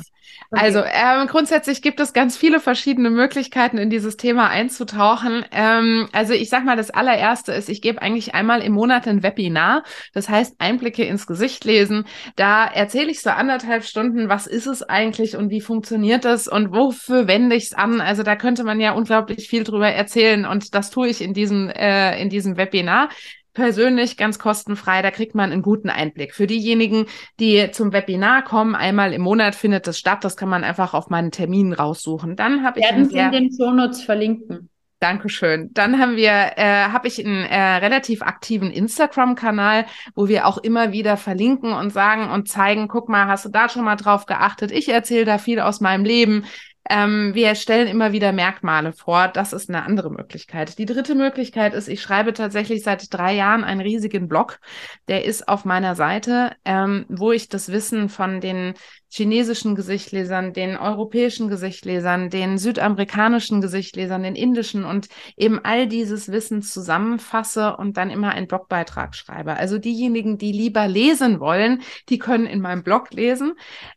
Okay. 0.51 0.61
Also 0.61 0.79
ähm, 0.79 1.27
grundsätzlich 1.27 1.81
gibt 1.81 2.01
es 2.01 2.11
ganz 2.11 2.35
viele 2.35 2.59
verschiedene 2.59 3.09
Möglichkeiten, 3.09 3.77
in 3.77 3.89
dieses 3.89 4.17
Thema 4.17 4.49
einzutauchen. 4.49 5.45
Ähm, 5.51 6.09
also 6.11 6.33
ich 6.33 6.49
sag 6.49 6.65
mal, 6.65 6.75
das 6.75 6.91
allererste 6.91 7.53
ist, 7.53 7.69
ich 7.69 7.81
gebe 7.81 8.01
eigentlich 8.01 8.35
einmal 8.35 8.61
im 8.61 8.73
Monat 8.73 9.07
ein 9.07 9.23
Webinar. 9.23 9.83
Das 10.13 10.27
heißt 10.27 10.55
Einblicke 10.59 11.05
ins 11.05 11.27
Gesicht 11.27 11.63
lesen. 11.63 12.03
Da 12.35 12.65
erzähle 12.65 13.09
ich 13.09 13.21
so 13.21 13.29
anderthalb 13.29 13.85
Stunden, 13.85 14.27
was 14.27 14.47
ist 14.47 14.67
es 14.67 14.83
eigentlich 14.83 15.37
und 15.37 15.49
wie 15.49 15.61
funktioniert 15.61 16.25
das 16.25 16.49
und 16.49 16.73
wofür 16.73 17.25
wende 17.25 17.55
ich 17.55 17.67
es 17.67 17.73
an. 17.73 18.01
Also 18.01 18.23
da 18.23 18.35
könnte 18.35 18.65
man 18.65 18.81
ja 18.81 18.91
unglaublich 18.91 19.47
viel 19.47 19.63
drüber 19.63 19.89
erzählen 19.89 20.45
und 20.45 20.75
das 20.75 20.89
tue 20.89 21.07
ich 21.07 21.21
in 21.21 21.33
diesem, 21.33 21.69
äh, 21.69 22.21
in 22.21 22.27
diesem 22.27 22.57
Webinar 22.57 23.07
persönlich 23.53 24.17
ganz 24.17 24.39
kostenfrei. 24.39 25.01
Da 25.01 25.11
kriegt 25.11 25.35
man 25.35 25.51
einen 25.51 25.61
guten 25.61 25.89
Einblick. 25.89 26.33
Für 26.33 26.47
diejenigen, 26.47 27.05
die 27.39 27.71
zum 27.71 27.93
Webinar 27.93 28.43
kommen, 28.43 28.75
einmal 28.75 29.13
im 29.13 29.21
Monat 29.21 29.55
findet 29.55 29.87
es 29.87 29.97
statt. 29.99 30.23
Das 30.23 30.37
kann 30.37 30.49
man 30.49 30.63
einfach 30.63 30.93
auf 30.93 31.09
meinen 31.09 31.31
Termin 31.31 31.73
raussuchen. 31.73 32.35
Dann 32.35 32.63
habe 32.63 32.79
ich 32.79 32.85
werden 32.85 33.09
Sie 33.09 33.17
in 33.17 33.31
den 33.31 33.51
Shownotes 33.51 34.01
verlinken. 34.01 34.69
Dankeschön. 34.99 35.69
Dann 35.73 35.97
haben 35.97 36.17
wir, 36.17 36.31
äh, 36.57 36.89
habe 36.89 37.07
ich 37.07 37.25
einen 37.25 37.45
äh, 37.45 37.77
relativ 37.77 38.21
aktiven 38.21 38.69
Instagram-Kanal, 38.69 39.85
wo 40.13 40.27
wir 40.27 40.45
auch 40.45 40.57
immer 40.57 40.91
wieder 40.91 41.15
verlinken 41.15 41.71
und 41.71 41.91
sagen 41.91 42.29
und 42.29 42.49
zeigen, 42.49 42.89
guck 42.89 43.07
mal, 43.07 43.27
hast 43.27 43.45
du 43.45 43.49
da 43.49 43.69
schon 43.69 43.85
mal 43.85 43.95
drauf 43.95 44.25
geachtet? 44.25 44.71
Ich 44.71 44.89
erzähle 44.89 45.23
da 45.23 45.37
viel 45.37 45.61
aus 45.61 45.79
meinem 45.79 46.03
Leben. 46.03 46.43
Ähm, 46.87 47.33
wir 47.33 47.55
stellen 47.55 47.87
immer 47.87 48.11
wieder 48.11 48.31
Merkmale 48.31 48.93
vor. 48.93 49.27
Das 49.27 49.53
ist 49.53 49.69
eine 49.69 49.83
andere 49.83 50.09
Möglichkeit. 50.09 50.77
Die 50.77 50.85
dritte 50.85 51.15
Möglichkeit 51.15 51.73
ist, 51.73 51.87
ich 51.87 52.01
schreibe 52.01 52.33
tatsächlich 52.33 52.83
seit 52.83 53.13
drei 53.13 53.33
Jahren 53.33 53.63
einen 53.63 53.81
riesigen 53.81 54.27
Blog. 54.27 54.59
Der 55.07 55.25
ist 55.25 55.47
auf 55.47 55.65
meiner 55.65 55.95
Seite, 55.95 56.51
ähm, 56.65 57.05
wo 57.09 57.31
ich 57.31 57.49
das 57.49 57.71
Wissen 57.71 58.09
von 58.09 58.41
den 58.41 58.73
chinesischen 59.09 59.75
Gesichtlesern, 59.75 60.53
den 60.53 60.77
europäischen 60.77 61.49
Gesichtlesern, 61.49 62.29
den 62.29 62.57
südamerikanischen 62.57 63.59
Gesichtlesern, 63.59 64.23
den 64.23 64.35
indischen 64.35 64.85
und 64.85 65.07
eben 65.35 65.59
all 65.63 65.87
dieses 65.87 66.31
Wissen 66.31 66.61
zusammenfasse 66.61 67.75
und 67.75 67.97
dann 67.97 68.11
immer 68.11 68.29
einen 68.29 68.47
Blogbeitrag 68.47 69.15
schreibe. 69.15 69.55
Also 69.55 69.79
diejenigen, 69.79 70.37
die 70.37 70.51
lieber 70.51 70.87
lesen 70.87 71.39
wollen, 71.39 71.81
die 72.09 72.19
können 72.19 72.45
in 72.45 72.61
meinem 72.61 72.83
Blog 72.83 73.11
lesen. 73.11 73.53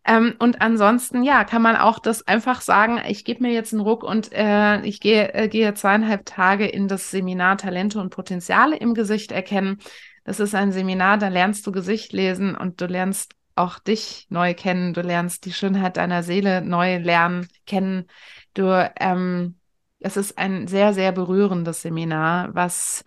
Ähm, 0.07 0.35
und 0.39 0.63
ansonsten, 0.63 1.23
ja, 1.23 1.45
kann 1.45 1.63
man 1.63 1.77
auch 1.77 1.99
das 1.99 2.27
einfach 2.27 2.63
sagen, 2.63 3.01
ich 3.07 3.25
gebe 3.25 3.43
mir 3.43 3.53
jetzt 3.53 3.75
einen 3.75 3.83
Ruck 3.83 4.03
und 4.03 4.33
äh, 4.33 4.81
ich 4.83 5.01
gehe, 5.01 5.35
äh, 5.35 5.49
gehe 5.49 5.75
zweieinhalb 5.75 6.25
Tage 6.25 6.67
in 6.67 6.89
das 6.89 7.11
Seminar 7.11 7.59
Talente 7.59 8.01
und 8.01 8.11
Potenziale 8.11 8.77
im 8.77 8.95
Gesicht 8.95 9.31
erkennen. 9.31 9.79
Das 10.25 10.41
ist 10.41 10.55
ein 10.55 10.73
Seminar, 10.73 11.19
da 11.19 11.29
lernst 11.29 11.67
du 11.67 11.73
Gesicht 11.73 12.13
lesen 12.13 12.57
und 12.57 12.81
du 12.81 12.87
lernst 12.87 13.35
auch 13.55 13.79
dich 13.79 14.27
neu 14.31 14.55
kennen. 14.55 14.95
Du 14.95 15.03
lernst 15.03 15.45
die 15.45 15.53
Schönheit 15.53 15.97
deiner 15.97 16.23
Seele 16.23 16.63
neu 16.63 16.99
lernen, 16.99 17.49
kennen. 17.67 18.07
Du, 18.55 18.93
ähm, 18.99 19.57
es 20.01 20.17
ist 20.17 20.39
ein 20.39 20.67
sehr, 20.67 20.95
sehr 20.95 21.13
berührendes 21.13 21.83
Seminar, 21.83 22.55
was 22.55 23.05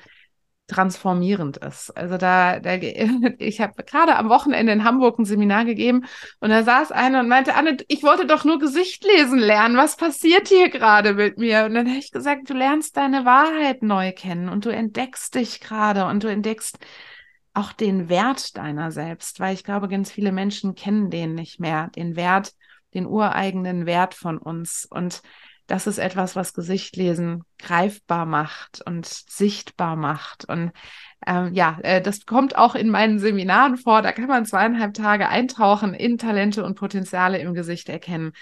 transformierend 0.68 1.58
ist. 1.58 1.92
Also 1.92 2.18
da, 2.18 2.60
da 2.60 2.76
ich 3.38 3.62
habe 3.62 3.84
gerade 3.84 4.16
am 4.16 4.30
Wochenende 4.30 4.74
in 4.74 4.84
Hamburg 4.84 5.20
ein 5.20 5.26
Seminar 5.26 5.66
gegeben 5.66 6.06
und 6.40 6.50
da 6.50 6.64
saß 6.64 6.92
einer 6.92 7.20
und 7.20 7.28
meinte, 7.28 7.56
Anne, 7.56 7.78
ich 7.88 8.04
wollte 8.04 8.26
doch 8.26 8.46
nur 8.46 8.60
Gesicht 8.60 9.04
lesen 9.04 9.40
lernen. 9.40 9.78
Was 9.78 9.96
passiert 9.96 10.48
hier 10.48 10.70
gerade 10.70 11.14
mit 11.14 11.38
mir? 11.38 11.66
Und 11.66 11.76
dann 11.76 11.88
habe 11.88 12.00
ich 12.00 12.12
gesagt, 12.12 12.50
du 12.50 12.54
lernst 12.54 12.98
deine 12.98 13.26
Wahrheit 13.26 13.84
neu 13.84 14.12
kennen 14.12 14.50
und 14.50 14.66
du 14.66 14.70
entdeckst 14.70 15.36
dich 15.36 15.62
gerade 15.62 16.06
und 16.06 16.24
du 16.24 16.28
entdeckst 16.28 16.80
auch 17.56 17.72
den 17.72 18.10
Wert 18.10 18.58
deiner 18.58 18.92
selbst, 18.92 19.40
weil 19.40 19.54
ich 19.54 19.64
glaube, 19.64 19.88
ganz 19.88 20.12
viele 20.12 20.32
Menschen 20.32 20.76
kennen 20.76 21.10
den 21.10 21.34
nicht 21.34 21.60
mehr, 21.60 21.90
den 21.96 22.16
Wert, 22.16 22.54
den 22.94 23.06
ureigenen 23.06 23.86
Wert 23.86 24.14
von 24.14 24.38
uns. 24.38 24.86
Und 24.90 25.22
das 25.68 25.88
ist 25.88 25.98
etwas, 25.98 26.36
was 26.36 26.54
Gesichtlesen 26.54 27.44
greifbar 27.58 28.26
macht 28.26 28.82
und 28.86 29.06
sichtbar 29.06 29.96
macht. 29.96 30.46
Und 30.46 30.72
ähm, 31.26 31.54
ja, 31.54 31.80
äh, 31.82 32.02
das 32.02 32.26
kommt 32.26 32.56
auch 32.56 32.76
in 32.76 32.90
meinen 32.90 33.20
Seminaren 33.20 33.78
vor. 33.78 34.02
Da 34.02 34.12
kann 34.12 34.28
man 34.28 34.46
zweieinhalb 34.46 34.94
Tage 34.94 35.28
eintauchen 35.28 35.94
in 35.94 36.18
Talente 36.18 36.64
und 36.64 36.76
Potenziale 36.76 37.40
im 37.40 37.54
Gesicht 37.54 37.90
erkennen. 37.90 38.34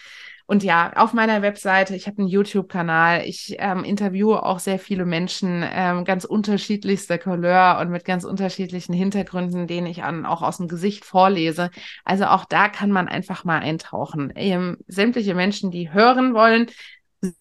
Und 0.45 0.63
ja, 0.63 0.91
auf 0.95 1.13
meiner 1.13 1.41
Webseite, 1.41 1.95
ich 1.95 2.07
habe 2.07 2.19
einen 2.19 2.27
YouTube-Kanal, 2.27 3.23
ich 3.25 3.55
ähm, 3.59 3.83
interviewe 3.83 4.43
auch 4.43 4.59
sehr 4.59 4.77
viele 4.77 5.05
Menschen, 5.05 5.63
ähm, 5.71 6.03
ganz 6.03 6.25
unterschiedlichster 6.25 7.17
Couleur 7.17 7.79
und 7.79 7.89
mit 7.89 8.05
ganz 8.05 8.25
unterschiedlichen 8.25 8.93
Hintergründen, 8.93 9.67
denen 9.67 9.87
ich 9.87 10.03
an, 10.03 10.25
auch 10.25 10.41
aus 10.41 10.57
dem 10.57 10.67
Gesicht 10.67 11.05
vorlese. 11.05 11.69
Also 12.03 12.25
auch 12.25 12.45
da 12.45 12.67
kann 12.67 12.91
man 12.91 13.07
einfach 13.07 13.45
mal 13.45 13.59
eintauchen. 13.59 14.33
Ähm, 14.35 14.77
sämtliche 14.87 15.33
Menschen, 15.33 15.71
die 15.71 15.93
hören 15.93 16.33
wollen, 16.33 16.67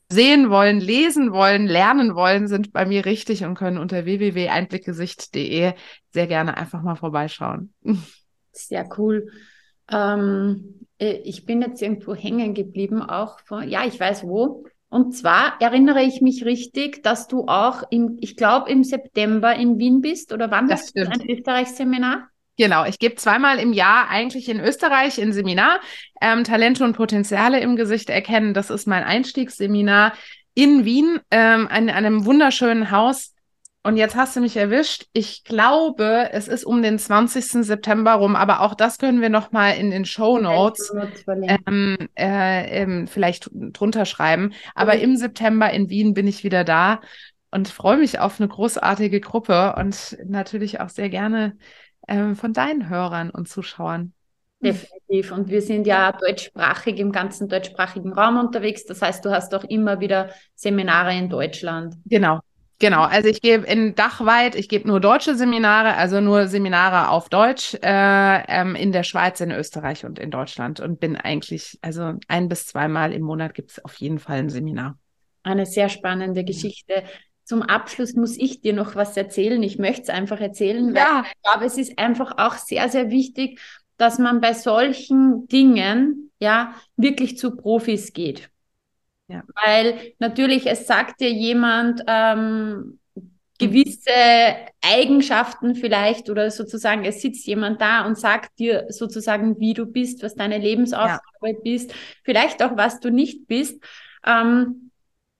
sehen 0.09 0.51
wollen, 0.51 0.81
lesen 0.81 1.33
wollen, 1.33 1.67
lernen 1.67 2.15
wollen, 2.15 2.47
sind 2.47 2.73
bei 2.73 2.87
mir 2.87 3.05
richtig 3.05 3.45
und 3.45 3.55
können 3.55 3.79
unter 3.79 4.05
www.einblickgesicht.de 4.05 5.73
sehr 6.11 6.27
gerne 6.27 6.57
einfach 6.57 6.83
mal 6.83 6.97
vorbeischauen. 6.97 7.73
Sehr 8.55 8.87
cool. 8.99 9.33
Ähm, 9.91 10.87
äh, 10.92 10.92
ich 11.11 11.47
bin 11.47 11.63
jetzt 11.63 11.83
irgendwo 11.83 12.15
hängen 12.15 12.55
geblieben, 12.55 13.03
auch 13.03 13.41
von, 13.41 13.69
ja, 13.69 13.85
ich 13.85 13.99
weiß 13.99 14.25
wo. 14.25 14.65
Und 14.89 15.17
zwar 15.17 15.55
erinnere 15.61 16.03
ich 16.03 16.21
mich 16.21 16.45
richtig, 16.45 17.03
dass 17.03 17.27
du 17.27 17.47
auch 17.47 17.83
im, 17.91 18.19
ich 18.21 18.37
glaube, 18.37 18.71
im 18.71 18.85
September 18.85 19.55
in 19.55 19.79
Wien 19.79 20.01
bist 20.03 20.33
oder 20.33 20.51
wann 20.51 20.69
Das 20.69 20.83
hast 20.83 20.99
du 20.99 21.05
stimmt. 21.07 21.23
ein 21.23 21.31
Österreich-Seminar? 21.31 22.29
Genau, 22.59 22.85
ich 22.85 22.99
gebe 22.99 23.15
zweimal 23.15 23.59
im 23.59 23.73
Jahr 23.73 24.11
eigentlich 24.11 24.49
in 24.51 24.61
Österreich 24.61 25.19
ein 25.21 25.33
Seminar, 25.33 25.81
ähm, 26.21 26.45
Talente 26.45 26.85
und 26.85 26.95
Potenziale 26.95 27.61
im 27.61 27.77
Gesicht 27.77 28.11
erkennen. 28.11 28.53
Das 28.53 28.69
ist 28.69 28.87
mein 28.87 29.03
Einstiegsseminar 29.03 30.13
in 30.55 30.85
Wien, 30.85 31.19
ähm, 31.31 31.69
in 31.75 31.89
einem 31.89 32.27
wunderschönen 32.27 32.91
Haus. 32.91 33.35
Und 33.85 33.97
jetzt 33.97 34.15
hast 34.15 34.37
du 34.37 34.41
mich 34.41 34.57
erwischt. 34.57 35.07
Ich 35.13 35.43
glaube, 35.43 36.29
es 36.33 36.47
ist 36.47 36.65
um 36.65 36.83
den 36.83 36.99
20. 37.01 37.65
September 37.65 38.13
rum, 38.15 38.37
aber 38.37 38.61
auch 38.61 38.75
das 38.75 38.99
können 38.99 39.21
wir 39.21 39.29
noch 39.29 39.51
mal 39.51 39.71
in 39.73 39.91
den 39.91 40.05
Show 40.05 40.39
Notes 40.39 40.93
ähm, 41.67 41.97
äh, 42.17 42.83
ähm, 42.83 43.09
vielleicht 43.09 43.51
drunter 43.53 44.05
schreiben. 44.05 44.53
Aber 44.77 44.95
Mhm. 44.95 45.01
im 45.01 45.17
September 45.17 45.71
in 45.71 45.91
Wien 45.91 46.15
bin 46.15 46.29
ich 46.29 46.45
wieder 46.45 46.63
da 46.63 47.01
und 47.51 47.69
freue 47.69 47.97
mich 47.97 48.21
auf 48.21 48.41
eine 48.41 48.49
großartige 48.49 49.21
Gruppe 49.21 49.75
und 49.77 50.17
natürlich 50.25 50.81
auch 50.81 50.89
sehr 50.89 51.09
gerne 51.09 51.57
ähm, 52.07 52.37
von 52.37 52.53
deinen 52.53 52.89
Hörern 52.89 53.31
und 53.31 53.49
Zuschauern. 53.49 54.13
Definitiv. 54.63 55.33
Und 55.33 55.49
wir 55.49 55.61
sind 55.61 55.89
ja 55.89 56.13
deutschsprachig 56.13 57.01
im 57.01 57.11
ganzen 57.11 57.49
deutschsprachigen 57.49 58.13
Raum 58.13 58.39
unterwegs. 58.39 58.85
Das 58.85 59.03
heißt, 59.03 59.25
du 59.25 59.31
hast 59.31 59.53
auch 59.57 59.65
immer 59.65 59.99
wieder 59.99 60.31
Seminare 60.55 61.17
in 61.17 61.29
Deutschland. 61.29 61.97
Genau. 62.05 62.41
Genau, 62.83 63.03
also 63.03 63.29
ich 63.29 63.41
gebe 63.41 63.65
in 63.65 63.95
Dachweit, 63.95 64.57
ich 64.57 64.69
gebe 64.69 64.89
nur 64.89 64.99
deutsche 64.99 65.37
Seminare, 65.37 65.95
also 65.95 66.21
nur 66.21 66.49
Seminare 66.49 67.11
auf 67.11 67.29
Deutsch 67.29 67.75
äh, 67.75 68.43
ähm, 68.49 68.75
in 68.75 68.91
der 68.91 69.05
Schweiz, 69.05 69.41
in 69.41 69.53
Österreich 69.53 70.05
und 70.05 70.19
in 70.19 70.33
Deutschland 70.33 70.81
und 70.81 70.99
bin 70.99 71.17
eigentlich, 71.17 71.79
also 71.81 72.15
ein 72.27 72.49
bis 72.49 72.67
zweimal 72.67 73.13
im 73.13 73.23
Monat 73.23 73.55
gibt 73.55 73.71
es 73.71 73.85
auf 73.85 73.95
jeden 73.95 74.19
Fall 74.19 74.39
ein 74.39 74.49
Seminar. 74.49 74.99
Eine 75.45 75.65
sehr 75.65 75.89
spannende 75.89 76.43
Geschichte. 76.43 77.05
Zum 77.45 77.63
Abschluss 77.63 78.15
muss 78.15 78.37
ich 78.37 78.63
dir 78.63 78.73
noch 78.73 78.97
was 78.97 79.17
erzählen. 79.17 79.63
Ich 79.63 79.79
möchte 79.79 80.03
es 80.03 80.09
einfach 80.09 80.41
erzählen, 80.41 80.93
weil 80.93 81.03
Ja. 81.03 81.25
ich 81.25 81.43
glaube, 81.43 81.67
es 81.67 81.79
ist 81.79 81.97
einfach 82.01 82.33
auch 82.37 82.55
sehr, 82.55 82.89
sehr 82.89 83.11
wichtig, 83.11 83.61
dass 83.97 84.19
man 84.19 84.41
bei 84.41 84.55
solchen 84.55 85.47
Dingen 85.47 86.33
ja 86.41 86.75
wirklich 86.97 87.39
zu 87.39 87.55
Profis 87.55 88.13
geht. 88.13 88.51
Ja. 89.33 89.45
Weil 89.65 90.13
natürlich, 90.19 90.67
es 90.67 90.87
sagt 90.87 91.21
dir 91.21 91.31
jemand 91.31 92.03
ähm, 92.07 92.99
gewisse 93.59 94.11
Eigenschaften 94.83 95.75
vielleicht 95.75 96.29
oder 96.29 96.51
sozusagen, 96.51 97.05
es 97.05 97.23
sitzt 97.23 97.47
jemand 97.47 97.81
da 97.81 98.05
und 98.07 98.19
sagt 98.19 98.59
dir 98.59 98.87
sozusagen, 98.89 99.59
wie 99.59 99.73
du 99.73 99.87
bist, 99.87 100.23
was 100.23 100.35
deine 100.35 100.59
Lebensaufgabe 100.59 101.55
bist, 101.63 101.95
vielleicht 102.25 102.63
auch, 102.63 102.77
was 102.77 103.01
du 103.01 103.11
nicht 103.11 103.47
bist. 103.47 103.83
Ähm, 104.27 104.82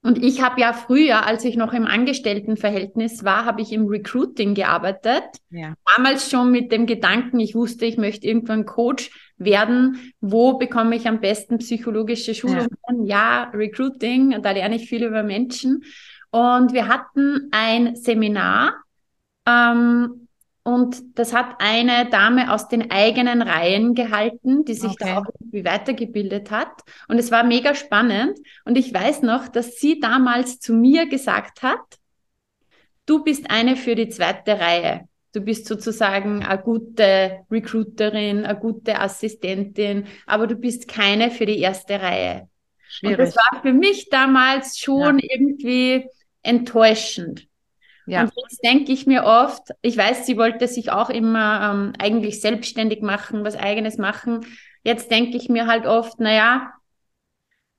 und 0.03 0.21
ich 0.21 0.41
habe 0.41 0.59
ja 0.59 0.73
früher, 0.73 1.25
als 1.25 1.45
ich 1.45 1.55
noch 1.55 1.71
im 1.71 1.87
Angestelltenverhältnis 1.87 3.23
war, 3.23 3.45
habe 3.45 3.61
ich 3.61 3.71
im 3.71 3.87
Recruiting 3.87 4.53
gearbeitet. 4.53 5.23
Ja. 5.49 5.75
Damals 5.95 6.29
schon 6.29 6.51
mit 6.51 6.73
dem 6.73 6.85
Gedanken, 6.85 7.39
ich 7.39 7.55
wusste, 7.55 7.85
ich 7.85 7.97
möchte 7.97 8.27
irgendwann 8.27 8.65
Coach 8.65 9.11
werden. 9.37 10.13
Wo 10.19 10.57
bekomme 10.57 10.97
ich 10.97 11.07
am 11.07 11.21
besten 11.21 11.57
psychologische 11.59 12.35
Schulungen? 12.35 12.67
Ja, 13.05 13.49
Recruiting, 13.53 14.41
da 14.41 14.51
lerne 14.51 14.75
ich 14.75 14.89
viel 14.89 15.05
über 15.05 15.23
Menschen. 15.23 15.85
Und 16.31 16.73
wir 16.73 16.89
hatten 16.89 17.47
ein 17.51 17.95
Seminar 17.95 18.73
ähm, 19.47 20.22
und 20.63 21.19
das 21.19 21.33
hat 21.33 21.55
eine 21.59 22.09
Dame 22.09 22.51
aus 22.53 22.69
den 22.69 22.89
eigenen 22.91 23.41
Reihen 23.41 23.95
gehalten, 23.95 24.63
die 24.65 24.73
sich 24.75 24.91
Okay. 24.91 25.05
da 25.05 25.17
auch 25.19 25.25
irgendwie 25.39 25.65
weitergebildet 25.65 26.51
hat. 26.51 26.69
Und 27.09 27.17
es 27.19 27.31
war 27.31 27.43
mega 27.43 27.75
spannend. 27.75 28.39
Und 28.65 28.77
ich 28.77 28.93
weiß 28.93 29.23
noch, 29.23 29.49
dass 29.49 29.75
sie 29.77 29.99
damals 29.99 30.59
zu 30.59 30.73
mir 30.73 31.07
gesagt 31.07 31.63
hat, 31.63 31.79
du 33.05 33.23
bist 33.23 33.49
eine 33.49 33.75
für 33.75 33.95
die 33.95 34.09
zweite 34.09 34.59
Reihe. 34.59 35.07
Du 35.33 35.41
bist 35.41 35.65
sozusagen 35.67 36.43
eine 36.43 36.61
gute 36.61 37.39
Recruiterin, 37.49 38.45
eine 38.45 38.59
gute 38.59 38.99
Assistentin, 38.99 40.05
aber 40.27 40.45
du 40.47 40.55
bist 40.55 40.87
keine 40.87 41.31
für 41.31 41.45
die 41.45 41.59
erste 41.59 42.01
Reihe. 42.01 42.49
Und 43.03 43.19
das 43.19 43.35
Schwierig. 43.35 43.35
war 43.35 43.61
für 43.61 43.73
mich 43.73 44.09
damals 44.09 44.79
schon 44.79 45.19
irgendwie 45.19 46.07
enttäuschend. 46.43 47.47
Ja. 48.05 48.23
Und 48.23 48.31
jetzt 48.35 48.63
denke 48.63 48.91
ich 48.91 49.05
mir 49.07 49.23
oft, 49.23 49.61
ich 49.81 49.97
weiß, 49.97 50.25
sie 50.25 50.37
wollte 50.37 50.67
sich 50.67 50.91
auch 50.91 51.09
immer 51.09 51.71
ähm, 51.73 51.93
eigentlich 51.99 52.41
selbstständig 52.41 53.01
machen, 53.01 53.43
was 53.45 53.55
eigenes 53.55 53.97
machen. 53.97 54.45
Jetzt 54.83 55.09
denke 55.11 55.37
ich 55.37 55.49
mir 55.49 55.67
halt 55.67 55.85
oft, 55.85 56.19
naja, 56.19 56.73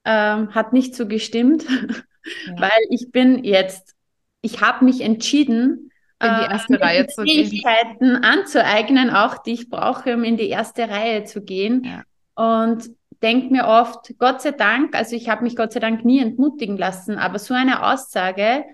ähm, 0.04 0.54
hat 0.54 0.72
nicht 0.72 0.94
so 0.94 1.06
gestimmt, 1.06 1.64
Ja. 2.46 2.54
weil 2.56 2.70
ich 2.88 3.10
bin 3.12 3.44
jetzt, 3.44 3.94
ich 4.40 4.60
habe 4.62 4.84
mich 4.86 5.02
entschieden, 5.02 5.90
In 6.22 6.34
die 6.36 6.42
äh, 6.42 6.50
erste 6.50 6.78
mir 6.78 6.80
Reihe 6.80 7.06
zu 7.06 7.22
gehen. 7.22 7.50
Fähigkeiten 7.50 8.16
anzueignen, 8.16 9.10
auch 9.10 9.38
die 9.38 9.52
ich 9.52 9.68
brauche, 9.68 10.14
um 10.14 10.24
in 10.24 10.36
die 10.38 10.48
erste 10.48 10.88
Reihe 10.88 11.24
zu 11.24 11.42
gehen. 11.42 11.84
Ja. 11.84 12.02
Und 12.34 12.88
denke 13.22 13.52
mir 13.52 13.66
oft, 13.66 14.14
Gott 14.18 14.40
sei 14.42 14.52
Dank, 14.52 14.94
also 14.94 15.16
ich 15.16 15.28
habe 15.28 15.42
mich 15.44 15.56
Gott 15.56 15.72
sei 15.72 15.80
Dank 15.80 16.04
nie 16.04 16.18
entmutigen 16.20 16.76
lassen, 16.78 17.18
aber 17.18 17.38
so 17.38 17.54
eine 17.54 17.86
Aussage 17.86 18.64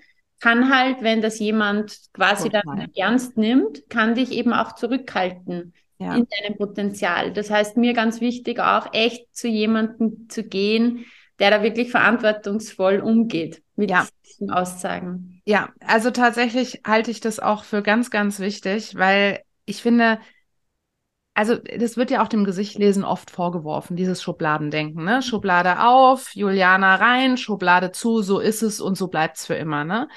kann 0.40 0.74
halt, 0.74 1.02
wenn 1.02 1.20
das 1.22 1.38
jemand 1.38 1.96
quasi 2.12 2.50
Total. 2.50 2.62
dann 2.76 2.90
ernst 2.96 3.36
nimmt, 3.36 3.88
kann 3.88 4.14
dich 4.14 4.32
eben 4.32 4.52
auch 4.52 4.74
zurückhalten 4.74 5.74
Ja. 5.98 6.16
in 6.16 6.26
deinem 6.26 6.56
Potenzial. 6.56 7.32
Das 7.32 7.50
heißt, 7.50 7.76
mir 7.76 7.92
ganz 7.92 8.20
wichtig 8.20 8.58
auch 8.60 8.92
echt 8.92 9.34
zu 9.36 9.48
jemandem 9.48 10.28
zu 10.28 10.42
gehen, 10.44 11.04
der 11.38 11.50
da 11.50 11.62
wirklich 11.62 11.90
verantwortungsvoll 11.90 13.00
umgeht 13.00 13.62
mit 13.76 13.90
Ja. 13.90 14.06
diesen 14.26 14.50
Aussagen. 14.50 15.42
Ja, 15.46 15.70
also 15.86 16.10
tatsächlich 16.10 16.80
halte 16.86 17.10
ich 17.10 17.20
das 17.20 17.40
auch 17.40 17.64
für 17.64 17.82
ganz, 17.82 18.10
ganz 18.10 18.38
wichtig, 18.40 18.94
weil 18.96 19.42
ich 19.64 19.82
finde, 19.82 20.18
also 21.34 21.56
das 21.56 21.96
wird 21.96 22.10
ja 22.10 22.22
auch 22.22 22.28
dem 22.28 22.44
Gesichtlesen 22.44 23.04
oft 23.04 23.30
vorgeworfen, 23.30 23.96
dieses 23.96 24.22
Schubladendenken, 24.22 25.04
ne? 25.04 25.22
Schublade 25.22 25.82
auf, 25.82 26.34
Juliana 26.34 26.96
rein, 26.96 27.36
Schublade 27.36 27.92
zu, 27.92 28.22
so 28.22 28.40
ist 28.40 28.62
es 28.62 28.80
und 28.80 28.96
so 28.96 29.08
bleibt's 29.08 29.46
für 29.46 29.54
immer, 29.54 29.84
ne? 29.84 30.08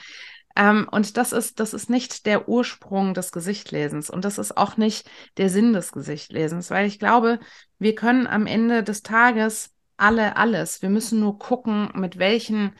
Ähm, 0.55 0.87
und 0.91 1.17
das 1.17 1.33
ist, 1.33 1.59
das 1.59 1.73
ist 1.73 1.89
nicht 1.89 2.25
der 2.25 2.47
Ursprung 2.47 3.13
des 3.13 3.31
Gesichtlesens 3.31 4.09
und 4.09 4.25
das 4.25 4.37
ist 4.37 4.55
auch 4.57 4.77
nicht 4.77 5.09
der 5.37 5.49
Sinn 5.49 5.73
des 5.73 5.91
Gesichtlesens, 5.91 6.69
weil 6.69 6.85
ich 6.85 6.99
glaube, 6.99 7.39
wir 7.79 7.95
können 7.95 8.27
am 8.27 8.45
Ende 8.45 8.83
des 8.83 9.01
Tages 9.01 9.73
alle 9.97 10.35
alles. 10.37 10.81
Wir 10.81 10.89
müssen 10.89 11.19
nur 11.19 11.39
gucken, 11.39 11.89
mit 11.95 12.17
welchen 12.17 12.73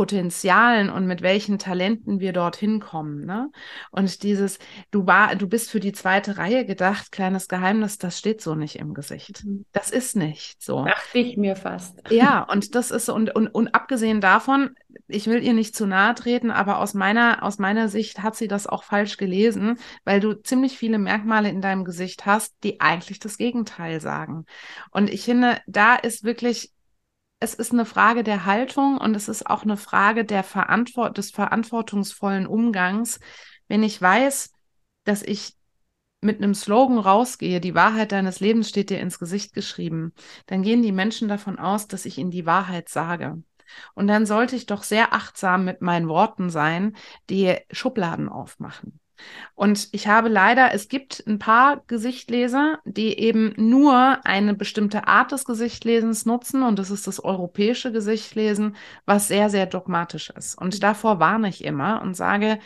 Potenzialen 0.00 0.88
und 0.88 1.06
mit 1.06 1.20
welchen 1.20 1.58
Talenten 1.58 2.20
wir 2.20 2.32
dorthin 2.32 2.80
kommen. 2.80 3.26
Ne? 3.26 3.50
Und 3.90 4.22
dieses, 4.22 4.58
du 4.90 5.06
war, 5.06 5.36
du 5.36 5.46
bist 5.46 5.70
für 5.70 5.78
die 5.78 5.92
zweite 5.92 6.38
Reihe 6.38 6.64
gedacht, 6.64 7.12
kleines 7.12 7.48
Geheimnis, 7.48 7.98
das 7.98 8.18
steht 8.18 8.40
so 8.40 8.54
nicht 8.54 8.76
im 8.76 8.94
Gesicht. 8.94 9.44
Mhm. 9.44 9.66
Das 9.72 9.90
ist 9.90 10.16
nicht 10.16 10.62
so. 10.62 10.86
Dachte 10.86 11.18
ich 11.18 11.36
mir 11.36 11.54
fast. 11.54 12.00
Ja, 12.10 12.42
und 12.44 12.74
das 12.74 12.90
ist, 12.90 13.10
und, 13.10 13.34
und, 13.34 13.48
und 13.48 13.74
abgesehen 13.74 14.22
davon, 14.22 14.70
ich 15.06 15.26
will 15.26 15.42
ihr 15.42 15.52
nicht 15.52 15.76
zu 15.76 15.84
nahe 15.84 16.14
treten, 16.14 16.50
aber 16.50 16.78
aus 16.78 16.94
meiner, 16.94 17.42
aus 17.42 17.58
meiner 17.58 17.88
Sicht 17.90 18.22
hat 18.22 18.36
sie 18.36 18.48
das 18.48 18.66
auch 18.66 18.84
falsch 18.84 19.18
gelesen, 19.18 19.78
weil 20.04 20.20
du 20.20 20.32
ziemlich 20.32 20.78
viele 20.78 20.98
Merkmale 20.98 21.50
in 21.50 21.60
deinem 21.60 21.84
Gesicht 21.84 22.24
hast, 22.24 22.54
die 22.64 22.80
eigentlich 22.80 23.18
das 23.18 23.36
Gegenteil 23.36 24.00
sagen. 24.00 24.46
Und 24.92 25.10
ich 25.10 25.24
finde, 25.24 25.58
da 25.66 25.94
ist 25.96 26.24
wirklich, 26.24 26.72
es 27.40 27.54
ist 27.54 27.72
eine 27.72 27.86
Frage 27.86 28.22
der 28.22 28.44
Haltung 28.44 28.98
und 28.98 29.14
es 29.16 29.28
ist 29.28 29.46
auch 29.46 29.62
eine 29.62 29.78
Frage 29.78 30.24
der 30.26 30.44
Verantwort 30.44 31.16
des 31.16 31.30
verantwortungsvollen 31.30 32.46
Umgangs. 32.46 33.18
Wenn 33.66 33.82
ich 33.82 34.00
weiß, 34.00 34.52
dass 35.04 35.22
ich 35.22 35.54
mit 36.20 36.36
einem 36.36 36.54
Slogan 36.54 36.98
rausgehe, 36.98 37.60
die 37.60 37.74
Wahrheit 37.74 38.12
deines 38.12 38.40
Lebens 38.40 38.68
steht 38.68 38.90
dir 38.90 39.00
ins 39.00 39.18
Gesicht 39.18 39.54
geschrieben, 39.54 40.12
dann 40.46 40.62
gehen 40.62 40.82
die 40.82 40.92
Menschen 40.92 41.28
davon 41.28 41.58
aus, 41.58 41.88
dass 41.88 42.04
ich 42.04 42.18
ihnen 42.18 42.30
die 42.30 42.44
Wahrheit 42.44 42.90
sage. 42.90 43.42
Und 43.94 44.06
dann 44.06 44.26
sollte 44.26 44.54
ich 44.54 44.66
doch 44.66 44.82
sehr 44.82 45.14
achtsam 45.14 45.64
mit 45.64 45.80
meinen 45.80 46.08
Worten 46.08 46.50
sein, 46.50 46.94
die 47.30 47.56
Schubladen 47.70 48.28
aufmachen. 48.28 48.99
Und 49.54 49.88
ich 49.92 50.08
habe 50.08 50.28
leider, 50.28 50.72
es 50.72 50.88
gibt 50.88 51.22
ein 51.26 51.38
paar 51.38 51.82
Gesichtleser, 51.86 52.78
die 52.84 53.18
eben 53.18 53.52
nur 53.56 54.24
eine 54.24 54.54
bestimmte 54.54 55.06
Art 55.06 55.32
des 55.32 55.44
Gesichtlesens 55.44 56.24
nutzen 56.24 56.62
und 56.62 56.78
das 56.78 56.90
ist 56.90 57.06
das 57.06 57.22
europäische 57.22 57.92
Gesichtlesen, 57.92 58.76
was 59.04 59.28
sehr, 59.28 59.50
sehr 59.50 59.66
dogmatisch 59.66 60.30
ist. 60.30 60.56
Und 60.56 60.82
davor 60.82 61.20
warne 61.20 61.48
ich 61.48 61.64
immer 61.64 62.00
und 62.02 62.14
sage, 62.14 62.58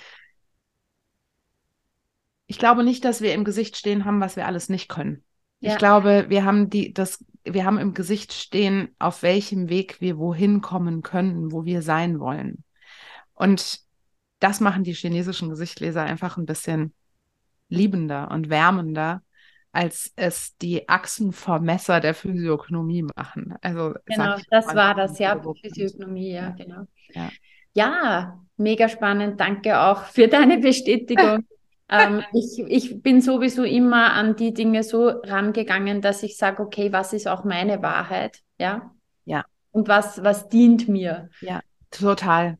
ich 2.46 2.58
glaube 2.58 2.84
nicht, 2.84 3.04
dass 3.04 3.20
wir 3.20 3.34
im 3.34 3.44
Gesicht 3.44 3.76
stehen 3.76 4.04
haben, 4.04 4.20
was 4.20 4.36
wir 4.36 4.46
alles 4.46 4.68
nicht 4.68 4.88
können. 4.88 5.24
Ja. 5.60 5.72
Ich 5.72 5.78
glaube, 5.78 6.26
wir 6.28 6.44
haben 6.44 6.70
die, 6.70 6.92
das, 6.92 7.24
wir 7.42 7.64
haben 7.64 7.78
im 7.78 7.94
Gesicht 7.94 8.32
stehen, 8.32 8.94
auf 8.98 9.22
welchem 9.22 9.68
Weg 9.68 10.00
wir 10.00 10.18
wohin 10.18 10.60
kommen 10.60 11.02
können, 11.02 11.52
wo 11.52 11.64
wir 11.64 11.82
sein 11.82 12.20
wollen. 12.20 12.64
Und 13.32 13.83
das 14.44 14.60
machen 14.60 14.84
die 14.84 14.92
chinesischen 14.92 15.48
Gesichtleser 15.48 16.02
einfach 16.02 16.36
ein 16.36 16.44
bisschen 16.44 16.92
liebender 17.70 18.30
und 18.30 18.50
wärmender, 18.50 19.22
als 19.72 20.12
es 20.16 20.54
die 20.58 20.86
Achsenvermesser 20.86 21.98
der 21.98 22.12
Physiognomie 22.12 23.06
machen. 23.16 23.54
Also 23.62 23.94
genau, 24.04 24.36
das 24.50 24.66
war 24.74 24.94
das, 24.94 25.18
ja, 25.18 25.40
Physiognomie, 25.40 26.32
ja, 26.32 26.42
ja. 26.42 26.50
genau. 26.50 26.86
Ja. 27.14 27.30
ja, 27.72 28.40
mega 28.58 28.90
spannend. 28.90 29.40
Danke 29.40 29.80
auch 29.80 30.04
für 30.04 30.28
deine 30.28 30.58
Bestätigung. 30.58 31.46
ähm, 31.88 32.22
ich, 32.34 32.62
ich 32.68 33.02
bin 33.02 33.22
sowieso 33.22 33.64
immer 33.64 34.12
an 34.12 34.36
die 34.36 34.52
Dinge 34.52 34.82
so 34.82 35.08
rangegangen, 35.08 36.02
dass 36.02 36.22
ich 36.22 36.36
sage, 36.36 36.62
okay, 36.62 36.92
was 36.92 37.14
ist 37.14 37.26
auch 37.26 37.44
meine 37.44 37.80
Wahrheit? 37.80 38.40
Ja. 38.58 38.92
Ja. 39.24 39.46
Und 39.70 39.88
was, 39.88 40.22
was 40.22 40.50
dient 40.50 40.86
mir? 40.86 41.30
Ja, 41.40 41.62
total. 41.90 42.58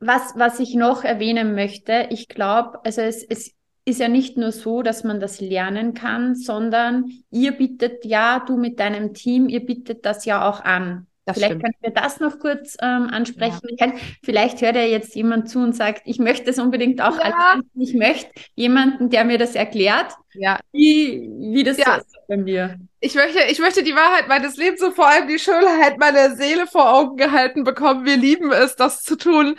Was, 0.00 0.32
was 0.36 0.60
ich 0.60 0.74
noch 0.74 1.04
erwähnen 1.04 1.54
möchte, 1.54 2.08
ich 2.10 2.28
glaube, 2.28 2.84
also 2.84 3.02
es, 3.02 3.22
es 3.22 3.54
ist 3.84 4.00
ja 4.00 4.08
nicht 4.08 4.36
nur 4.36 4.52
so, 4.52 4.82
dass 4.82 5.04
man 5.04 5.20
das 5.20 5.40
lernen 5.40 5.94
kann, 5.94 6.34
sondern 6.34 7.10
ihr 7.30 7.52
bietet 7.52 8.04
ja, 8.04 8.40
du 8.40 8.56
mit 8.56 8.80
deinem 8.80 9.14
Team, 9.14 9.48
ihr 9.48 9.64
bietet 9.64 10.06
das 10.06 10.24
ja 10.24 10.48
auch 10.48 10.64
an. 10.64 11.06
Das 11.26 11.36
vielleicht 11.36 11.52
stimmt. 11.52 11.62
können 11.62 11.94
wir 11.94 12.02
das 12.02 12.18
noch 12.18 12.38
kurz 12.38 12.76
ähm, 12.80 13.08
ansprechen. 13.10 13.76
Ja. 13.78 13.92
Vielleicht 14.22 14.62
hört 14.62 14.76
ja 14.76 14.82
jetzt 14.82 15.14
jemand 15.14 15.48
zu 15.48 15.60
und 15.60 15.76
sagt, 15.76 16.02
ich 16.06 16.18
möchte 16.18 16.50
es 16.50 16.58
unbedingt 16.58 17.00
auch 17.00 17.18
ja. 17.18 17.60
Ich 17.74 17.94
möchte 17.94 18.30
jemanden, 18.54 19.10
der 19.10 19.24
mir 19.24 19.38
das 19.38 19.54
erklärt, 19.54 20.14
ja. 20.34 20.58
wie, 20.72 21.30
wie 21.38 21.64
das 21.64 21.78
ja. 21.78 21.94
so 21.94 22.00
ist 22.00 22.26
bei 22.28 22.36
mir 22.36 22.78
ich 23.02 23.14
möchte, 23.14 23.38
ich 23.50 23.58
möchte 23.58 23.82
die 23.82 23.94
Wahrheit 23.94 24.28
meines 24.28 24.58
Lebens 24.58 24.82
und 24.82 24.94
vor 24.94 25.08
allem 25.08 25.26
die 25.26 25.38
Schönheit 25.38 25.98
meiner 25.98 26.36
Seele 26.36 26.66
vor 26.66 26.92
Augen 26.92 27.16
gehalten 27.16 27.64
bekommen. 27.64 28.04
Wir 28.04 28.18
lieben 28.18 28.52
es, 28.52 28.76
das 28.76 29.02
zu 29.02 29.16
tun. 29.16 29.56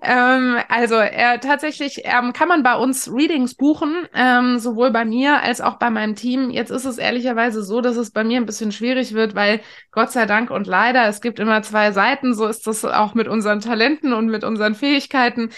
Ähm, 0.00 0.58
also 0.68 0.94
äh, 0.94 1.40
tatsächlich 1.40 2.02
ähm, 2.04 2.32
kann 2.32 2.46
man 2.46 2.62
bei 2.62 2.76
uns 2.76 3.12
Readings 3.12 3.56
buchen, 3.56 4.06
ähm, 4.14 4.60
sowohl 4.60 4.92
bei 4.92 5.04
mir 5.04 5.42
als 5.42 5.60
auch 5.60 5.74
bei 5.80 5.90
meinem 5.90 6.14
Team. 6.14 6.50
Jetzt 6.50 6.70
ist 6.70 6.84
es 6.84 6.98
ehrlicherweise 6.98 7.64
so, 7.64 7.80
dass 7.80 7.96
es 7.96 8.12
bei 8.12 8.22
mir 8.22 8.36
ein 8.36 8.46
bisschen 8.46 8.70
schwierig 8.70 9.12
wird, 9.12 9.34
weil 9.34 9.60
Gott 9.90 10.12
sei 10.12 10.26
Dank 10.26 10.50
und 10.50 10.68
leider, 10.68 11.08
es 11.08 11.20
gibt 11.20 11.40
immer 11.40 11.62
zwei 11.62 11.90
Seiten. 11.90 12.32
So 12.32 12.46
ist 12.46 12.64
das 12.68 12.84
auch 12.84 13.14
mit 13.14 13.26
unseren 13.26 13.58
Talenten 13.58 14.12
und 14.12 14.28
mit 14.28 14.44
unseren 14.44 14.76
Fähigkeiten. 14.76 15.50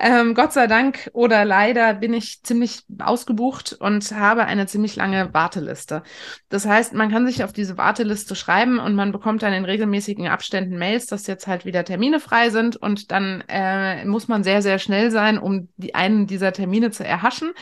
Ähm, 0.00 0.34
Gott 0.34 0.52
sei 0.52 0.66
Dank 0.66 1.10
oder 1.12 1.44
leider 1.44 1.94
bin 1.94 2.14
ich 2.14 2.42
ziemlich 2.42 2.82
ausgebucht 2.98 3.74
und 3.74 4.10
habe 4.12 4.44
eine 4.46 4.66
ziemlich 4.66 4.96
lange 4.96 5.34
Warteliste. 5.34 6.02
Das 6.48 6.66
heißt, 6.66 6.94
man 6.94 7.10
kann 7.10 7.26
sich 7.26 7.44
auf 7.44 7.52
diese 7.52 7.76
Warteliste 7.76 8.34
schreiben 8.34 8.78
und 8.78 8.94
man 8.94 9.12
bekommt 9.12 9.42
dann 9.42 9.52
in 9.52 9.64
regelmäßigen 9.64 10.28
Abständen 10.28 10.78
Mails, 10.78 11.06
dass 11.06 11.26
jetzt 11.26 11.46
halt 11.46 11.64
wieder 11.66 11.84
Termine 11.84 12.20
frei 12.20 12.50
sind 12.50 12.76
und 12.76 13.10
dann 13.12 13.44
äh, 13.48 14.04
muss 14.06 14.28
man 14.28 14.44
sehr, 14.44 14.62
sehr 14.62 14.78
schnell 14.78 15.10
sein, 15.10 15.38
um 15.38 15.68
die, 15.76 15.94
einen 15.94 16.26
dieser 16.26 16.52
Termine 16.52 16.90
zu 16.90 17.04
erhaschen. 17.04 17.52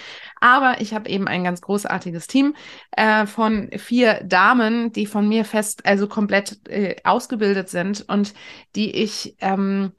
Aber 0.40 0.80
ich 0.80 0.94
habe 0.94 1.08
eben 1.10 1.26
ein 1.26 1.44
ganz 1.44 1.60
großartiges 1.60 2.28
Team 2.28 2.54
äh, 2.92 3.26
von 3.26 3.70
vier 3.76 4.22
Damen, 4.24 4.92
die 4.92 5.06
von 5.06 5.28
mir 5.28 5.44
fest, 5.44 5.84
also 5.84 6.06
komplett 6.06 6.68
äh, 6.68 6.96
ausgebildet 7.04 7.68
sind 7.68 8.08
und 8.08 8.34
die 8.76 8.90
ich 8.90 9.36
ähm, 9.40 9.92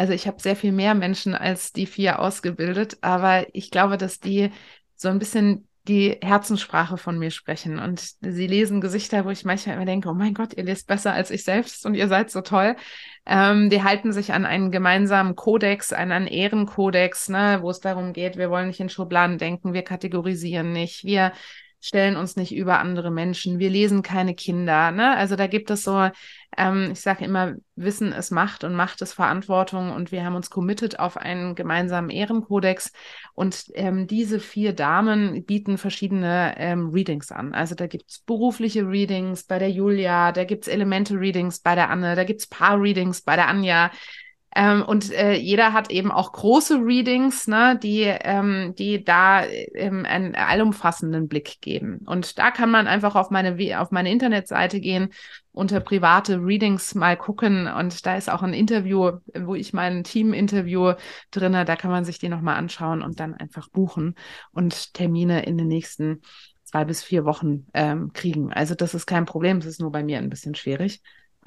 also 0.00 0.14
ich 0.14 0.26
habe 0.26 0.40
sehr 0.40 0.56
viel 0.56 0.72
mehr 0.72 0.94
Menschen 0.94 1.34
als 1.34 1.74
die 1.74 1.84
vier 1.84 2.20
ausgebildet, 2.20 2.96
aber 3.02 3.44
ich 3.52 3.70
glaube, 3.70 3.98
dass 3.98 4.18
die 4.18 4.50
so 4.94 5.10
ein 5.10 5.18
bisschen 5.18 5.68
die 5.88 6.16
Herzenssprache 6.22 6.96
von 6.96 7.18
mir 7.18 7.30
sprechen. 7.30 7.78
Und 7.78 8.00
sie 8.22 8.46
lesen 8.46 8.80
Gesichter, 8.80 9.26
wo 9.26 9.30
ich 9.30 9.44
manchmal 9.44 9.76
immer 9.76 9.84
denke, 9.84 10.08
oh 10.08 10.14
mein 10.14 10.32
Gott, 10.32 10.54
ihr 10.54 10.64
lest 10.64 10.86
besser 10.86 11.12
als 11.12 11.30
ich 11.30 11.44
selbst 11.44 11.84
und 11.84 11.96
ihr 11.96 12.08
seid 12.08 12.30
so 12.30 12.40
toll. 12.40 12.76
Ähm, 13.26 13.68
die 13.68 13.82
halten 13.82 14.14
sich 14.14 14.32
an 14.32 14.46
einen 14.46 14.70
gemeinsamen 14.70 15.36
Kodex, 15.36 15.92
an 15.92 16.12
einen 16.12 16.28
Ehrenkodex, 16.28 17.28
ne, 17.28 17.58
wo 17.60 17.68
es 17.68 17.80
darum 17.80 18.14
geht, 18.14 18.38
wir 18.38 18.48
wollen 18.48 18.68
nicht 18.68 18.80
in 18.80 18.88
Schubladen 18.88 19.36
denken, 19.36 19.74
wir 19.74 19.82
kategorisieren 19.82 20.72
nicht, 20.72 21.04
wir 21.04 21.32
stellen 21.80 22.16
uns 22.16 22.36
nicht 22.36 22.54
über 22.54 22.78
andere 22.78 23.10
Menschen, 23.10 23.58
wir 23.58 23.68
lesen 23.68 24.00
keine 24.00 24.34
Kinder. 24.34 24.92
Ne? 24.92 25.14
Also 25.14 25.36
da 25.36 25.46
gibt 25.46 25.70
es 25.70 25.82
so, 25.82 26.08
ähm, 26.60 26.90
ich 26.92 27.00
sage 27.00 27.24
immer, 27.24 27.54
Wissen 27.74 28.12
ist 28.12 28.30
Macht 28.30 28.64
und 28.64 28.74
Macht 28.74 29.00
ist 29.00 29.14
Verantwortung 29.14 29.92
und 29.92 30.12
wir 30.12 30.24
haben 30.24 30.34
uns 30.34 30.50
committed 30.50 31.00
auf 31.00 31.16
einen 31.16 31.54
gemeinsamen 31.54 32.10
Ehrenkodex 32.10 32.92
und 33.32 33.64
ähm, 33.74 34.06
diese 34.06 34.40
vier 34.40 34.74
Damen 34.74 35.46
bieten 35.46 35.78
verschiedene 35.78 36.54
ähm, 36.58 36.90
Readings 36.90 37.32
an. 37.32 37.54
Also 37.54 37.74
da 37.74 37.86
gibt 37.86 38.10
es 38.10 38.18
berufliche 38.18 38.86
Readings 38.86 39.44
bei 39.44 39.58
der 39.58 39.70
Julia, 39.70 40.32
da 40.32 40.44
gibt 40.44 40.66
es 40.66 40.72
Elemente-Readings 40.72 41.60
bei 41.60 41.74
der 41.74 41.88
Anne, 41.88 42.14
da 42.14 42.24
gibt 42.24 42.40
es 42.40 42.46
Paar-Readings 42.46 43.22
bei 43.22 43.36
der 43.36 43.48
Anja. 43.48 43.90
Ähm, 44.54 44.82
und 44.82 45.12
äh, 45.12 45.34
jeder 45.34 45.72
hat 45.72 45.90
eben 45.90 46.10
auch 46.10 46.32
große 46.32 46.80
Readings, 46.84 47.46
ne, 47.46 47.78
die, 47.80 48.02
ähm, 48.02 48.74
die 48.76 49.04
da 49.04 49.44
ähm, 49.44 50.04
einen 50.04 50.34
allumfassenden 50.34 51.28
Blick 51.28 51.60
geben. 51.60 52.00
Und 52.04 52.38
da 52.38 52.50
kann 52.50 52.70
man 52.70 52.88
einfach 52.88 53.14
auf 53.14 53.30
meine, 53.30 53.80
auf 53.80 53.92
meine 53.92 54.10
Internetseite 54.10 54.80
gehen, 54.80 55.10
unter 55.52 55.78
private 55.78 56.40
Readings 56.44 56.96
mal 56.96 57.16
gucken. 57.16 57.68
Und 57.68 58.04
da 58.06 58.16
ist 58.16 58.28
auch 58.28 58.42
ein 58.42 58.54
Interview, 58.54 59.18
wo 59.38 59.54
ich 59.54 59.72
mein 59.72 60.02
Team 60.02 60.32
interview 60.32 60.94
drinne. 61.30 61.64
Da 61.64 61.76
kann 61.76 61.92
man 61.92 62.04
sich 62.04 62.18
die 62.18 62.28
nochmal 62.28 62.56
anschauen 62.56 63.02
und 63.02 63.20
dann 63.20 63.34
einfach 63.34 63.68
buchen 63.68 64.16
und 64.50 64.94
Termine 64.94 65.44
in 65.44 65.58
den 65.58 65.68
nächsten 65.68 66.22
zwei 66.64 66.84
bis 66.84 67.02
vier 67.02 67.24
Wochen 67.24 67.66
ähm, 67.74 68.12
kriegen. 68.12 68.52
Also 68.52 68.74
das 68.74 68.94
ist 68.94 69.06
kein 69.06 69.26
Problem. 69.26 69.58
Es 69.58 69.66
ist 69.66 69.80
nur 69.80 69.92
bei 69.92 70.02
mir 70.02 70.18
ein 70.18 70.30
bisschen 70.30 70.54
schwierig. 70.56 71.02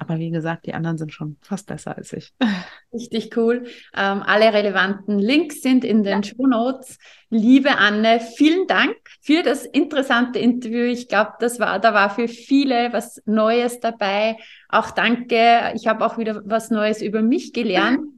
Aber 0.06 0.18
wie 0.18 0.30
gesagt, 0.30 0.66
die 0.66 0.74
anderen 0.74 0.98
sind 0.98 1.14
schon 1.14 1.38
fast 1.40 1.66
besser 1.66 1.96
als 1.96 2.12
ich. 2.12 2.34
Richtig 2.92 3.34
cool. 3.38 3.64
Ähm, 3.96 4.22
alle 4.22 4.52
relevanten 4.52 5.18
Links 5.18 5.62
sind 5.62 5.82
in 5.82 6.02
den 6.02 6.22
ja. 6.22 6.22
Show 6.22 6.46
Notes. 6.46 6.98
Liebe 7.30 7.78
Anne, 7.78 8.20
vielen 8.20 8.66
Dank 8.66 8.96
für 9.22 9.42
das 9.42 9.64
interessante 9.64 10.38
Interview. 10.38 10.84
Ich 10.84 11.08
glaube, 11.08 11.32
das 11.40 11.58
war, 11.58 11.78
da 11.78 11.94
war 11.94 12.10
für 12.10 12.28
viele 12.28 12.92
was 12.92 13.22
Neues 13.24 13.80
dabei. 13.80 14.36
Auch 14.68 14.90
danke. 14.90 15.72
Ich 15.74 15.86
habe 15.86 16.04
auch 16.04 16.18
wieder 16.18 16.42
was 16.44 16.70
Neues 16.70 17.00
über 17.00 17.22
mich 17.22 17.52
gelernt. 17.52 18.00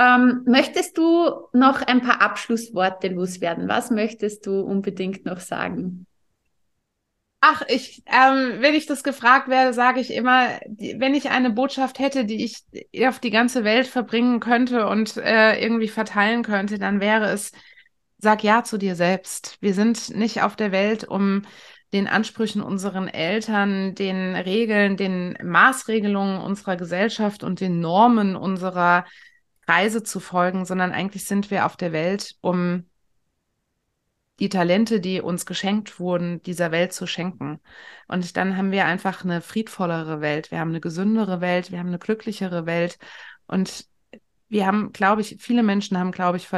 Ähm, 0.00 0.42
möchtest 0.46 0.96
du 0.96 1.28
noch 1.52 1.82
ein 1.82 2.02
paar 2.02 2.22
Abschlussworte 2.22 3.08
loswerden? 3.08 3.68
Was 3.68 3.90
möchtest 3.90 4.46
du 4.46 4.60
unbedingt 4.60 5.24
noch 5.24 5.40
sagen? 5.40 6.06
Ach, 7.40 7.62
ich, 7.68 8.02
ähm, 8.06 8.56
wenn 8.60 8.74
ich 8.74 8.86
das 8.86 9.04
gefragt 9.04 9.48
werde, 9.48 9.72
sage 9.72 10.00
ich 10.00 10.12
immer, 10.12 10.58
die, 10.66 10.98
wenn 10.98 11.14
ich 11.14 11.30
eine 11.30 11.50
Botschaft 11.50 12.00
hätte, 12.00 12.24
die 12.24 12.44
ich 12.44 12.64
auf 13.06 13.20
die 13.20 13.30
ganze 13.30 13.62
Welt 13.62 13.86
verbringen 13.86 14.40
könnte 14.40 14.88
und 14.88 15.16
äh, 15.18 15.60
irgendwie 15.60 15.88
verteilen 15.88 16.42
könnte, 16.42 16.78
dann 16.80 17.00
wäre 17.00 17.26
es, 17.26 17.52
sag 18.18 18.42
ja 18.42 18.64
zu 18.64 18.76
dir 18.76 18.96
selbst. 18.96 19.56
Wir 19.60 19.72
sind 19.72 20.10
nicht 20.16 20.42
auf 20.42 20.56
der 20.56 20.72
Welt, 20.72 21.04
um 21.04 21.42
den 21.92 22.08
Ansprüchen 22.08 22.60
unseren 22.60 23.06
Eltern, 23.06 23.94
den 23.94 24.34
Regeln, 24.34 24.96
den 24.96 25.38
Maßregelungen 25.42 26.40
unserer 26.40 26.76
Gesellschaft 26.76 27.44
und 27.44 27.60
den 27.60 27.80
Normen 27.80 28.34
unserer 28.34 29.04
Reise 29.68 30.02
zu 30.02 30.18
folgen, 30.18 30.64
sondern 30.64 30.90
eigentlich 30.92 31.24
sind 31.24 31.52
wir 31.52 31.66
auf 31.66 31.76
der 31.76 31.92
Welt, 31.92 32.34
um 32.40 32.84
die 34.38 34.48
Talente, 34.48 35.00
die 35.00 35.20
uns 35.20 35.46
geschenkt 35.46 35.98
wurden, 35.98 36.42
dieser 36.42 36.70
Welt 36.70 36.92
zu 36.92 37.06
schenken. 37.06 37.60
Und 38.06 38.36
dann 38.36 38.56
haben 38.56 38.70
wir 38.70 38.86
einfach 38.86 39.24
eine 39.24 39.40
friedvollere 39.40 40.20
Welt, 40.20 40.50
wir 40.50 40.60
haben 40.60 40.70
eine 40.70 40.80
gesündere 40.80 41.40
Welt, 41.40 41.72
wir 41.72 41.78
haben 41.78 41.88
eine 41.88 41.98
glücklichere 41.98 42.66
Welt. 42.66 42.98
Und 43.46 43.86
wir 44.48 44.66
haben, 44.66 44.92
glaube 44.92 45.20
ich, 45.20 45.36
viele 45.40 45.62
Menschen 45.62 45.98
haben, 45.98 46.12
glaube 46.12 46.38
ich, 46.38 46.48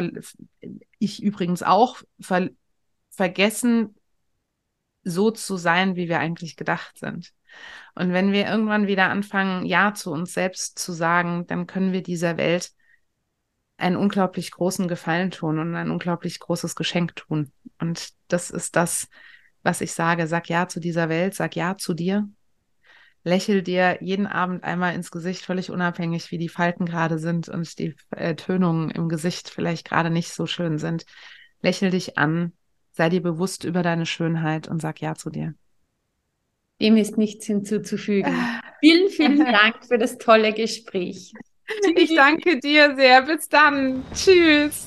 ich 0.98 1.22
übrigens 1.22 1.62
auch, 1.62 2.02
ver 2.20 2.50
vergessen, 3.10 3.96
so 5.02 5.30
zu 5.30 5.56
sein, 5.56 5.96
wie 5.96 6.08
wir 6.08 6.20
eigentlich 6.20 6.56
gedacht 6.56 6.98
sind. 6.98 7.32
Und 7.94 8.12
wenn 8.12 8.32
wir 8.32 8.46
irgendwann 8.46 8.86
wieder 8.86 9.10
anfangen, 9.10 9.66
Ja 9.66 9.94
zu 9.94 10.12
uns 10.12 10.32
selbst 10.32 10.78
zu 10.78 10.92
sagen, 10.92 11.46
dann 11.46 11.66
können 11.66 11.92
wir 11.92 12.02
dieser 12.02 12.36
Welt 12.36 12.72
einen 13.80 13.96
unglaublich 13.96 14.50
großen 14.50 14.88
Gefallen 14.88 15.30
tun 15.30 15.58
und 15.58 15.74
ein 15.74 15.90
unglaublich 15.90 16.38
großes 16.38 16.76
Geschenk 16.76 17.16
tun. 17.16 17.52
Und 17.78 18.10
das 18.28 18.50
ist 18.50 18.76
das, 18.76 19.08
was 19.62 19.80
ich 19.80 19.92
sage. 19.92 20.26
Sag 20.26 20.48
ja 20.48 20.68
zu 20.68 20.80
dieser 20.80 21.08
Welt, 21.08 21.34
sag 21.34 21.56
ja 21.56 21.76
zu 21.76 21.94
dir. 21.94 22.28
Lächel 23.22 23.62
dir 23.62 23.98
jeden 24.00 24.26
Abend 24.26 24.64
einmal 24.64 24.94
ins 24.94 25.10
Gesicht, 25.10 25.44
völlig 25.44 25.70
unabhängig, 25.70 26.30
wie 26.30 26.38
die 26.38 26.48
Falten 26.48 26.86
gerade 26.86 27.18
sind 27.18 27.48
und 27.48 27.78
die 27.78 27.94
äh, 28.10 28.34
Tönungen 28.34 28.90
im 28.90 29.08
Gesicht 29.08 29.50
vielleicht 29.50 29.86
gerade 29.86 30.08
nicht 30.10 30.32
so 30.32 30.46
schön 30.46 30.78
sind. 30.78 31.04
Lächel 31.60 31.90
dich 31.90 32.16
an, 32.16 32.52
sei 32.92 33.10
dir 33.10 33.22
bewusst 33.22 33.64
über 33.64 33.82
deine 33.82 34.06
Schönheit 34.06 34.68
und 34.68 34.80
sag 34.80 35.00
ja 35.02 35.14
zu 35.14 35.28
dir. 35.28 35.54
Dem 36.80 36.96
ist 36.96 37.18
nichts 37.18 37.44
hinzuzufügen. 37.44 38.34
vielen, 38.80 39.10
vielen 39.10 39.38
Dank 39.44 39.84
für 39.86 39.98
das 39.98 40.16
tolle 40.16 40.54
Gespräch. 40.54 41.34
Ich 41.96 42.14
danke 42.16 42.58
dir 42.58 42.94
sehr. 42.96 43.22
Bis 43.22 43.48
dann. 43.48 44.04
Tschüss. 44.14 44.86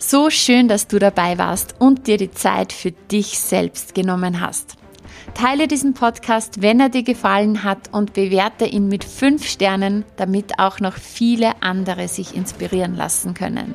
So 0.00 0.30
schön, 0.30 0.66
dass 0.66 0.88
du 0.88 0.98
dabei 0.98 1.38
warst 1.38 1.76
und 1.78 2.06
dir 2.06 2.16
die 2.16 2.30
Zeit 2.30 2.72
für 2.72 2.90
dich 2.90 3.38
selbst 3.38 3.94
genommen 3.94 4.40
hast. 4.40 4.76
Teile 5.34 5.68
diesen 5.68 5.94
Podcast, 5.94 6.60
wenn 6.60 6.80
er 6.80 6.88
dir 6.88 7.04
gefallen 7.04 7.62
hat 7.62 7.92
und 7.92 8.12
bewerte 8.12 8.66
ihn 8.66 8.88
mit 8.88 9.04
fünf 9.04 9.46
Sternen, 9.46 10.04
damit 10.16 10.58
auch 10.58 10.80
noch 10.80 10.94
viele 10.94 11.62
andere 11.62 12.08
sich 12.08 12.34
inspirieren 12.34 12.96
lassen 12.96 13.32
können. 13.32 13.74